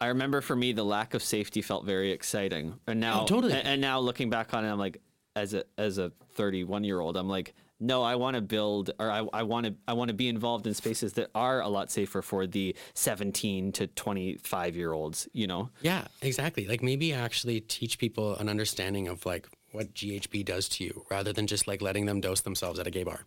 I 0.00 0.06
remember 0.06 0.40
for 0.40 0.54
me 0.56 0.72
the 0.72 0.84
lack 0.84 1.14
of 1.14 1.22
safety 1.22 1.60
felt 1.60 1.84
very 1.84 2.12
exciting, 2.12 2.78
and 2.86 3.00
now 3.00 3.22
Oh, 3.22 3.26
totally. 3.26 3.52
and, 3.52 3.66
and 3.66 3.80
now 3.80 3.98
looking 3.98 4.30
back 4.30 4.54
on 4.54 4.64
it, 4.64 4.70
I'm 4.70 4.78
like, 4.78 5.00
as 5.34 5.54
a 5.54 5.64
as 5.76 5.98
a 5.98 6.12
31 6.34 6.84
year 6.84 7.00
old, 7.00 7.16
I'm 7.16 7.28
like, 7.28 7.52
no, 7.80 8.02
I 8.02 8.16
want 8.16 8.34
to 8.34 8.40
build, 8.40 8.90
or 8.98 9.10
I 9.10 9.24
I 9.32 9.42
want 9.44 9.66
to 9.66 9.74
I 9.86 9.92
want 9.92 10.08
to 10.08 10.14
be 10.14 10.28
involved 10.28 10.66
in 10.66 10.74
spaces 10.74 11.12
that 11.14 11.30
are 11.34 11.60
a 11.60 11.68
lot 11.68 11.90
safer 11.90 12.22
for 12.22 12.46
the 12.46 12.74
17 12.94 13.72
to 13.72 13.86
25 13.86 14.76
year 14.76 14.92
olds. 14.92 15.28
You 15.32 15.46
know, 15.46 15.70
Yeah, 15.82 16.06
exactly. 16.22 16.66
Like 16.66 16.82
maybe 16.82 17.12
actually 17.12 17.60
teach 17.60 17.98
people 17.98 18.36
an 18.36 18.48
understanding 18.48 19.08
of 19.08 19.24
like 19.26 19.48
what 19.72 19.94
GHB 19.94 20.44
does 20.44 20.68
to 20.70 20.84
you 20.84 21.04
rather 21.10 21.32
than 21.32 21.46
just 21.46 21.68
like 21.68 21.82
letting 21.82 22.06
them 22.06 22.20
dose 22.20 22.40
themselves 22.40 22.78
at 22.78 22.86
a 22.86 22.90
gay 22.90 23.04
bar. 23.04 23.20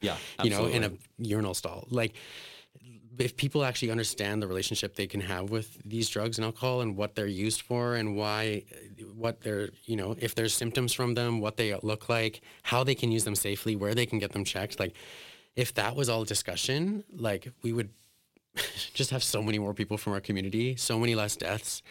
Yeah, 0.00 0.16
you 0.42 0.50
know, 0.50 0.66
in 0.66 0.84
a 0.84 0.92
urinal 1.18 1.54
stall. 1.54 1.86
Like 1.90 2.14
if 3.18 3.36
people 3.36 3.64
actually 3.64 3.90
understand 3.90 4.42
the 4.42 4.46
relationship 4.46 4.94
they 4.94 5.06
can 5.06 5.20
have 5.20 5.50
with 5.50 5.78
these 5.84 6.08
drugs 6.08 6.38
and 6.38 6.44
alcohol 6.44 6.80
and 6.80 6.96
what 6.96 7.14
they're 7.14 7.26
used 7.26 7.62
for 7.62 7.94
and 7.94 8.16
why 8.16 8.62
what 9.14 9.40
they're 9.40 9.70
you 9.84 9.96
know 9.96 10.16
if 10.18 10.34
there's 10.34 10.54
symptoms 10.54 10.92
from 10.92 11.14
them 11.14 11.40
what 11.40 11.56
they 11.56 11.74
look 11.82 12.08
like 12.08 12.40
how 12.62 12.84
they 12.84 12.94
can 12.94 13.10
use 13.10 13.24
them 13.24 13.34
safely 13.34 13.76
where 13.76 13.94
they 13.94 14.06
can 14.06 14.18
get 14.18 14.32
them 14.32 14.44
checked 14.44 14.78
like 14.80 14.94
if 15.54 15.74
that 15.74 15.96
was 15.96 16.08
all 16.08 16.24
discussion 16.24 17.04
like 17.14 17.48
we 17.62 17.72
would 17.72 17.90
just 18.94 19.10
have 19.10 19.22
so 19.22 19.42
many 19.42 19.58
more 19.58 19.74
people 19.74 19.96
from 19.96 20.12
our 20.12 20.20
community 20.20 20.76
so 20.76 20.98
many 20.98 21.14
less 21.14 21.36
deaths. 21.36 21.82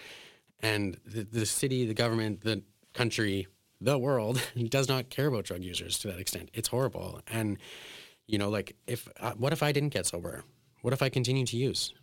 And 0.61 0.97
the, 1.05 1.23
the 1.23 1.45
city 1.45 1.85
the 1.85 1.93
government 1.93 2.41
the 2.41 2.63
country 2.93 3.47
the 3.81 3.97
world 3.97 4.41
does 4.69 4.87
not 4.87 5.09
care 5.09 5.27
about 5.27 5.43
drug 5.43 5.63
users 5.63 5.99
to 5.99 6.07
that 6.07 6.19
extent. 6.19 6.49
It's 6.53 6.69
horrible. 6.69 7.21
And 7.27 7.57
you 8.27 8.37
know 8.37 8.49
like 8.49 8.75
if 8.87 9.07
uh, 9.19 9.33
what 9.33 9.53
if 9.53 9.61
i 9.61 9.71
didn't 9.71 9.89
get 9.89 10.05
sober 10.05 10.43
what 10.85 10.93
if 10.93 11.01
i 11.01 11.09
continue 11.09 11.47
to 11.47 11.57
use 11.57 11.95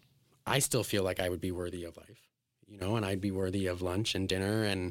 i 0.45 0.59
still 0.59 0.83
feel 0.83 1.05
like 1.05 1.21
i 1.21 1.29
would 1.29 1.41
be 1.41 1.53
worthy 1.53 1.85
of 1.85 1.97
life 1.97 2.27
you 2.67 2.77
know 2.81 2.97
and 2.97 3.07
i'd 3.07 3.21
be 3.21 3.31
worthy 3.31 3.69
of 3.69 3.81
lunch 3.81 4.17
and 4.17 4.29
dinner 4.29 4.65
and 4.65 4.91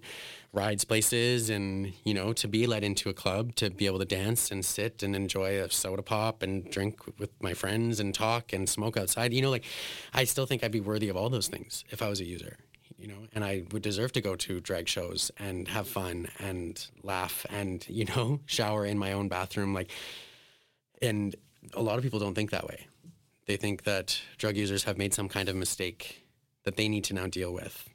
rides 0.53 0.85
places 0.85 1.49
and 1.49 1.91
you 2.05 2.13
know 2.13 2.31
to 2.31 2.47
be 2.47 2.65
let 2.65 2.85
into 2.85 3.09
a 3.09 3.13
club 3.13 3.53
to 3.53 3.69
be 3.69 3.85
able 3.85 3.99
to 3.99 4.05
dance 4.05 4.49
and 4.49 4.63
sit 4.63 5.03
and 5.03 5.13
enjoy 5.13 5.61
a 5.61 5.69
soda 5.69 6.01
pop 6.01 6.41
and 6.41 6.71
drink 6.71 7.01
with 7.19 7.31
my 7.41 7.53
friends 7.53 7.99
and 7.99 8.15
talk 8.15 8.53
and 8.53 8.69
smoke 8.69 8.95
outside 8.95 9.33
you 9.33 9.41
know 9.41 9.49
like 9.49 9.65
i 10.13 10.23
still 10.23 10.45
think 10.45 10.63
i'd 10.63 10.71
be 10.71 10.79
worthy 10.79 11.09
of 11.09 11.17
all 11.17 11.29
those 11.29 11.49
things 11.49 11.83
if 11.89 12.01
i 12.01 12.07
was 12.07 12.21
a 12.21 12.25
user 12.25 12.59
you 12.97 13.09
know 13.09 13.27
and 13.35 13.43
i 13.43 13.61
would 13.73 13.81
deserve 13.81 14.13
to 14.13 14.21
go 14.21 14.37
to 14.37 14.61
drag 14.61 14.87
shows 14.87 15.31
and 15.37 15.67
have 15.67 15.85
fun 15.85 16.29
and 16.39 16.87
laugh 17.03 17.45
and 17.49 17.85
you 17.89 18.05
know 18.05 18.39
shower 18.45 18.85
in 18.85 18.97
my 18.97 19.11
own 19.11 19.27
bathroom 19.27 19.73
like 19.73 19.91
and 21.01 21.35
a 21.73 21.81
lot 21.81 21.97
of 21.97 22.03
people 22.03 22.19
don't 22.19 22.33
think 22.33 22.51
that 22.51 22.65
way. 22.67 22.87
They 23.51 23.57
think 23.57 23.83
that 23.83 24.17
drug 24.37 24.55
users 24.55 24.85
have 24.85 24.97
made 24.97 25.13
some 25.13 25.27
kind 25.27 25.49
of 25.49 25.57
mistake 25.57 26.25
that 26.63 26.77
they 26.77 26.87
need 26.87 27.03
to 27.03 27.13
now 27.13 27.27
deal 27.27 27.51
with. 27.53 27.89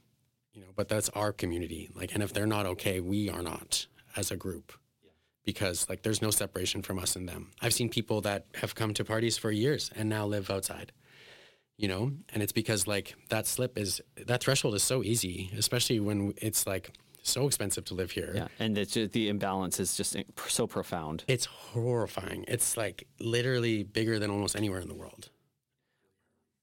You 0.53 0.61
know, 0.61 0.67
but 0.75 0.87
that's 0.87 1.09
our 1.09 1.33
community. 1.33 1.89
Like 1.95 2.13
and 2.13 2.21
if 2.21 2.31
they're 2.31 2.45
not 2.45 2.67
okay, 2.67 2.99
we 2.99 3.27
are 3.31 3.41
not 3.41 3.87
as 4.15 4.29
a 4.29 4.35
group. 4.35 4.71
Because 5.45 5.89
like 5.89 6.03
there's 6.03 6.21
no 6.21 6.29
separation 6.29 6.83
from 6.83 6.99
us 6.99 7.15
and 7.15 7.27
them. 7.27 7.53
I've 7.59 7.73
seen 7.73 7.89
people 7.89 8.21
that 8.21 8.45
have 8.61 8.75
come 8.75 8.93
to 8.93 9.03
parties 9.03 9.35
for 9.39 9.49
years 9.49 9.89
and 9.95 10.07
now 10.09 10.27
live 10.27 10.51
outside. 10.51 10.91
You 11.75 11.87
know, 11.87 12.11
and 12.31 12.43
it's 12.43 12.51
because 12.51 12.85
like 12.85 13.15
that 13.29 13.47
slip 13.47 13.79
is 13.79 13.99
that 14.27 14.41
threshold 14.43 14.75
is 14.75 14.83
so 14.83 15.01
easy, 15.01 15.49
especially 15.57 15.99
when 15.99 16.35
it's 16.37 16.67
like 16.67 16.91
so 17.23 17.47
expensive 17.47 17.85
to 17.85 17.95
live 17.95 18.11
here. 18.11 18.31
Yeah, 18.35 18.47
and 18.59 18.77
it's 18.77 18.93
just, 18.93 19.11
the 19.11 19.27
imbalance 19.27 19.79
is 19.79 19.97
just 19.97 20.15
uh, 20.15 20.21
so 20.47 20.67
profound. 20.67 21.23
It's 21.27 21.45
horrifying. 21.45 22.45
It's 22.47 22.77
like 22.77 23.07
literally 23.19 23.81
bigger 23.81 24.19
than 24.19 24.29
almost 24.29 24.55
anywhere 24.55 24.81
in 24.81 24.87
the 24.87 24.93
world. 24.93 25.31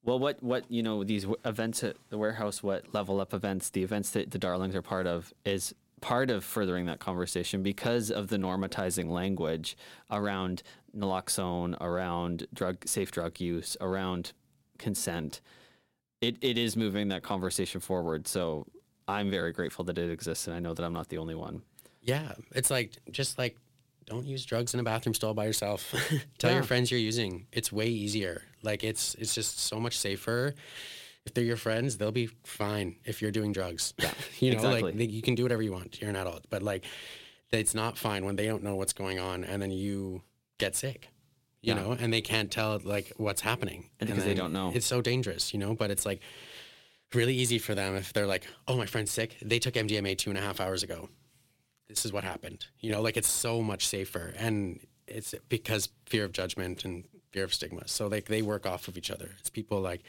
Well, 0.04 0.18
what 0.18 0.42
what 0.42 0.70
you 0.70 0.82
know 0.82 1.02
these 1.02 1.26
events 1.44 1.82
at 1.82 1.96
the 2.10 2.18
warehouse, 2.18 2.62
what 2.62 2.92
level 2.92 3.20
up 3.20 3.32
events, 3.32 3.70
the 3.70 3.82
events 3.82 4.10
that 4.10 4.30
the 4.30 4.38
Darlings 4.38 4.74
are 4.74 4.82
part 4.82 5.06
of, 5.06 5.32
is 5.44 5.74
part 6.00 6.30
of 6.30 6.44
furthering 6.44 6.84
that 6.84 6.98
conversation 6.98 7.62
because 7.62 8.10
of 8.10 8.28
the 8.28 8.36
normatizing 8.36 9.08
language 9.08 9.76
around 10.10 10.62
naloxone, 10.94 11.80
around 11.80 12.46
drug 12.52 12.86
safe 12.86 13.10
drug 13.10 13.40
use, 13.40 13.76
around 13.80 14.32
consent. 14.78 15.40
It 16.20 16.36
it 16.42 16.58
is 16.58 16.76
moving 16.76 17.08
that 17.08 17.22
conversation 17.22 17.80
forward. 17.80 18.28
So 18.28 18.66
I'm 19.08 19.30
very 19.30 19.52
grateful 19.52 19.84
that 19.86 19.96
it 19.96 20.10
exists, 20.10 20.46
and 20.46 20.54
I 20.54 20.60
know 20.60 20.74
that 20.74 20.84
I'm 20.84 20.92
not 20.92 21.08
the 21.08 21.18
only 21.18 21.34
one. 21.34 21.62
Yeah, 22.02 22.32
it's 22.54 22.70
like 22.70 22.92
just 23.10 23.38
like 23.38 23.56
don't 24.06 24.26
use 24.26 24.44
drugs 24.44 24.74
in 24.74 24.80
a 24.80 24.82
bathroom 24.82 25.14
stall 25.14 25.32
by 25.32 25.46
yourself. 25.46 25.94
Tell 26.38 26.52
your 26.52 26.62
friends 26.62 26.90
you're 26.90 27.00
using. 27.00 27.46
It's 27.52 27.72
way 27.72 27.86
easier. 27.86 28.42
Like 28.64 28.82
it's 28.82 29.14
it's 29.16 29.34
just 29.34 29.60
so 29.60 29.78
much 29.78 29.98
safer. 29.98 30.54
If 31.26 31.32
they're 31.34 31.44
your 31.44 31.56
friends, 31.56 31.96
they'll 31.96 32.12
be 32.12 32.28
fine 32.44 32.96
if 33.04 33.22
you're 33.22 33.30
doing 33.30 33.52
drugs. 33.52 33.94
Yeah, 33.98 34.10
you 34.40 34.50
know, 34.50 34.56
exactly. 34.58 34.82
like 34.82 34.96
they, 34.96 35.04
you 35.06 35.22
can 35.22 35.34
do 35.34 35.42
whatever 35.42 35.62
you 35.62 35.72
want. 35.72 36.00
You're 36.00 36.10
an 36.10 36.16
adult, 36.16 36.44
but 36.50 36.62
like 36.62 36.84
it's 37.52 37.74
not 37.74 37.96
fine 37.96 38.24
when 38.24 38.36
they 38.36 38.46
don't 38.46 38.62
know 38.62 38.74
what's 38.76 38.92
going 38.92 39.18
on 39.20 39.44
and 39.44 39.62
then 39.62 39.70
you 39.70 40.22
get 40.58 40.74
sick. 40.76 41.08
You 41.62 41.72
Yeah. 41.74 41.80
know, 41.80 41.92
and 41.98 42.12
they 42.12 42.20
can't 42.20 42.50
tell 42.50 42.78
like 42.84 43.12
what's 43.16 43.40
happening 43.40 43.88
And 44.00 44.08
because 44.08 44.24
they 44.24 44.34
don't 44.34 44.52
know. 44.52 44.72
It's 44.74 44.86
so 44.86 45.00
dangerous, 45.00 45.54
you 45.54 45.58
know. 45.60 45.74
But 45.74 45.90
it's 45.90 46.04
like 46.04 46.20
really 47.14 47.34
easy 47.34 47.58
for 47.58 47.74
them 47.74 47.94
if 47.96 48.12
they're 48.12 48.26
like, 48.26 48.44
"Oh, 48.68 48.76
my 48.76 48.86
friend's 48.86 49.10
sick. 49.12 49.36
They 49.40 49.58
took 49.58 49.74
MDMA 49.74 50.18
two 50.18 50.30
and 50.30 50.38
a 50.38 50.42
half 50.42 50.60
hours 50.60 50.82
ago. 50.82 51.08
This 51.88 52.04
is 52.04 52.12
what 52.12 52.24
happened." 52.24 52.66
You 52.80 52.90
know, 52.92 53.00
like 53.00 53.16
it's 53.16 53.28
so 53.28 53.62
much 53.62 53.86
safer, 53.86 54.34
and 54.36 54.80
it's 55.06 55.34
because 55.48 55.88
fear 56.06 56.24
of 56.24 56.32
judgment 56.32 56.84
and 56.84 57.04
fear 57.34 57.44
of 57.44 57.52
stigma. 57.52 57.88
So 57.88 58.06
like 58.06 58.26
they 58.26 58.42
work 58.42 58.64
off 58.64 58.86
of 58.86 58.96
each 58.96 59.10
other. 59.10 59.30
It's 59.40 59.50
people 59.50 59.80
like 59.80 60.02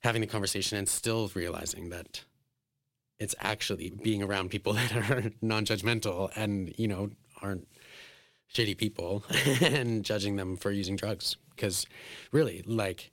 having 0.00 0.20
the 0.20 0.26
conversation 0.26 0.76
and 0.76 0.86
still 0.88 1.30
realizing 1.34 1.88
that 1.88 2.24
it's 3.18 3.34
actually 3.40 3.90
being 4.02 4.22
around 4.22 4.50
people 4.50 4.72
that 4.74 4.92
are 5.10 5.32
non-judgmental 5.40 6.30
and 6.36 6.74
you 6.76 6.86
know 6.86 7.10
aren't 7.40 7.66
shitty 8.54 8.76
people 8.76 9.24
and 9.62 10.04
judging 10.04 10.36
them 10.36 10.56
for 10.56 10.70
using 10.70 10.94
drugs 10.94 11.36
because 11.56 11.86
really 12.32 12.62
like 12.66 13.10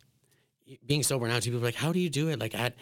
being 0.85 1.03
sober 1.03 1.27
now, 1.27 1.39
people 1.39 1.59
are 1.59 1.63
like, 1.63 1.75
how 1.75 1.93
do 1.93 1.99
you 1.99 2.09
do 2.09 2.27
it? 2.29 2.39
Like 2.39 2.55
at 2.55 2.75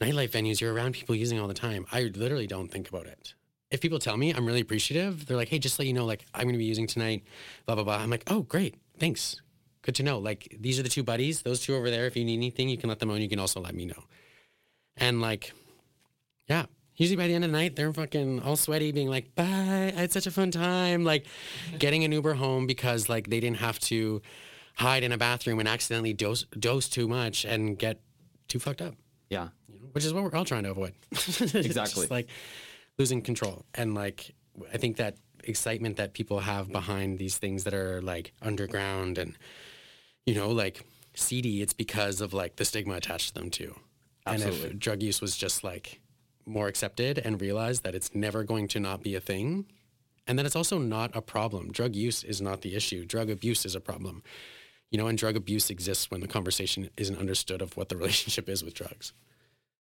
nightlife 0.00 0.30
venues, 0.30 0.60
you're 0.60 0.72
around 0.72 0.92
people 0.94 1.14
using 1.14 1.40
all 1.40 1.48
the 1.48 1.54
time. 1.54 1.86
I 1.90 2.02
literally 2.02 2.46
don't 2.46 2.70
think 2.70 2.88
about 2.88 3.06
it. 3.06 3.34
If 3.70 3.80
people 3.80 3.98
tell 3.98 4.16
me, 4.16 4.32
I'm 4.34 4.44
really 4.46 4.60
appreciative. 4.60 5.26
They're 5.26 5.36
like, 5.36 5.48
hey, 5.48 5.58
just 5.58 5.78
let 5.78 5.88
you 5.88 5.94
know, 5.94 6.04
like 6.04 6.26
I'm 6.34 6.42
going 6.42 6.54
to 6.54 6.58
be 6.58 6.64
using 6.64 6.86
tonight, 6.86 7.24
blah, 7.66 7.76
blah, 7.76 7.84
blah. 7.84 7.96
I'm 7.96 8.10
like, 8.10 8.24
oh, 8.26 8.42
great. 8.42 8.74
Thanks. 8.98 9.40
Good 9.82 9.94
to 9.96 10.02
know. 10.02 10.18
Like 10.18 10.56
these 10.60 10.78
are 10.78 10.82
the 10.82 10.88
two 10.88 11.02
buddies, 11.02 11.42
those 11.42 11.60
two 11.60 11.74
over 11.74 11.90
there. 11.90 12.06
If 12.06 12.16
you 12.16 12.24
need 12.24 12.34
anything, 12.34 12.68
you 12.68 12.76
can 12.76 12.88
let 12.88 12.98
them 12.98 13.08
know 13.08 13.14
and 13.14 13.22
you 13.22 13.28
can 13.28 13.38
also 13.38 13.60
let 13.60 13.74
me 13.74 13.86
know. 13.86 14.04
And 14.96 15.20
like, 15.22 15.52
yeah, 16.48 16.66
usually 16.96 17.16
by 17.16 17.26
the 17.28 17.34
end 17.34 17.44
of 17.44 17.50
the 17.50 17.56
night, 17.56 17.76
they're 17.76 17.92
fucking 17.92 18.42
all 18.42 18.56
sweaty, 18.56 18.92
being 18.92 19.08
like, 19.08 19.34
bye. 19.34 19.44
I 19.44 19.92
had 20.00 20.12
such 20.12 20.26
a 20.26 20.30
fun 20.30 20.50
time. 20.50 21.04
Like 21.04 21.26
getting 21.78 22.04
an 22.04 22.12
Uber 22.12 22.34
home 22.34 22.66
because 22.66 23.08
like 23.08 23.30
they 23.30 23.40
didn't 23.40 23.58
have 23.58 23.78
to 23.80 24.20
hide 24.74 25.02
in 25.02 25.12
a 25.12 25.18
bathroom 25.18 25.58
and 25.58 25.68
accidentally 25.68 26.12
dose 26.12 26.44
dose 26.58 26.88
too 26.88 27.08
much 27.08 27.44
and 27.44 27.78
get 27.78 28.00
too 28.48 28.58
fucked 28.58 28.82
up, 28.82 28.94
Yeah, 29.28 29.48
you 29.68 29.78
know? 29.80 29.86
which 29.92 30.04
is 30.04 30.12
what 30.12 30.24
we're 30.24 30.34
all 30.34 30.44
trying 30.44 30.64
to 30.64 30.70
avoid. 30.70 30.92
Exactly. 31.54 32.06
like 32.10 32.28
losing 32.98 33.22
control 33.22 33.64
and 33.74 33.94
like 33.94 34.34
I 34.72 34.76
think 34.76 34.96
that 34.96 35.16
excitement 35.44 35.96
that 35.96 36.12
people 36.12 36.40
have 36.40 36.70
behind 36.70 37.18
these 37.18 37.38
things 37.38 37.64
that 37.64 37.72
are 37.74 38.02
like 38.02 38.32
underground 38.42 39.16
and 39.18 39.36
you 40.26 40.34
know 40.34 40.50
like 40.50 40.84
seedy, 41.14 41.62
it's 41.62 41.72
because 41.72 42.20
of 42.20 42.32
like 42.32 42.56
the 42.56 42.64
stigma 42.64 42.94
attached 42.94 43.28
to 43.28 43.34
them 43.34 43.50
too. 43.50 43.74
And 44.26 44.42
Absolutely. 44.42 44.70
if 44.70 44.78
drug 44.78 45.02
use 45.02 45.20
was 45.20 45.36
just 45.36 45.64
like 45.64 46.00
more 46.46 46.68
accepted 46.68 47.18
and 47.18 47.40
realized 47.40 47.84
that 47.84 47.94
it's 47.94 48.14
never 48.14 48.44
going 48.44 48.68
to 48.68 48.80
not 48.80 49.02
be 49.02 49.14
a 49.14 49.20
thing, 49.20 49.66
and 50.26 50.38
that 50.38 50.46
it's 50.46 50.56
also 50.56 50.78
not 50.78 51.14
a 51.14 51.22
problem. 51.22 51.72
Drug 51.72 51.94
use 51.94 52.22
is 52.24 52.40
not 52.40 52.62
the 52.62 52.74
issue. 52.74 53.04
Drug 53.04 53.30
abuse 53.30 53.64
is 53.64 53.74
a 53.74 53.80
problem. 53.80 54.22
You 54.90 54.98
know, 54.98 55.06
and 55.06 55.16
drug 55.16 55.36
abuse 55.36 55.70
exists 55.70 56.10
when 56.10 56.20
the 56.20 56.26
conversation 56.26 56.90
isn't 56.96 57.16
understood 57.16 57.62
of 57.62 57.76
what 57.76 57.88
the 57.88 57.96
relationship 58.02 58.48
is 58.48 58.64
with 58.64 58.74
drugs. 58.74 59.12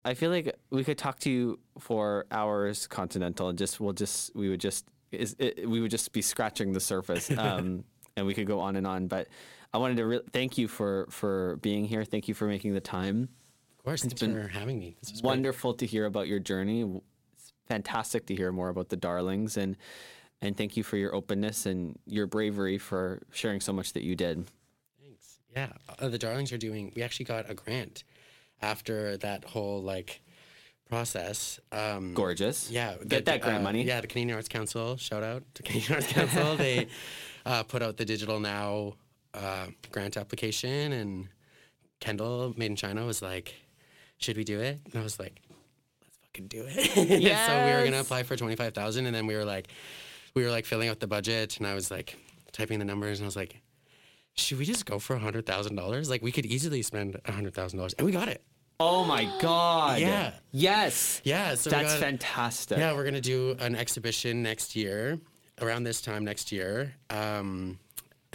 I 0.05 0.13
feel 0.13 0.29
like 0.29 0.55
we 0.69 0.83
could 0.83 0.99
talk 0.99 1.19
to 1.21 1.31
you 1.31 1.59
for 1.79 2.27
hours, 2.31 2.85
Continental, 2.85 3.49
and 3.49 3.57
just 3.57 3.79
we'll 3.79 3.93
just 3.93 4.35
we 4.35 4.49
would 4.49 4.61
just 4.61 4.85
is 5.11 5.35
it, 5.39 5.67
we 5.67 5.81
would 5.81 5.91
just 5.91 6.11
be 6.13 6.21
scratching 6.21 6.73
the 6.73 6.79
surface, 6.79 7.31
um, 7.37 7.83
and 8.15 8.25
we 8.25 8.33
could 8.33 8.47
go 8.47 8.59
on 8.59 8.75
and 8.75 8.85
on. 8.85 9.07
But 9.07 9.27
I 9.75 9.77
wanted 9.77 9.97
to 9.97 10.05
re- 10.05 10.21
thank 10.31 10.57
you 10.57 10.69
for 10.69 11.05
for 11.09 11.57
being 11.57 11.83
here. 11.83 12.05
Thank 12.05 12.29
you 12.29 12.33
for 12.33 12.47
making 12.47 12.73
the 12.73 12.79
time. 12.79 13.27
Of 13.77 13.83
course, 13.83 14.03
thanks 14.03 14.21
been 14.21 14.33
for 14.33 14.47
having 14.47 14.79
me. 14.79 14.95
This 15.01 15.11
is 15.11 15.19
great. 15.19 15.27
Wonderful 15.31 15.73
to 15.73 15.85
hear 15.85 16.05
about 16.05 16.29
your 16.29 16.39
journey. 16.39 17.01
It's 17.33 17.51
fantastic 17.67 18.25
to 18.27 18.35
hear 18.35 18.53
more 18.53 18.69
about 18.69 18.87
the 18.87 18.95
Darlings, 18.95 19.57
and 19.57 19.75
and 20.41 20.55
thank 20.55 20.77
you 20.77 20.83
for 20.83 20.95
your 20.95 21.13
openness 21.13 21.65
and 21.65 21.99
your 22.05 22.25
bravery 22.25 22.77
for 22.77 23.21
sharing 23.31 23.59
so 23.59 23.73
much 23.73 23.91
that 23.91 24.03
you 24.03 24.15
did. 24.15 24.49
Thanks. 25.03 25.39
Yeah, 25.53 25.73
uh, 25.99 26.07
the 26.07 26.19
Darlings 26.19 26.53
are 26.53 26.57
doing. 26.57 26.93
We 26.95 27.03
actually 27.03 27.25
got 27.25 27.49
a 27.49 27.53
grant 27.53 28.05
after 28.61 29.17
that 29.17 29.43
whole 29.43 29.83
like 29.83 30.21
process. 30.87 31.59
Um, 31.73 32.13
Gorgeous. 32.13 32.71
Yeah, 32.71 32.95
Get 33.05 33.25
that 33.25 33.41
grant 33.41 33.59
uh, 33.59 33.63
money. 33.63 33.83
Yeah, 33.83 33.99
the 33.99 34.07
Canadian 34.07 34.37
Arts 34.37 34.47
Council. 34.47 34.95
Shout 34.95 35.21
out 35.21 35.43
to 35.55 35.63
Canadian 35.63 35.95
Arts 35.95 36.07
Council. 36.07 36.55
they 36.57 36.87
uh, 37.45 37.63
put 37.63 37.81
out 37.81 37.97
the 37.97 38.05
Digital 38.05 38.39
Now 38.39 38.93
uh, 39.35 39.67
grant 39.91 40.17
application, 40.17 40.91
and 40.93 41.27
Kendall, 41.99 42.53
Maiden 42.57 42.75
China, 42.75 43.05
was 43.05 43.21
like, 43.21 43.53
"Should 44.17 44.37
we 44.37 44.43
do 44.43 44.59
it?" 44.59 44.79
And 44.85 44.95
I 44.99 45.03
was 45.03 45.19
like, 45.19 45.39
"Let's 46.01 46.17
fucking 46.23 46.47
do 46.47 46.65
it." 46.67 46.91
so 46.95 47.65
we 47.65 47.71
were 47.73 47.83
gonna 47.83 47.99
apply 48.01 48.23
for 48.23 48.35
twenty 48.35 48.55
five 48.55 48.73
thousand, 48.73 49.05
and 49.05 49.15
then 49.15 49.27
we 49.27 49.35
were 49.35 49.45
like, 49.45 49.67
we 50.35 50.43
were 50.43 50.49
like 50.51 50.65
filling 50.65 50.89
out 50.89 50.99
the 50.99 51.07
budget, 51.07 51.57
and 51.57 51.67
I 51.67 51.73
was 51.75 51.91
like 51.91 52.17
typing 52.51 52.79
the 52.79 52.85
numbers, 52.85 53.19
and 53.19 53.25
I 53.25 53.27
was 53.27 53.35
like. 53.35 53.61
Should 54.37 54.57
we 54.59 54.65
just 54.65 54.85
go 54.85 54.99
for 54.99 55.15
a 55.15 55.19
hundred 55.19 55.45
thousand 55.45 55.77
dollars? 55.77 56.09
Like 56.09 56.21
we 56.21 56.29
could 56.29 56.45
easily 56.45 56.81
spend 56.81 57.17
a 57.23 57.31
hundred 57.31 57.53
thousand 57.53 57.77
dollars, 57.77 57.93
and 57.93 58.05
we 58.05 58.11
got 58.11 58.27
it. 58.27 58.43
Oh 58.81 59.05
my 59.05 59.31
God. 59.39 60.01
Yeah. 60.01 60.33
Yes. 60.51 61.21
Yeah, 61.23 61.55
so 61.55 61.69
That's 61.69 61.93
got- 61.93 62.01
fantastic. 62.01 62.77
Yeah, 62.77 62.91
we're 62.91 63.05
gonna 63.05 63.21
do 63.21 63.55
an 63.59 63.77
exhibition 63.77 64.43
next 64.43 64.75
year, 64.75 65.17
around 65.61 65.85
this 65.85 66.01
time 66.01 66.25
next 66.25 66.51
year, 66.51 66.93
um, 67.09 67.79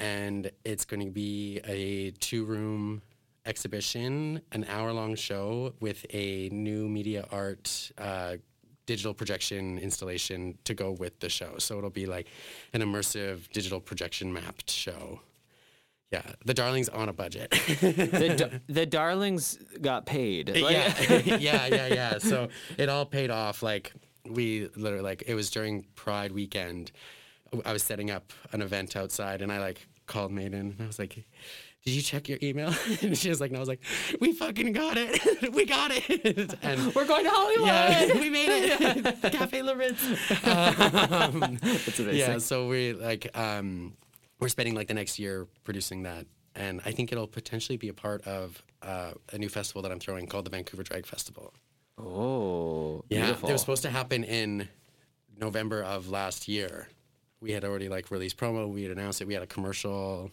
and 0.00 0.50
it's 0.64 0.84
going 0.84 1.04
to 1.04 1.10
be 1.10 1.60
a 1.64 2.10
two-room 2.12 3.02
exhibition, 3.46 4.40
an 4.52 4.64
hour-long 4.68 5.14
show 5.14 5.74
with 5.80 6.04
a 6.10 6.48
new 6.50 6.88
media 6.88 7.26
art. 7.30 7.92
Uh, 7.98 8.36
digital 8.86 9.14
projection 9.14 9.78
installation 9.78 10.58
to 10.64 10.74
go 10.74 10.90
with 10.90 11.20
the 11.20 11.28
show 11.28 11.54
so 11.58 11.78
it'll 11.78 11.90
be 11.90 12.06
like 12.06 12.26
an 12.72 12.80
immersive 12.80 13.48
digital 13.52 13.78
projection 13.78 14.32
mapped 14.32 14.68
show 14.68 15.20
yeah 16.10 16.22
the 16.44 16.52
darlings 16.52 16.88
on 16.88 17.08
a 17.08 17.12
budget 17.12 17.50
the, 17.50 18.60
the 18.68 18.86
darlings 18.86 19.58
got 19.80 20.06
paid. 20.06 20.48
Like- 20.60 20.72
yeah, 20.72 21.36
yeah, 21.38 21.66
yeah, 21.66 21.86
yeah. 21.86 22.18
So 22.18 22.48
it 22.78 22.88
all 22.88 23.06
paid 23.06 23.30
off. 23.30 23.62
Like 23.62 23.92
we 24.28 24.68
literally, 24.74 25.04
like 25.04 25.22
it 25.26 25.34
was 25.34 25.50
during 25.50 25.84
Pride 25.94 26.32
weekend. 26.32 26.90
I 27.64 27.72
was 27.72 27.82
setting 27.82 28.10
up 28.10 28.32
an 28.52 28.62
event 28.62 28.96
outside, 28.96 29.42
and 29.42 29.50
I 29.52 29.58
like 29.58 29.86
called 30.06 30.32
Maiden, 30.32 30.60
and 30.78 30.82
I 30.82 30.86
was 30.86 30.98
like, 30.98 31.14
"Did 31.84 31.94
you 31.94 32.02
check 32.02 32.28
your 32.28 32.38
email?" 32.42 32.72
and 33.02 33.16
she 33.16 33.28
was 33.28 33.40
like, 33.40 33.50
"No." 33.50 33.56
I 33.58 33.60
was 33.60 33.68
like, 33.68 33.80
"We 34.20 34.32
fucking 34.32 34.72
got 34.72 34.96
it. 34.96 35.52
we 35.54 35.64
got 35.66 35.90
it." 35.94 36.54
And 36.62 36.94
We're 36.94 37.06
going 37.06 37.24
to 37.24 37.30
Hollywood. 37.32 37.66
yeah, 37.66 38.20
we 38.20 38.30
made 38.30 38.48
it. 38.50 39.32
Cafe 39.32 39.62
La 39.62 39.72
Ritz. 39.72 40.02
Um, 40.46 41.58
That's 41.62 41.98
amazing. 41.98 42.16
yeah, 42.18 42.38
so 42.38 42.68
we 42.68 42.92
like 42.92 43.36
um, 43.38 43.94
we're 44.38 44.48
spending 44.48 44.74
like 44.74 44.88
the 44.88 44.94
next 44.94 45.18
year 45.18 45.46
producing 45.64 46.02
that, 46.04 46.26
and 46.54 46.80
I 46.84 46.92
think 46.92 47.12
it'll 47.12 47.26
potentially 47.26 47.76
be 47.78 47.88
a 47.88 47.94
part 47.94 48.26
of 48.26 48.62
uh, 48.82 49.12
a 49.32 49.38
new 49.38 49.48
festival 49.48 49.82
that 49.82 49.92
I'm 49.92 50.00
throwing 50.00 50.26
called 50.26 50.44
the 50.46 50.50
Vancouver 50.50 50.82
Drag 50.82 51.04
Festival. 51.06 51.52
Oh, 51.98 53.04
Yeah, 53.10 53.24
beautiful. 53.26 53.48
it 53.50 53.52
was 53.52 53.60
supposed 53.60 53.82
to 53.82 53.90
happen 53.90 54.24
in 54.24 54.68
November 55.38 55.82
of 55.82 56.08
last 56.08 56.48
year. 56.48 56.88
We 57.40 57.52
had 57.52 57.64
already 57.64 57.88
like 57.88 58.10
released 58.10 58.36
promo. 58.36 58.68
We 58.68 58.82
had 58.82 58.92
announced 58.92 59.20
it. 59.20 59.26
We 59.26 59.34
had 59.34 59.42
a 59.42 59.46
commercial, 59.46 60.30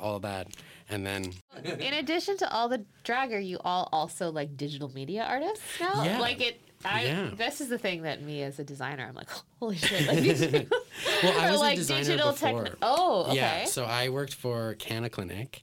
all 0.00 0.16
of 0.16 0.22
that, 0.22 0.48
and 0.88 1.04
then 1.06 1.32
In 1.64 1.94
addition 1.94 2.36
to 2.38 2.52
all 2.52 2.68
the 2.68 2.84
drag, 3.04 3.32
are 3.32 3.38
you 3.38 3.58
all 3.64 3.88
also 3.92 4.30
like 4.30 4.56
digital 4.56 4.92
media 4.94 5.24
artists 5.24 5.64
now? 5.80 6.02
Yeah. 6.02 6.18
Like 6.18 6.40
it. 6.40 6.60
I, 6.84 7.04
Yeah. 7.04 7.30
This 7.36 7.60
is 7.60 7.68
the 7.68 7.78
thing 7.78 8.02
that 8.02 8.22
me 8.22 8.42
as 8.42 8.58
a 8.58 8.64
designer, 8.64 9.06
I'm 9.08 9.14
like, 9.14 9.28
holy 9.60 9.76
shit! 9.76 10.08
Like, 10.08 10.18
these 10.18 10.44
people 10.46 10.78
Well, 11.22 11.40
I 11.40 11.50
was 11.52 11.62
a 11.62 11.74
designer 11.76 12.04
digital 12.04 12.32
before. 12.32 12.64
tech. 12.64 12.74
Oh, 12.82 13.24
okay. 13.26 13.36
Yeah, 13.36 13.64
so 13.66 13.84
I 13.84 14.08
worked 14.08 14.34
for 14.34 14.74
Canna 14.74 15.08
Clinic 15.08 15.62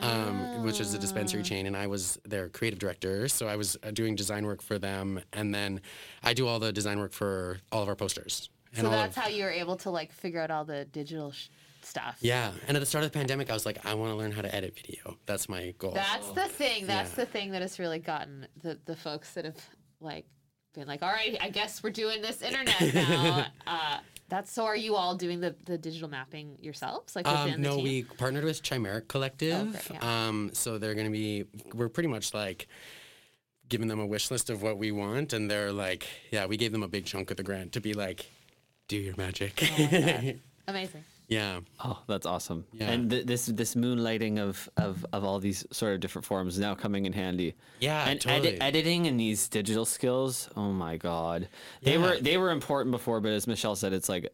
um, 0.00 0.64
which 0.64 0.80
is 0.80 0.94
a 0.94 0.98
dispensary 0.98 1.42
chain, 1.42 1.66
and 1.66 1.76
I 1.76 1.86
was 1.86 2.18
their 2.24 2.48
creative 2.48 2.78
director. 2.78 3.28
So 3.28 3.48
I 3.48 3.56
was 3.56 3.76
uh, 3.82 3.90
doing 3.90 4.14
design 4.14 4.46
work 4.46 4.62
for 4.62 4.78
them, 4.78 5.20
and 5.32 5.54
then 5.54 5.80
I 6.22 6.34
do 6.34 6.46
all 6.46 6.58
the 6.58 6.72
design 6.72 6.98
work 6.98 7.12
for 7.12 7.58
all 7.72 7.82
of 7.82 7.88
our 7.88 7.96
posters. 7.96 8.48
And 8.76 8.84
So 8.84 8.90
that's 8.90 9.16
of, 9.16 9.22
how 9.22 9.28
you 9.28 9.44
were 9.44 9.50
able 9.50 9.76
to 9.78 9.90
like 9.90 10.12
figure 10.12 10.40
out 10.40 10.50
all 10.50 10.64
the 10.64 10.84
digital 10.86 11.32
sh- 11.32 11.48
stuff. 11.82 12.18
yeah. 12.20 12.52
And 12.66 12.76
at 12.76 12.80
the 12.80 12.86
start 12.86 13.04
of 13.04 13.10
the 13.12 13.18
pandemic, 13.18 13.48
I 13.50 13.54
was 13.54 13.64
like, 13.64 13.84
I 13.86 13.94
want 13.94 14.10
to 14.12 14.16
learn 14.16 14.32
how 14.32 14.42
to 14.42 14.54
edit 14.54 14.74
video. 14.74 15.16
That's 15.26 15.48
my 15.48 15.74
goal. 15.78 15.92
That's 15.92 16.28
the 16.32 16.44
thing. 16.46 16.86
That's 16.86 17.10
Yeah. 17.10 17.24
the 17.24 17.26
thing 17.26 17.52
that 17.52 17.62
has 17.62 17.78
really 17.78 17.98
gotten 17.98 18.46
the 18.62 18.78
the 18.84 18.96
folks 18.96 19.32
that 19.34 19.44
have 19.44 19.56
like 20.00 20.26
been 20.74 20.86
like, 20.86 21.02
all 21.02 21.08
right, 21.10 21.36
I 21.40 21.48
guess 21.50 21.82
we're 21.82 21.90
doing 21.90 22.20
this 22.22 22.42
internet 22.42 22.94
now. 22.94 23.46
uh, 23.66 23.98
that's 24.28 24.52
so. 24.52 24.66
Are 24.66 24.76
you 24.76 24.94
all 24.96 25.14
doing 25.14 25.40
the, 25.40 25.56
the 25.64 25.78
digital 25.78 26.08
mapping 26.10 26.58
yourselves, 26.60 27.16
like 27.16 27.26
within 27.26 27.54
Um, 27.54 27.62
the 27.62 27.68
no, 27.68 27.74
team? 27.76 27.84
we 27.84 28.02
partnered 28.02 28.44
with 28.44 28.62
Chimeric 28.62 29.08
Collective. 29.08 29.74
Okay, 29.74 29.94
yeah. 30.00 30.26
Um, 30.28 30.50
so 30.52 30.76
they're 30.76 30.92
going 30.94 31.06
to 31.06 31.10
be, 31.12 31.44
we're 31.72 31.88
pretty 31.88 32.10
much 32.10 32.34
like 32.34 32.68
giving 33.70 33.88
them 33.88 33.98
a 34.00 34.06
wish 34.06 34.30
list 34.30 34.50
of 34.50 34.60
what 34.62 34.76
we 34.76 34.92
want. 34.92 35.32
And 35.32 35.50
they're 35.50 35.72
like, 35.72 36.06
yeah, 36.30 36.44
we 36.44 36.58
gave 36.58 36.72
them 36.72 36.82
a 36.82 36.88
big 36.88 37.06
chunk 37.06 37.30
of 37.30 37.38
the 37.38 37.42
grant 37.42 37.72
to 37.72 37.80
be 37.80 37.94
like, 37.94 38.30
do 38.88 38.96
your 38.96 39.14
magic. 39.16 39.62
Oh 39.62 40.32
Amazing. 40.68 41.04
yeah. 41.28 41.60
Oh, 41.82 42.02
that's 42.06 42.26
awesome. 42.26 42.64
Yeah. 42.72 42.90
And 42.90 43.10
th- 43.10 43.24
this 43.26 43.46
this 43.46 43.74
moonlighting 43.74 44.38
of, 44.38 44.68
of 44.76 45.06
of 45.12 45.24
all 45.24 45.38
these 45.38 45.64
sort 45.70 45.94
of 45.94 46.00
different 46.00 46.26
forms 46.26 46.58
now 46.58 46.74
coming 46.74 47.06
in 47.06 47.12
handy. 47.12 47.54
Yeah, 47.80 48.06
and 48.08 48.20
totally. 48.20 48.48
edit, 48.48 48.62
editing 48.62 49.06
and 49.06 49.18
these 49.18 49.48
digital 49.48 49.84
skills. 49.84 50.48
Oh 50.56 50.72
my 50.72 50.96
god, 50.96 51.48
they 51.82 51.96
were 51.98 52.18
they 52.20 52.36
were 52.36 52.50
important 52.50 52.90
before, 52.90 53.20
but 53.20 53.32
as 53.32 53.46
Michelle 53.46 53.76
said, 53.76 53.92
it's 53.92 54.08
like 54.08 54.28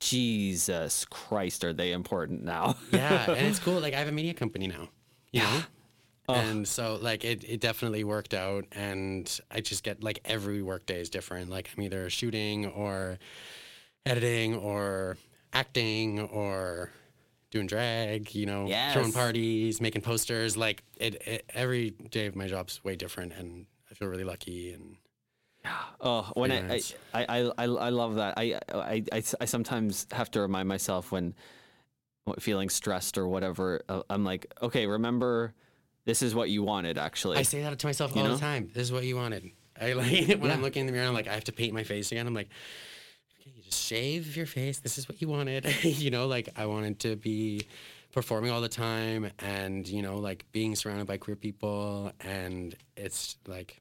Jesus 0.00 1.04
Christ, 1.06 1.64
are 1.64 1.72
they 1.72 1.92
important 1.92 2.44
now? 2.44 2.76
Yeah. 2.92 3.30
and 3.30 3.46
it's 3.46 3.58
cool. 3.64 3.80
Like 3.80 3.94
I 3.94 3.98
have 3.98 4.08
a 4.08 4.12
media 4.12 4.34
company 4.34 4.66
now, 4.66 4.88
you 5.32 5.40
know? 5.42 5.60
And 6.30 6.68
so 6.68 6.98
like 7.00 7.24
it, 7.24 7.42
it 7.48 7.58
definitely 7.58 8.04
worked 8.04 8.34
out 8.34 8.66
and 8.72 9.40
I 9.50 9.60
just 9.62 9.82
get 9.82 10.04
like 10.04 10.20
every 10.26 10.60
workday 10.60 11.00
is 11.00 11.08
different. 11.08 11.48
Like 11.48 11.70
I'm 11.74 11.82
either 11.82 12.10
shooting 12.10 12.66
or 12.66 13.18
editing 14.06 14.54
or 14.56 15.16
acting 15.52 16.20
or 16.20 16.90
doing 17.50 17.66
drag, 17.66 18.34
you 18.34 18.46
know, 18.46 18.66
throwing 18.92 19.12
parties, 19.12 19.80
making 19.80 20.02
posters. 20.02 20.56
Like 20.56 20.82
it, 20.96 21.22
it 21.26 21.50
every 21.54 21.90
day 21.90 22.26
of 22.26 22.36
my 22.36 22.46
job's 22.46 22.82
way 22.84 22.96
different 22.96 23.32
and 23.32 23.66
I 23.90 23.94
feel 23.94 24.08
really 24.08 24.24
lucky 24.24 24.72
and 24.72 24.96
Oh, 26.00 26.30
when 26.34 26.52
I, 26.52 26.80
I, 27.12 27.26
I, 27.28 27.50
I, 27.58 27.64
I 27.64 27.88
love 27.90 28.16
that. 28.16 28.34
I, 28.36 28.60
I, 28.72 29.02
I, 29.12 29.22
I 29.40 29.44
sometimes 29.44 30.06
have 30.12 30.30
to 30.32 30.40
remind 30.40 30.68
myself 30.68 31.10
when 31.10 31.34
feeling 32.38 32.68
stressed 32.68 33.18
or 33.18 33.26
whatever. 33.26 33.82
uh, 33.88 34.02
I'm 34.08 34.24
like, 34.24 34.52
okay, 34.62 34.86
remember, 34.86 35.54
this 36.04 36.22
is 36.22 36.34
what 36.34 36.50
you 36.50 36.62
wanted, 36.62 36.98
actually. 36.98 37.38
I 37.38 37.42
say 37.42 37.62
that 37.62 37.78
to 37.78 37.86
myself 37.86 38.14
You 38.14 38.22
all 38.22 38.28
know? 38.28 38.34
the 38.34 38.40
time. 38.40 38.70
This 38.72 38.84
is 38.84 38.92
what 38.92 39.04
you 39.04 39.16
wanted. 39.16 39.50
I 39.80 39.92
like 39.94 40.28
when 40.40 40.50
I'm 40.50 40.62
looking 40.62 40.80
in 40.82 40.86
the 40.86 40.92
mirror. 40.92 41.06
I'm 41.08 41.14
like, 41.14 41.28
I 41.28 41.34
have 41.34 41.44
to 41.44 41.52
paint 41.52 41.72
my 41.72 41.84
face 41.84 42.12
again. 42.12 42.26
I'm 42.26 42.34
like, 42.34 42.48
okay, 43.48 43.56
you 43.56 43.62
just 43.62 43.80
shave 43.80 44.36
your 44.36 44.46
face. 44.46 44.80
This 44.80 44.98
is 44.98 45.08
what 45.08 45.20
you 45.20 45.28
wanted. 45.28 45.66
you 45.84 46.10
know, 46.10 46.26
like 46.26 46.48
I 46.56 46.66
wanted 46.66 46.98
to 47.00 47.16
be 47.16 47.66
performing 48.12 48.50
all 48.50 48.60
the 48.60 48.68
time, 48.68 49.30
and 49.38 49.86
you 49.86 50.02
know, 50.02 50.16
like 50.18 50.44
being 50.52 50.74
surrounded 50.76 51.06
by 51.06 51.16
queer 51.16 51.36
people, 51.36 52.12
and 52.20 52.74
it's 52.96 53.36
like, 53.46 53.80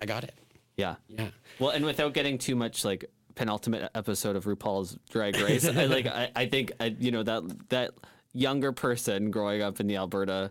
I 0.00 0.06
got 0.06 0.24
it. 0.24 0.34
yeah. 0.76 0.96
Yeah. 1.08 1.28
Well, 1.58 1.70
and 1.70 1.84
without 1.84 2.14
getting 2.14 2.38
too 2.38 2.56
much 2.56 2.84
like 2.84 3.04
penultimate 3.34 3.90
episode 3.94 4.36
of 4.36 4.44
RuPaul's 4.44 4.98
Drag 5.10 5.36
Race, 5.40 5.66
I, 5.68 5.86
like 5.86 6.06
I, 6.06 6.30
I 6.34 6.46
think 6.46 6.72
I, 6.80 6.94
you 6.98 7.10
know 7.10 7.22
that 7.22 7.68
that 7.70 7.92
younger 8.32 8.72
person 8.72 9.30
growing 9.30 9.62
up 9.62 9.80
in 9.80 9.86
the 9.86 9.96
Alberta 9.96 10.50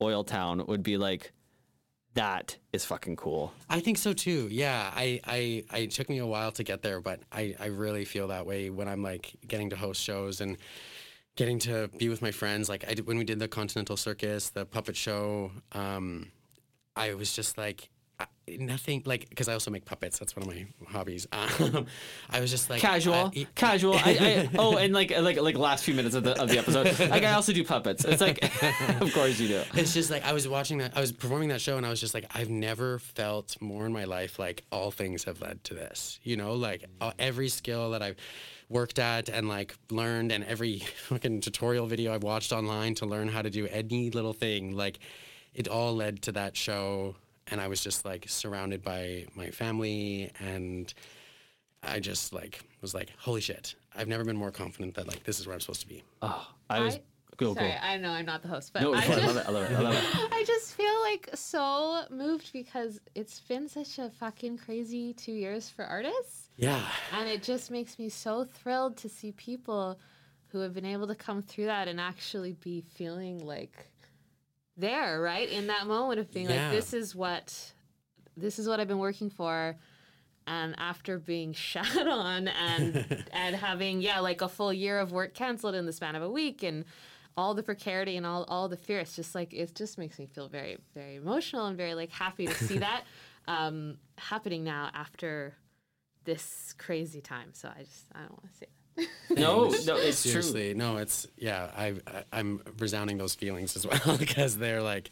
oil 0.00 0.22
town 0.24 0.64
would 0.66 0.82
be 0.82 0.96
like, 0.96 1.32
that 2.16 2.56
is 2.72 2.84
fucking 2.84 3.16
cool. 3.16 3.52
I 3.68 3.80
think 3.80 3.98
so 3.98 4.12
too. 4.12 4.48
Yeah, 4.50 4.90
I, 4.94 5.20
I, 5.24 5.64
I 5.70 5.86
took 5.86 6.08
me 6.08 6.18
a 6.18 6.26
while 6.26 6.50
to 6.52 6.64
get 6.64 6.82
there, 6.82 7.00
but 7.00 7.20
I, 7.30 7.54
I 7.60 7.66
really 7.66 8.04
feel 8.04 8.28
that 8.28 8.46
way 8.46 8.70
when 8.70 8.88
I'm 8.88 9.02
like 9.02 9.36
getting 9.46 9.70
to 9.70 9.76
host 9.76 10.02
shows 10.02 10.40
and 10.40 10.56
getting 11.36 11.58
to 11.60 11.88
be 11.98 12.08
with 12.08 12.22
my 12.22 12.30
friends. 12.32 12.68
Like 12.68 12.88
I 12.88 12.94
did, 12.94 13.06
when 13.06 13.18
we 13.18 13.24
did 13.24 13.38
the 13.38 13.48
Continental 13.48 13.96
Circus, 13.96 14.48
the 14.48 14.64
puppet 14.64 14.96
show, 14.96 15.52
um, 15.72 16.32
I 16.96 17.14
was 17.14 17.32
just 17.34 17.58
like 17.58 17.90
nothing 18.48 19.02
like 19.04 19.28
because 19.28 19.48
I 19.48 19.52
also 19.54 19.70
make 19.70 19.84
puppets. 19.84 20.18
That's 20.18 20.36
one 20.36 20.48
of 20.48 20.54
my 20.54 20.66
hobbies. 20.88 21.26
Um, 21.36 21.86
I 22.30 22.40
was 22.40 22.50
just 22.50 22.68
like 22.70 22.80
Casual, 22.80 23.32
I- 23.34 23.46
casual. 23.54 23.94
I, 23.96 24.00
I, 24.20 24.50
oh, 24.58 24.76
and 24.76 24.92
like 24.92 25.10
like 25.18 25.40
like 25.40 25.56
last 25.56 25.84
few 25.84 25.94
minutes 25.94 26.14
of 26.14 26.24
the 26.24 26.40
of 26.40 26.48
the 26.48 26.58
episode, 26.58 26.86
like 27.10 27.24
I 27.24 27.32
also 27.32 27.52
do 27.52 27.64
puppets. 27.64 28.04
It's 28.04 28.20
like, 28.20 28.42
of 29.00 29.12
course 29.14 29.38
you 29.38 29.48
do. 29.48 29.62
it's 29.74 29.94
just 29.94 30.10
like 30.10 30.24
I 30.24 30.32
was 30.32 30.48
watching 30.48 30.78
that, 30.78 30.96
I 30.96 31.00
was 31.00 31.12
performing 31.12 31.48
that 31.50 31.60
show, 31.60 31.76
and 31.76 31.86
I 31.86 31.90
was 31.90 32.00
just 32.00 32.14
like, 32.14 32.26
I've 32.34 32.50
never 32.50 32.98
felt 32.98 33.56
more 33.60 33.86
in 33.86 33.92
my 33.92 34.04
life 34.04 34.38
like 34.38 34.64
all 34.72 34.90
things 34.90 35.24
have 35.24 35.40
led 35.40 35.62
to 35.64 35.74
this. 35.74 36.18
You 36.22 36.36
know, 36.36 36.54
like 36.54 36.84
uh, 37.00 37.12
every 37.18 37.48
skill 37.48 37.90
that 37.92 38.02
I've 38.02 38.16
worked 38.68 38.98
at 38.98 39.28
and 39.28 39.48
like 39.48 39.74
learned, 39.90 40.32
and 40.32 40.44
every 40.44 40.80
fucking 41.08 41.40
tutorial 41.42 41.86
video 41.86 42.14
I've 42.14 42.24
watched 42.24 42.52
online 42.52 42.94
to 42.96 43.06
learn 43.06 43.28
how 43.28 43.42
to 43.42 43.50
do 43.50 43.66
any 43.68 44.10
little 44.10 44.32
thing, 44.32 44.76
like 44.76 44.98
it 45.54 45.68
all 45.68 45.94
led 45.94 46.22
to 46.22 46.32
that 46.32 46.56
show. 46.56 47.14
And 47.48 47.60
I 47.60 47.68
was 47.68 47.80
just 47.80 48.04
like 48.04 48.24
surrounded 48.28 48.82
by 48.82 49.26
my 49.34 49.50
family, 49.50 50.32
and 50.40 50.92
I 51.82 52.00
just 52.00 52.32
like 52.32 52.64
was 52.80 52.94
like, 52.94 53.10
holy 53.18 53.40
shit! 53.40 53.74
I've 53.94 54.08
never 54.08 54.24
been 54.24 54.36
more 54.36 54.50
confident 54.50 54.94
that 54.94 55.06
like 55.06 55.22
this 55.24 55.38
is 55.38 55.46
where 55.46 55.54
I'm 55.54 55.60
supposed 55.60 55.82
to 55.82 55.88
be. 55.88 56.02
Oh, 56.22 56.46
I 56.68 56.80
was 56.80 56.96
I- 56.96 57.00
go 57.36 57.54
Sorry, 57.54 57.68
go. 57.68 57.74
I 57.82 57.96
know 57.98 58.10
I'm 58.10 58.26
not 58.26 58.42
the 58.42 58.48
host, 58.48 58.72
but 58.72 58.82
No, 58.82 58.94
I, 58.94 58.98
it's 58.98 59.06
fine. 59.06 59.18
I 59.20 59.26
love 59.26 59.36
it. 59.36 59.46
I 59.46 59.50
love 59.50 59.70
it. 59.70 59.76
I 59.76 59.80
love 59.80 59.94
it. 59.94 60.04
I 60.32 60.44
just 60.46 60.74
feel 60.74 61.00
like 61.02 61.28
so 61.34 62.04
moved 62.10 62.52
because 62.52 63.00
it's 63.14 63.40
been 63.40 63.68
such 63.68 63.98
a 63.98 64.10
fucking 64.10 64.58
crazy 64.58 65.12
two 65.12 65.32
years 65.32 65.68
for 65.68 65.84
artists. 65.84 66.48
Yeah. 66.56 66.82
And 67.12 67.28
it 67.28 67.42
just 67.42 67.70
makes 67.70 67.98
me 67.98 68.08
so 68.08 68.44
thrilled 68.44 68.96
to 68.98 69.08
see 69.08 69.32
people 69.32 69.98
who 70.48 70.60
have 70.60 70.72
been 70.72 70.86
able 70.86 71.06
to 71.08 71.14
come 71.14 71.42
through 71.42 71.66
that 71.66 71.88
and 71.88 72.00
actually 72.00 72.52
be 72.52 72.80
feeling 72.80 73.44
like 73.44 73.90
there, 74.76 75.20
right? 75.20 75.48
In 75.48 75.66
that 75.68 75.86
moment 75.86 76.20
of 76.20 76.32
being 76.32 76.48
Yeah. 76.48 76.68
like, 76.68 76.70
this 76.70 76.92
is 76.92 77.14
what 77.14 77.72
this 78.36 78.58
is 78.58 78.68
what 78.68 78.78
I've 78.80 78.88
been 78.88 78.98
working 78.98 79.30
for. 79.30 79.76
And 80.46 80.74
after 80.78 81.18
being 81.18 81.52
shat 81.68 82.06
on 82.06 82.48
and 82.48 83.06
and 83.32 83.56
having, 83.56 84.00
yeah, 84.00 84.20
like 84.20 84.42
a 84.42 84.48
full 84.48 84.72
year 84.72 84.98
of 84.98 85.12
work 85.12 85.34
canceled 85.34 85.74
in 85.74 85.86
the 85.86 85.92
span 85.92 86.14
of 86.14 86.22
a 86.22 86.30
week 86.30 86.62
and 86.62 86.84
all 87.38 87.52
the 87.54 87.62
precarity 87.62 88.16
and 88.16 88.24
all, 88.24 88.44
all 88.44 88.68
the 88.68 88.76
fear, 88.76 88.98
it's 89.00 89.14
just 89.16 89.34
like 89.34 89.52
it 89.52 89.74
just 89.74 89.98
makes 89.98 90.18
me 90.18 90.26
feel 90.26 90.48
very, 90.48 90.78
very 90.94 91.16
emotional 91.16 91.66
and 91.66 91.76
very 91.76 91.94
like 91.94 92.10
happy 92.10 92.46
to 92.46 92.54
see 92.54 92.78
that 92.88 93.04
um, 93.48 93.96
happening 94.18 94.64
now 94.64 94.90
after 94.94 95.54
this 96.24 96.74
crazy 96.78 97.20
time. 97.20 97.50
So 97.52 97.68
I 97.68 97.82
just 97.82 98.04
I 98.14 98.20
don't 98.20 98.32
want 98.32 98.52
to 98.52 98.58
say. 98.58 98.66
No, 99.30 99.68
no, 99.86 99.96
it's 99.96 100.22
true. 100.22 100.42
Seriously, 100.42 100.74
no, 100.74 100.96
it's 100.98 101.26
yeah. 101.36 101.70
I, 101.76 101.94
I 102.06 102.24
I'm 102.32 102.62
resounding 102.78 103.18
those 103.18 103.34
feelings 103.34 103.76
as 103.76 103.86
well 103.86 104.16
because 104.18 104.56
they're 104.56 104.82
like, 104.82 105.10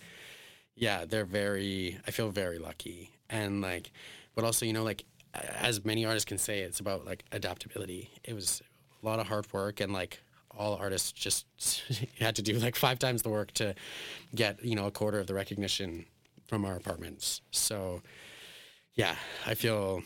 yeah, 0.75 1.05
they're 1.05 1.25
very. 1.25 1.99
I 2.07 2.11
feel 2.11 2.31
very 2.31 2.59
lucky 2.59 3.11
and 3.31 3.61
like, 3.61 3.91
but 4.35 4.45
also 4.45 4.67
you 4.67 4.73
know 4.73 4.85
like, 4.85 5.05
as 5.35 5.85
many 5.85 6.05
artists 6.05 6.27
can 6.27 6.39
say, 6.39 6.61
it's 6.61 6.81
about 6.81 7.05
like 7.05 7.25
adaptability. 7.33 8.11
It 8.23 8.35
was 8.35 8.63
a 9.03 9.07
lot 9.07 9.19
of 9.19 9.27
hard 9.27 9.53
work 9.53 9.81
and 9.81 9.93
like 9.93 10.21
all 10.57 10.77
artists 10.77 11.13
just 11.13 11.47
had 12.21 12.37
to 12.37 12.43
do 12.43 12.55
like 12.59 12.77
five 12.77 12.99
times 12.99 13.23
the 13.23 13.29
work 13.29 13.53
to 13.53 13.75
get 14.35 14.65
you 14.65 14.75
know 14.77 14.87
a 14.87 14.91
quarter 14.91 15.19
of 15.19 15.27
the 15.27 15.35
recognition 15.35 16.07
from 16.47 16.65
our 16.65 16.77
apartments. 16.77 17.43
So 17.51 18.03
yeah, 18.95 19.17
I 19.45 19.55
feel 19.55 20.03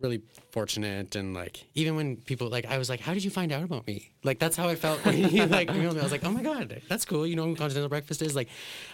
really 0.00 0.20
fortunate 0.50 1.16
and 1.16 1.32
like 1.32 1.64
even 1.74 1.96
when 1.96 2.16
people 2.16 2.48
like 2.48 2.66
I 2.66 2.78
was 2.78 2.88
like, 2.88 3.00
how 3.00 3.14
did 3.14 3.24
you 3.24 3.30
find 3.30 3.52
out 3.52 3.62
about 3.62 3.86
me? 3.86 4.12
Like 4.22 4.38
that's 4.38 4.56
how 4.56 4.68
I 4.68 4.74
felt. 4.74 5.04
When 5.04 5.22
like 5.50 5.68
emailed 5.68 5.94
me. 5.94 6.00
I 6.00 6.02
was 6.02 6.12
like, 6.12 6.24
oh 6.24 6.30
my 6.30 6.42
god, 6.42 6.82
that's 6.88 7.04
cool. 7.04 7.26
You 7.26 7.36
know 7.36 7.44
who 7.44 7.56
Continental 7.56 7.88
Breakfast 7.88 8.22
is? 8.22 8.34
Like, 8.36 8.48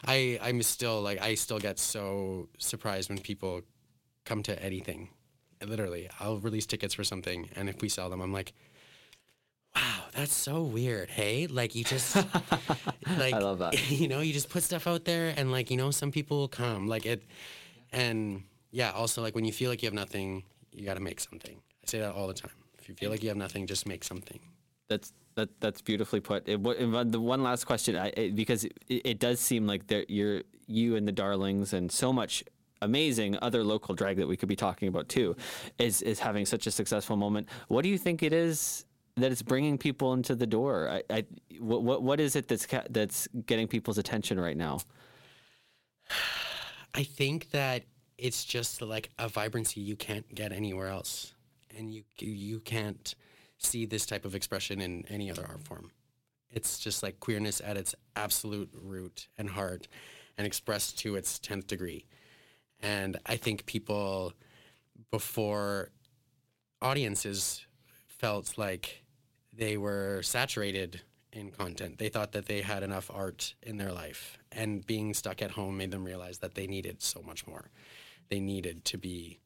I 0.07 0.39
I'm 0.43 0.63
still 0.63 1.01
like 1.03 1.21
I 1.21 1.35
still 1.35 1.59
get 1.59 1.79
so 1.79 2.49
surprised 2.59 3.09
when 3.09 3.19
people 3.19 3.63
come 4.25 4.43
to 4.45 4.63
anything. 4.63 5.09
Literally, 5.65 6.09
I'll 6.21 6.39
release 6.39 6.67
tickets 6.67 6.95
for 6.95 7.05
something, 7.05 7.49
and 7.55 7.69
if 7.69 7.81
we 7.83 7.89
sell 7.89 8.11
them, 8.11 8.21
I'm 8.21 8.33
like. 8.33 8.53
Wow, 9.75 10.05
that's 10.15 10.35
so 10.35 10.65
weird. 10.65 11.09
Hey, 11.09 11.47
like 11.47 11.75
you 11.75 11.83
just 11.83 12.15
like 13.17 13.33
I 13.33 13.39
love 13.39 13.61
that. 13.61 13.91
You 13.91 14.07
know, 14.07 14.21
you 14.21 14.35
just 14.35 14.51
put 14.51 14.63
stuff 14.63 14.87
out 14.87 15.07
there, 15.07 15.33
and 15.35 15.51
like 15.51 15.71
you 15.71 15.79
know, 15.79 15.91
some 15.91 16.11
people 16.13 16.37
will 16.37 16.49
come. 16.49 16.89
Like 16.89 17.07
it, 17.07 17.23
and 17.91 18.43
yeah, 18.71 18.91
also 18.91 19.23
like 19.23 19.35
when 19.35 19.47
you 19.47 19.53
feel 19.53 19.71
like 19.71 19.83
you 19.83 19.87
have 19.87 19.95
nothing, 19.95 20.43
you 20.73 20.85
got 20.85 20.95
to 20.95 21.01
make 21.01 21.21
something. 21.21 21.57
I 21.57 21.87
say 21.87 22.01
that 22.01 22.15
all 22.15 22.27
the 22.27 22.35
time. 22.35 22.51
If 22.79 22.89
you 22.89 22.95
feel 22.95 23.11
like 23.11 23.23
you 23.23 23.29
have 23.29 23.39
nothing, 23.39 23.67
just 23.67 23.87
make 23.87 24.05
something. 24.05 24.41
That's 24.89 25.13
that 25.37 25.49
that's 25.61 25.81
beautifully 25.81 26.21
put. 26.21 26.49
It, 26.49 26.61
what, 26.61 26.79
uh, 26.81 27.05
the 27.05 27.21
one 27.21 27.43
last 27.43 27.65
question, 27.65 27.97
I, 27.97 28.09
it, 28.09 28.35
because 28.35 28.65
it, 28.65 28.75
it 28.89 29.19
does 29.19 29.41
seem 29.41 29.67
like 29.67 29.87
there 29.87 30.05
you're 30.09 30.43
you 30.67 30.97
and 30.97 31.07
the 31.07 31.13
Darlings 31.13 31.73
and 31.73 31.91
so 31.91 32.13
much 32.13 32.45
amazing 32.81 33.39
other 33.41 33.63
local 33.63 33.95
drag 33.95 34.17
that 34.17 34.27
we 34.27 34.37
could 34.37 34.49
be 34.49 34.57
talking 34.57 34.89
about 34.89 35.09
too, 35.09 35.37
is 35.79 36.03
is 36.03 36.19
having 36.19 36.45
such 36.45 36.67
a 36.67 36.71
successful 36.71 37.17
moment. 37.17 37.49
What 37.69 37.83
do 37.83 37.89
you 37.89 37.99
think 37.99 38.23
it 38.23 38.33
is 38.33 38.85
that 39.17 39.31
it's 39.31 39.43
bringing 39.43 39.79
people 39.79 40.13
into 40.15 40.35
the 40.35 40.47
door. 40.47 40.89
I, 40.89 41.03
I 41.11 41.25
what, 41.59 41.83
what 41.83 42.03
what 42.03 42.21
is 42.21 42.37
it 42.37 42.49
that's 42.49 42.67
ca- 42.67 42.87
that's 42.91 43.29
getting 43.47 43.69
people's 43.69 43.99
attention 43.99 44.41
right 44.41 44.57
now? 44.57 44.81
I 46.95 47.05
think 47.05 47.51
that 47.53 47.85
it's 48.23 48.45
just 48.45 48.81
like 48.81 49.11
a 49.19 49.29
vibrancy 49.29 49.81
you 49.81 49.97
can't 49.97 50.33
get 50.33 50.53
anywhere 50.53 50.87
else, 50.87 51.35
and 51.77 51.93
you 51.93 52.05
you 52.21 52.61
can't 52.61 53.17
see 53.59 53.85
this 53.85 54.07
type 54.07 54.25
of 54.25 54.37
expression 54.37 54.81
in 54.81 55.05
any 55.09 55.29
other 55.29 55.45
art 55.45 55.65
form. 55.65 55.91
It's 56.49 56.79
just 56.79 57.03
like 57.03 57.19
queerness 57.19 57.61
at 57.65 57.77
its 57.77 57.97
absolute 58.15 58.71
root 58.81 59.27
and 59.37 59.51
heart, 59.51 59.89
and 60.39 60.47
expressed 60.47 61.01
to 61.01 61.17
its 61.17 61.41
tenth 61.41 61.67
degree. 61.67 62.07
And 62.81 63.19
I 63.27 63.37
think 63.37 63.67
people 63.67 64.35
before 65.11 65.91
audiences 66.81 67.67
felt 68.07 68.57
like 68.57 69.03
they 69.53 69.77
were 69.77 70.23
saturated 70.23 71.01
in 71.33 71.51
content. 71.51 71.99
They 71.99 72.09
thought 72.09 72.33
that 72.33 72.47
they 72.47 72.61
had 72.61 72.85
enough 72.85 73.11
art 73.13 73.55
in 73.65 73.79
their 73.79 73.93
life, 73.93 74.39
and 74.53 74.87
being 74.87 75.13
stuck 75.13 75.43
at 75.43 75.51
home 75.51 75.77
made 75.77 75.91
them 75.91 76.05
realize 76.05 76.39
that 76.39 76.55
they 76.55 76.69
needed 76.69 77.03
so 77.03 77.21
much 77.21 77.49
more. 77.49 77.69
They 78.33 78.41
needed 78.41 78.87
to 78.87 78.97
be 78.97 79.41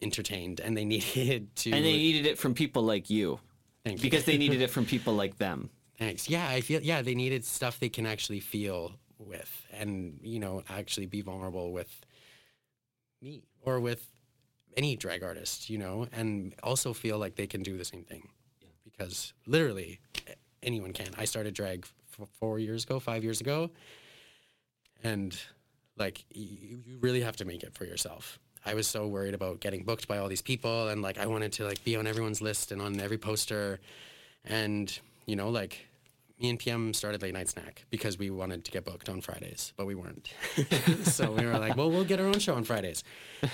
entertained, 0.00 0.60
and 0.60 0.74
they 0.74 0.84
needed 0.96 1.54
to. 1.56 1.72
And 1.72 1.84
they 1.84 1.92
needed 1.92 2.24
it 2.24 2.38
from 2.38 2.54
people 2.54 2.82
like 2.82 3.10
you 3.10 3.38
Thank 3.84 3.98
you. 3.98 4.02
because 4.10 4.24
they 4.24 4.38
needed 4.38 4.62
it 4.62 4.70
from 4.76 4.86
people 4.86 5.12
like 5.12 5.36
them. 5.36 5.68
Thanks. 5.98 6.26
Yeah, 6.26 6.48
I 6.48 6.62
feel. 6.62 6.80
Yeah, 6.80 7.02
they 7.02 7.14
needed 7.14 7.44
stuff 7.44 7.78
they 7.78 7.90
can 7.90 8.06
actually 8.06 8.40
feel 8.40 8.92
with, 9.18 9.66
and 9.74 10.18
you 10.22 10.38
know, 10.38 10.62
actually 10.70 11.04
be 11.04 11.20
vulnerable 11.20 11.70
with 11.70 11.92
me 13.20 13.42
or 13.60 13.78
with 13.78 14.08
any 14.74 14.96
drag 14.96 15.22
artist, 15.22 15.68
you 15.68 15.76
know, 15.76 16.06
and 16.12 16.54
also 16.62 16.94
feel 16.94 17.18
like 17.18 17.34
they 17.36 17.46
can 17.46 17.62
do 17.62 17.76
the 17.76 17.84
same 17.84 18.04
thing. 18.04 18.26
yeah. 18.62 18.68
Because 18.84 19.34
literally, 19.46 20.00
anyone 20.62 20.94
can. 20.94 21.08
I 21.18 21.26
started 21.26 21.52
drag 21.52 21.84
f- 22.18 22.26
four 22.40 22.58
years 22.58 22.84
ago, 22.84 22.98
five 23.00 23.22
years 23.22 23.42
ago, 23.42 23.70
and 25.04 25.38
like 25.98 26.24
you, 26.30 26.80
you 26.84 26.98
really 27.00 27.20
have 27.20 27.36
to 27.36 27.44
make 27.44 27.62
it 27.62 27.74
for 27.74 27.84
yourself. 27.84 28.38
I 28.64 28.74
was 28.74 28.86
so 28.86 29.08
worried 29.08 29.34
about 29.34 29.60
getting 29.60 29.82
booked 29.82 30.06
by 30.06 30.18
all 30.18 30.28
these 30.28 30.42
people, 30.42 30.88
and 30.88 31.02
like 31.02 31.18
I 31.18 31.26
wanted 31.26 31.52
to 31.54 31.64
like 31.64 31.82
be 31.84 31.96
on 31.96 32.06
everyone's 32.06 32.40
list 32.40 32.72
and 32.72 32.80
on 32.80 33.00
every 33.00 33.18
poster, 33.18 33.80
and 34.44 34.96
you 35.26 35.36
know 35.36 35.50
like 35.50 35.86
me 36.42 36.50
and 36.50 36.58
PM 36.58 36.92
started 36.92 37.22
late 37.22 37.34
night 37.34 37.48
snack 37.48 37.84
because 37.90 38.18
we 38.18 38.30
wanted 38.30 38.64
to 38.64 38.70
get 38.72 38.84
booked 38.84 39.08
on 39.08 39.20
Fridays, 39.20 39.72
but 39.76 39.86
we 39.86 39.94
weren't. 39.94 40.32
so 41.04 41.30
we 41.30 41.46
were 41.46 41.58
like, 41.58 41.76
well, 41.76 41.90
we'll 41.90 42.04
get 42.04 42.20
our 42.20 42.26
own 42.26 42.40
show 42.40 42.54
on 42.54 42.64
Fridays, 42.64 43.04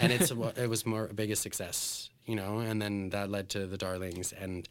and 0.00 0.12
it's 0.12 0.30
it 0.30 0.68
was 0.68 0.86
more 0.86 1.08
biggest 1.08 1.42
success, 1.42 2.10
you 2.24 2.34
know. 2.34 2.58
And 2.58 2.80
then 2.80 3.10
that 3.10 3.30
led 3.30 3.48
to 3.50 3.66
the 3.66 3.76
Darlings, 3.76 4.32
and 4.32 4.68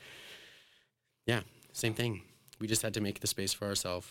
yeah, 1.25 1.41
same 1.73 1.93
thing. 1.93 2.21
We 2.59 2.67
just 2.67 2.81
had 2.81 2.93
to 2.95 3.01
make 3.01 3.19
the 3.19 3.27
space 3.27 3.53
for 3.53 3.65
ourselves, 3.65 4.07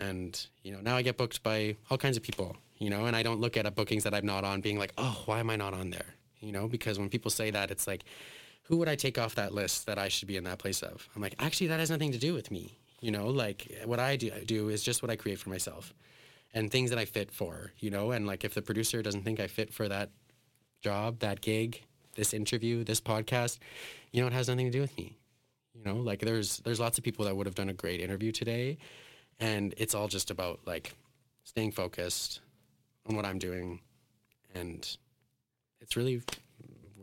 and 0.00 0.46
you 0.62 0.72
know 0.72 0.80
now 0.80 0.96
I 0.96 1.02
get 1.02 1.16
booked 1.16 1.42
by 1.42 1.76
all 1.90 1.98
kinds 1.98 2.16
of 2.16 2.22
people, 2.22 2.56
you 2.78 2.90
know, 2.90 3.06
and 3.06 3.16
I 3.16 3.22
don't 3.22 3.40
look 3.40 3.56
at 3.56 3.66
a 3.66 3.70
bookings 3.70 4.04
that 4.04 4.14
I'm 4.14 4.26
not 4.26 4.44
on 4.44 4.60
being 4.60 4.78
like, 4.78 4.92
oh, 4.98 5.22
why 5.26 5.40
am 5.40 5.50
I 5.50 5.56
not 5.56 5.74
on 5.74 5.90
there, 5.90 6.14
you 6.40 6.52
know? 6.52 6.68
Because 6.68 6.98
when 6.98 7.08
people 7.08 7.30
say 7.30 7.50
that, 7.50 7.70
it's 7.70 7.86
like, 7.86 8.04
who 8.64 8.76
would 8.78 8.88
I 8.88 8.96
take 8.96 9.18
off 9.18 9.34
that 9.36 9.54
list 9.54 9.86
that 9.86 9.98
I 9.98 10.08
should 10.08 10.28
be 10.28 10.36
in 10.36 10.44
that 10.44 10.58
place 10.58 10.82
of? 10.82 11.08
I'm 11.14 11.22
like, 11.22 11.34
actually, 11.38 11.68
that 11.68 11.80
has 11.80 11.90
nothing 11.90 12.12
to 12.12 12.18
do 12.18 12.34
with 12.34 12.50
me. 12.50 12.78
You 13.00 13.10
know, 13.10 13.28
like 13.28 13.70
what 13.84 14.00
I 14.00 14.16
do, 14.16 14.30
do 14.46 14.68
is 14.70 14.82
just 14.82 15.02
what 15.02 15.10
I 15.10 15.16
create 15.16 15.38
for 15.38 15.50
myself 15.50 15.92
and 16.54 16.70
things 16.70 16.90
that 16.90 16.98
I 16.98 17.04
fit 17.04 17.30
for, 17.30 17.72
you 17.78 17.90
know? 17.90 18.12
And 18.12 18.26
like 18.26 18.44
if 18.44 18.54
the 18.54 18.62
producer 18.62 19.02
doesn't 19.02 19.22
think 19.22 19.40
I 19.40 19.46
fit 19.46 19.72
for 19.72 19.88
that 19.88 20.10
job, 20.82 21.18
that 21.18 21.42
gig, 21.42 21.82
this 22.14 22.32
interview, 22.32 22.84
this 22.84 23.00
podcast, 23.00 23.58
you 24.12 24.22
know, 24.22 24.26
it 24.26 24.32
has 24.32 24.48
nothing 24.48 24.66
to 24.66 24.72
do 24.72 24.80
with 24.80 24.96
me. 24.96 25.18
You 25.74 25.84
know, 25.84 25.96
like 25.96 26.20
there's 26.20 26.58
there's 26.58 26.80
lots 26.80 26.98
of 26.98 27.04
people 27.04 27.24
that 27.24 27.36
would 27.36 27.46
have 27.46 27.56
done 27.56 27.68
a 27.68 27.74
great 27.74 28.00
interview 28.00 28.30
today 28.30 28.78
and 29.40 29.74
it's 29.76 29.94
all 29.94 30.08
just 30.08 30.30
about 30.30 30.60
like 30.66 30.94
staying 31.44 31.72
focused 31.72 32.40
on 33.08 33.16
what 33.16 33.24
I'm 33.24 33.38
doing 33.38 33.80
and 34.54 34.96
it's 35.80 35.96
really 35.96 36.22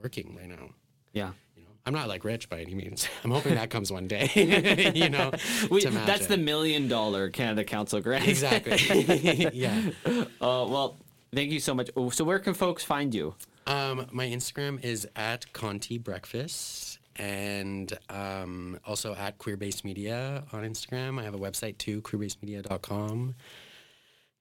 working 0.02 0.36
right 0.36 0.48
now. 0.50 0.70
Yeah. 1.14 1.32
You 1.56 1.64
know, 1.64 1.70
I'm 1.86 1.94
not 1.94 2.08
like 2.08 2.24
rich 2.24 2.50
by 2.50 2.62
any 2.62 2.74
means. 2.74 3.08
I'm 3.24 3.32
hoping 3.32 3.56
that 3.56 3.70
comes 3.70 3.92
one 3.92 4.08
day. 4.08 4.30
you 4.96 5.10
know, 5.10 5.32
We, 5.70 5.86
that's 5.86 6.28
the 6.28 6.38
million 6.38 6.88
dollar 6.88 7.30
Canada 7.30 7.64
Council 7.64 8.02
grant. 8.02 8.28
exactly. 8.28 8.78
yeah. 9.54 9.92
Uh, 10.06 10.66
well, 10.68 10.98
thank 11.34 11.52
you 11.52 11.60
so 11.60 11.74
much. 11.76 11.90
Oh, 11.96 12.10
So 12.10 12.24
where 12.24 12.40
can 12.40 12.54
folks 12.54 12.84
find 12.84 13.14
you? 13.14 13.36
Um, 13.68 14.08
my 14.12 14.26
Instagram 14.26 14.84
is 14.84 15.08
at 15.16 15.54
Conti 15.54 15.98
Breakfast 16.00 16.98
and 17.22 17.97
um, 18.09 18.80
also 18.86 19.13
at 19.13 19.38
Queer 19.38 19.55
Based 19.55 19.86
Media 19.86 20.43
on 20.51 20.63
Instagram. 20.63 21.19
I 21.19 21.24
have 21.24 21.36
a 21.36 21.38
website 21.38 21.78
too, 21.78 22.01
queerbasedmedia.com. 22.01 23.36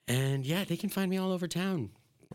And 0.09 0.47
yeah, 0.47 0.65
they 0.65 0.79
can 0.79 0.89
find 0.89 1.11
me 1.11 1.19
all 1.19 1.31
over 1.31 1.47
town. 1.47 1.91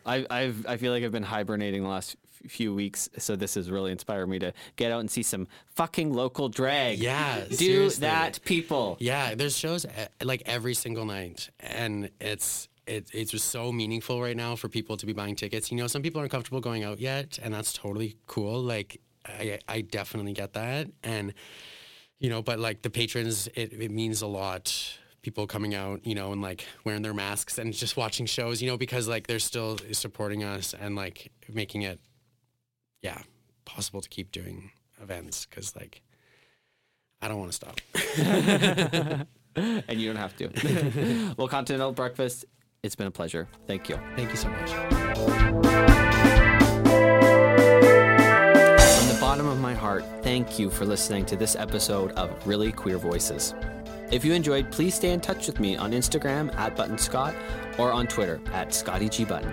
I, 0.05 0.25
I've 0.29 0.65
I 0.67 0.77
feel 0.77 0.91
like 0.93 1.03
I've 1.03 1.11
been 1.11 1.23
hibernating 1.23 1.81
the 1.81 1.89
last 1.89 2.15
few 2.47 2.75
weeks, 2.75 3.09
so 3.17 3.35
this 3.35 3.55
has 3.55 3.71
really 3.71 3.91
inspired 3.91 4.27
me 4.27 4.37
to 4.39 4.53
get 4.75 4.91
out 4.91 4.99
and 4.99 5.09
see 5.09 5.23
some 5.23 5.47
fucking 5.67 6.13
local 6.13 6.47
drag. 6.47 6.99
Yeah, 6.99 7.45
do 7.49 7.55
seriously. 7.55 8.01
that, 8.01 8.39
people. 8.43 8.97
Yeah, 8.99 9.33
there's 9.33 9.57
shows 9.57 9.85
eh, 9.85 10.07
like 10.21 10.43
every 10.45 10.75
single 10.75 11.05
night, 11.05 11.49
and 11.59 12.11
it's 12.21 12.67
it, 12.87 13.09
it's 13.13 13.31
just 13.31 13.49
so 13.49 13.71
meaningful 13.71 14.21
right 14.21 14.37
now 14.37 14.55
for 14.55 14.69
people 14.69 14.97
to 14.97 15.05
be 15.05 15.13
buying 15.13 15.35
tickets. 15.35 15.71
You 15.71 15.77
know, 15.77 15.87
some 15.87 16.01
people 16.01 16.19
aren't 16.19 16.31
comfortable 16.31 16.61
going 16.61 16.83
out 16.83 16.99
yet, 16.99 17.39
and 17.41 17.53
that's 17.53 17.73
totally 17.73 18.17
cool. 18.27 18.61
Like, 18.61 19.01
I 19.25 19.59
I 19.67 19.81
definitely 19.81 20.33
get 20.33 20.53
that, 20.53 20.87
and 21.03 21.33
you 22.19 22.29
know, 22.29 22.41
but 22.41 22.59
like 22.59 22.81
the 22.81 22.89
patrons, 22.89 23.47
it, 23.55 23.73
it 23.73 23.91
means 23.91 24.21
a 24.21 24.27
lot. 24.27 24.97
People 25.21 25.47
coming 25.47 25.73
out, 25.73 26.05
you 26.05 26.13
know, 26.13 26.31
and 26.31 26.41
like 26.41 26.65
wearing 26.83 27.01
their 27.01 27.13
masks 27.13 27.57
and 27.57 27.73
just 27.73 27.97
watching 27.97 28.27
shows, 28.27 28.61
you 28.61 28.69
know, 28.69 28.77
because 28.77 29.07
like 29.07 29.25
they're 29.25 29.39
still 29.39 29.79
supporting 29.91 30.43
us 30.43 30.75
and 30.79 30.95
like 30.95 31.31
making 31.51 31.81
it, 31.81 31.99
yeah, 33.01 33.23
possible 33.65 34.01
to 34.01 34.09
keep 34.09 34.31
doing 34.31 34.69
events 35.01 35.47
because 35.47 35.75
like 35.75 36.03
I 37.21 37.27
don't 37.27 37.39
want 37.39 37.51
to 37.51 37.55
stop. 37.55 37.81
and 39.55 39.99
you 39.99 40.07
don't 40.07 40.15
have 40.15 40.35
to. 40.37 41.33
well, 41.37 41.47
Continental 41.47 41.91
Breakfast, 41.91 42.45
it's 42.83 42.95
been 42.95 43.07
a 43.07 43.11
pleasure. 43.11 43.47
Thank 43.65 43.89
you. 43.89 43.99
Thank 44.15 44.29
you 44.29 44.37
so 44.37 44.49
much. 44.49 46.14
My 49.65 49.73
heart, 49.73 50.05
thank 50.21 50.59
you 50.59 50.69
for 50.69 50.85
listening 50.85 51.25
to 51.25 51.35
this 51.35 51.55
episode 51.55 52.11
of 52.11 52.29
Really 52.45 52.71
Queer 52.71 52.99
Voices. 52.99 53.55
If 54.11 54.23
you 54.23 54.31
enjoyed, 54.31 54.71
please 54.71 54.93
stay 54.93 55.09
in 55.09 55.19
touch 55.19 55.47
with 55.47 55.59
me 55.59 55.75
on 55.75 55.91
Instagram 55.91 56.53
at 56.53 56.75
Button 56.75 56.99
Scott 56.99 57.33
or 57.79 57.91
on 57.91 58.05
Twitter 58.05 58.39
at 58.53 58.75
Scotty 58.75 59.09
G 59.09 59.25
Button. 59.25 59.51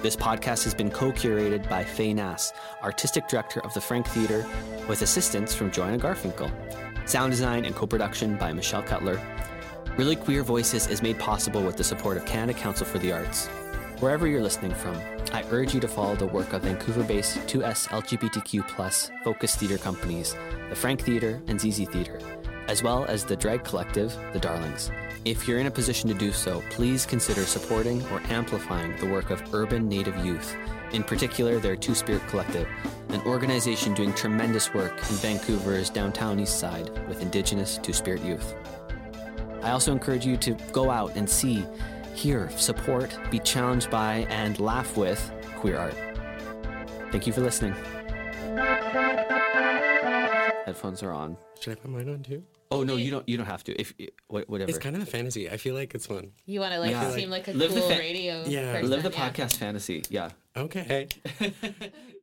This 0.00 0.16
podcast 0.16 0.64
has 0.64 0.72
been 0.74 0.90
co-curated 0.90 1.68
by 1.68 1.84
Fay 1.84 2.14
Nass, 2.14 2.54
artistic 2.82 3.28
director 3.28 3.60
of 3.60 3.74
the 3.74 3.82
Frank 3.82 4.06
Theater, 4.06 4.46
with 4.88 5.02
assistance 5.02 5.54
from 5.54 5.70
Joanna 5.70 5.98
Garfinkel. 5.98 6.50
Sound 7.06 7.30
design 7.30 7.66
and 7.66 7.74
co-production 7.74 8.38
by 8.38 8.50
Michelle 8.54 8.82
Cutler. 8.82 9.20
Really 9.98 10.16
Queer 10.16 10.42
Voices 10.42 10.86
is 10.86 11.02
made 11.02 11.18
possible 11.18 11.62
with 11.62 11.76
the 11.76 11.84
support 11.84 12.16
of 12.16 12.24
Canada 12.24 12.58
Council 12.58 12.86
for 12.86 12.98
the 12.98 13.12
Arts. 13.12 13.50
Wherever 14.04 14.26
you're 14.26 14.42
listening 14.42 14.74
from, 14.74 15.00
I 15.32 15.44
urge 15.50 15.72
you 15.72 15.80
to 15.80 15.88
follow 15.88 16.14
the 16.14 16.26
work 16.26 16.52
of 16.52 16.60
Vancouver-based 16.64 17.38
2S 17.46 17.88
LGBTQ+ 17.88 19.10
focused 19.24 19.58
theater 19.58 19.78
companies, 19.78 20.36
the 20.68 20.74
Frank 20.74 21.00
Theater 21.00 21.42
and 21.46 21.58
Zee 21.58 21.70
Zee 21.70 21.86
Theater, 21.86 22.18
as 22.68 22.82
well 22.82 23.06
as 23.06 23.24
the 23.24 23.34
drag 23.34 23.64
collective, 23.64 24.14
The 24.34 24.38
Darlings. 24.38 24.90
If 25.24 25.48
you're 25.48 25.58
in 25.58 25.68
a 25.68 25.70
position 25.70 26.10
to 26.10 26.14
do 26.14 26.32
so, 26.32 26.62
please 26.68 27.06
consider 27.06 27.44
supporting 27.44 28.06
or 28.08 28.20
amplifying 28.28 28.94
the 28.98 29.06
work 29.06 29.30
of 29.30 29.42
urban 29.54 29.88
Native 29.88 30.22
youth, 30.22 30.54
in 30.92 31.02
particular 31.02 31.58
their 31.58 31.74
Two 31.74 31.94
Spirit 31.94 32.26
Collective, 32.28 32.68
an 33.08 33.22
organization 33.22 33.94
doing 33.94 34.12
tremendous 34.12 34.74
work 34.74 34.92
in 34.98 35.16
Vancouver's 35.16 35.88
downtown 35.88 36.38
east 36.38 36.60
side 36.60 36.90
with 37.08 37.22
Indigenous 37.22 37.78
Two 37.78 37.94
Spirit 37.94 38.22
youth. 38.22 38.54
I 39.62 39.70
also 39.70 39.92
encourage 39.92 40.26
you 40.26 40.36
to 40.36 40.52
go 40.72 40.90
out 40.90 41.16
and 41.16 41.28
see, 41.28 41.64
hear, 42.14 42.50
support, 42.56 43.16
be 43.30 43.38
challenged 43.38 43.90
by, 43.90 44.26
and 44.30 44.58
laugh 44.60 44.96
with 44.96 45.20
queer 45.56 45.76
art. 45.78 45.94
Thank 47.12 47.26
you 47.26 47.32
for 47.32 47.40
listening. 47.42 47.74
Headphones 50.66 51.02
are 51.02 51.12
on. 51.12 51.36
Should 51.60 51.72
I 51.72 51.74
put 51.76 51.90
mine 51.90 52.08
on 52.08 52.22
too? 52.22 52.42
Oh 52.70 52.82
no, 52.82 52.96
you 52.96 53.10
don't. 53.10 53.28
You 53.28 53.36
don't 53.36 53.46
have 53.46 53.62
to. 53.64 53.80
If 53.80 53.92
whatever. 54.28 54.68
It's 54.68 54.78
kind 54.78 54.96
of 54.96 55.02
a 55.02 55.06
fantasy. 55.06 55.48
I 55.50 55.56
feel 55.58 55.74
like 55.74 55.94
it's 55.94 56.06
fun. 56.06 56.32
You 56.46 56.60
want 56.60 56.72
to 56.72 56.80
like 56.80 56.90
Yeah. 56.90 57.10
seem 57.10 57.30
like 57.30 57.46
a 57.48 57.52
Live 57.52 57.74
the 57.74 57.80
cool 57.80 57.90
fa- 57.90 57.98
radio 57.98 58.42
Yeah. 58.46 58.72
person. 58.72 58.90
Live 58.90 59.02
the 59.02 59.10
yeah. 59.10 59.30
podcast 59.30 59.56
fantasy. 59.56 60.02
Yeah. 60.08 60.30
Okay. 60.56 61.08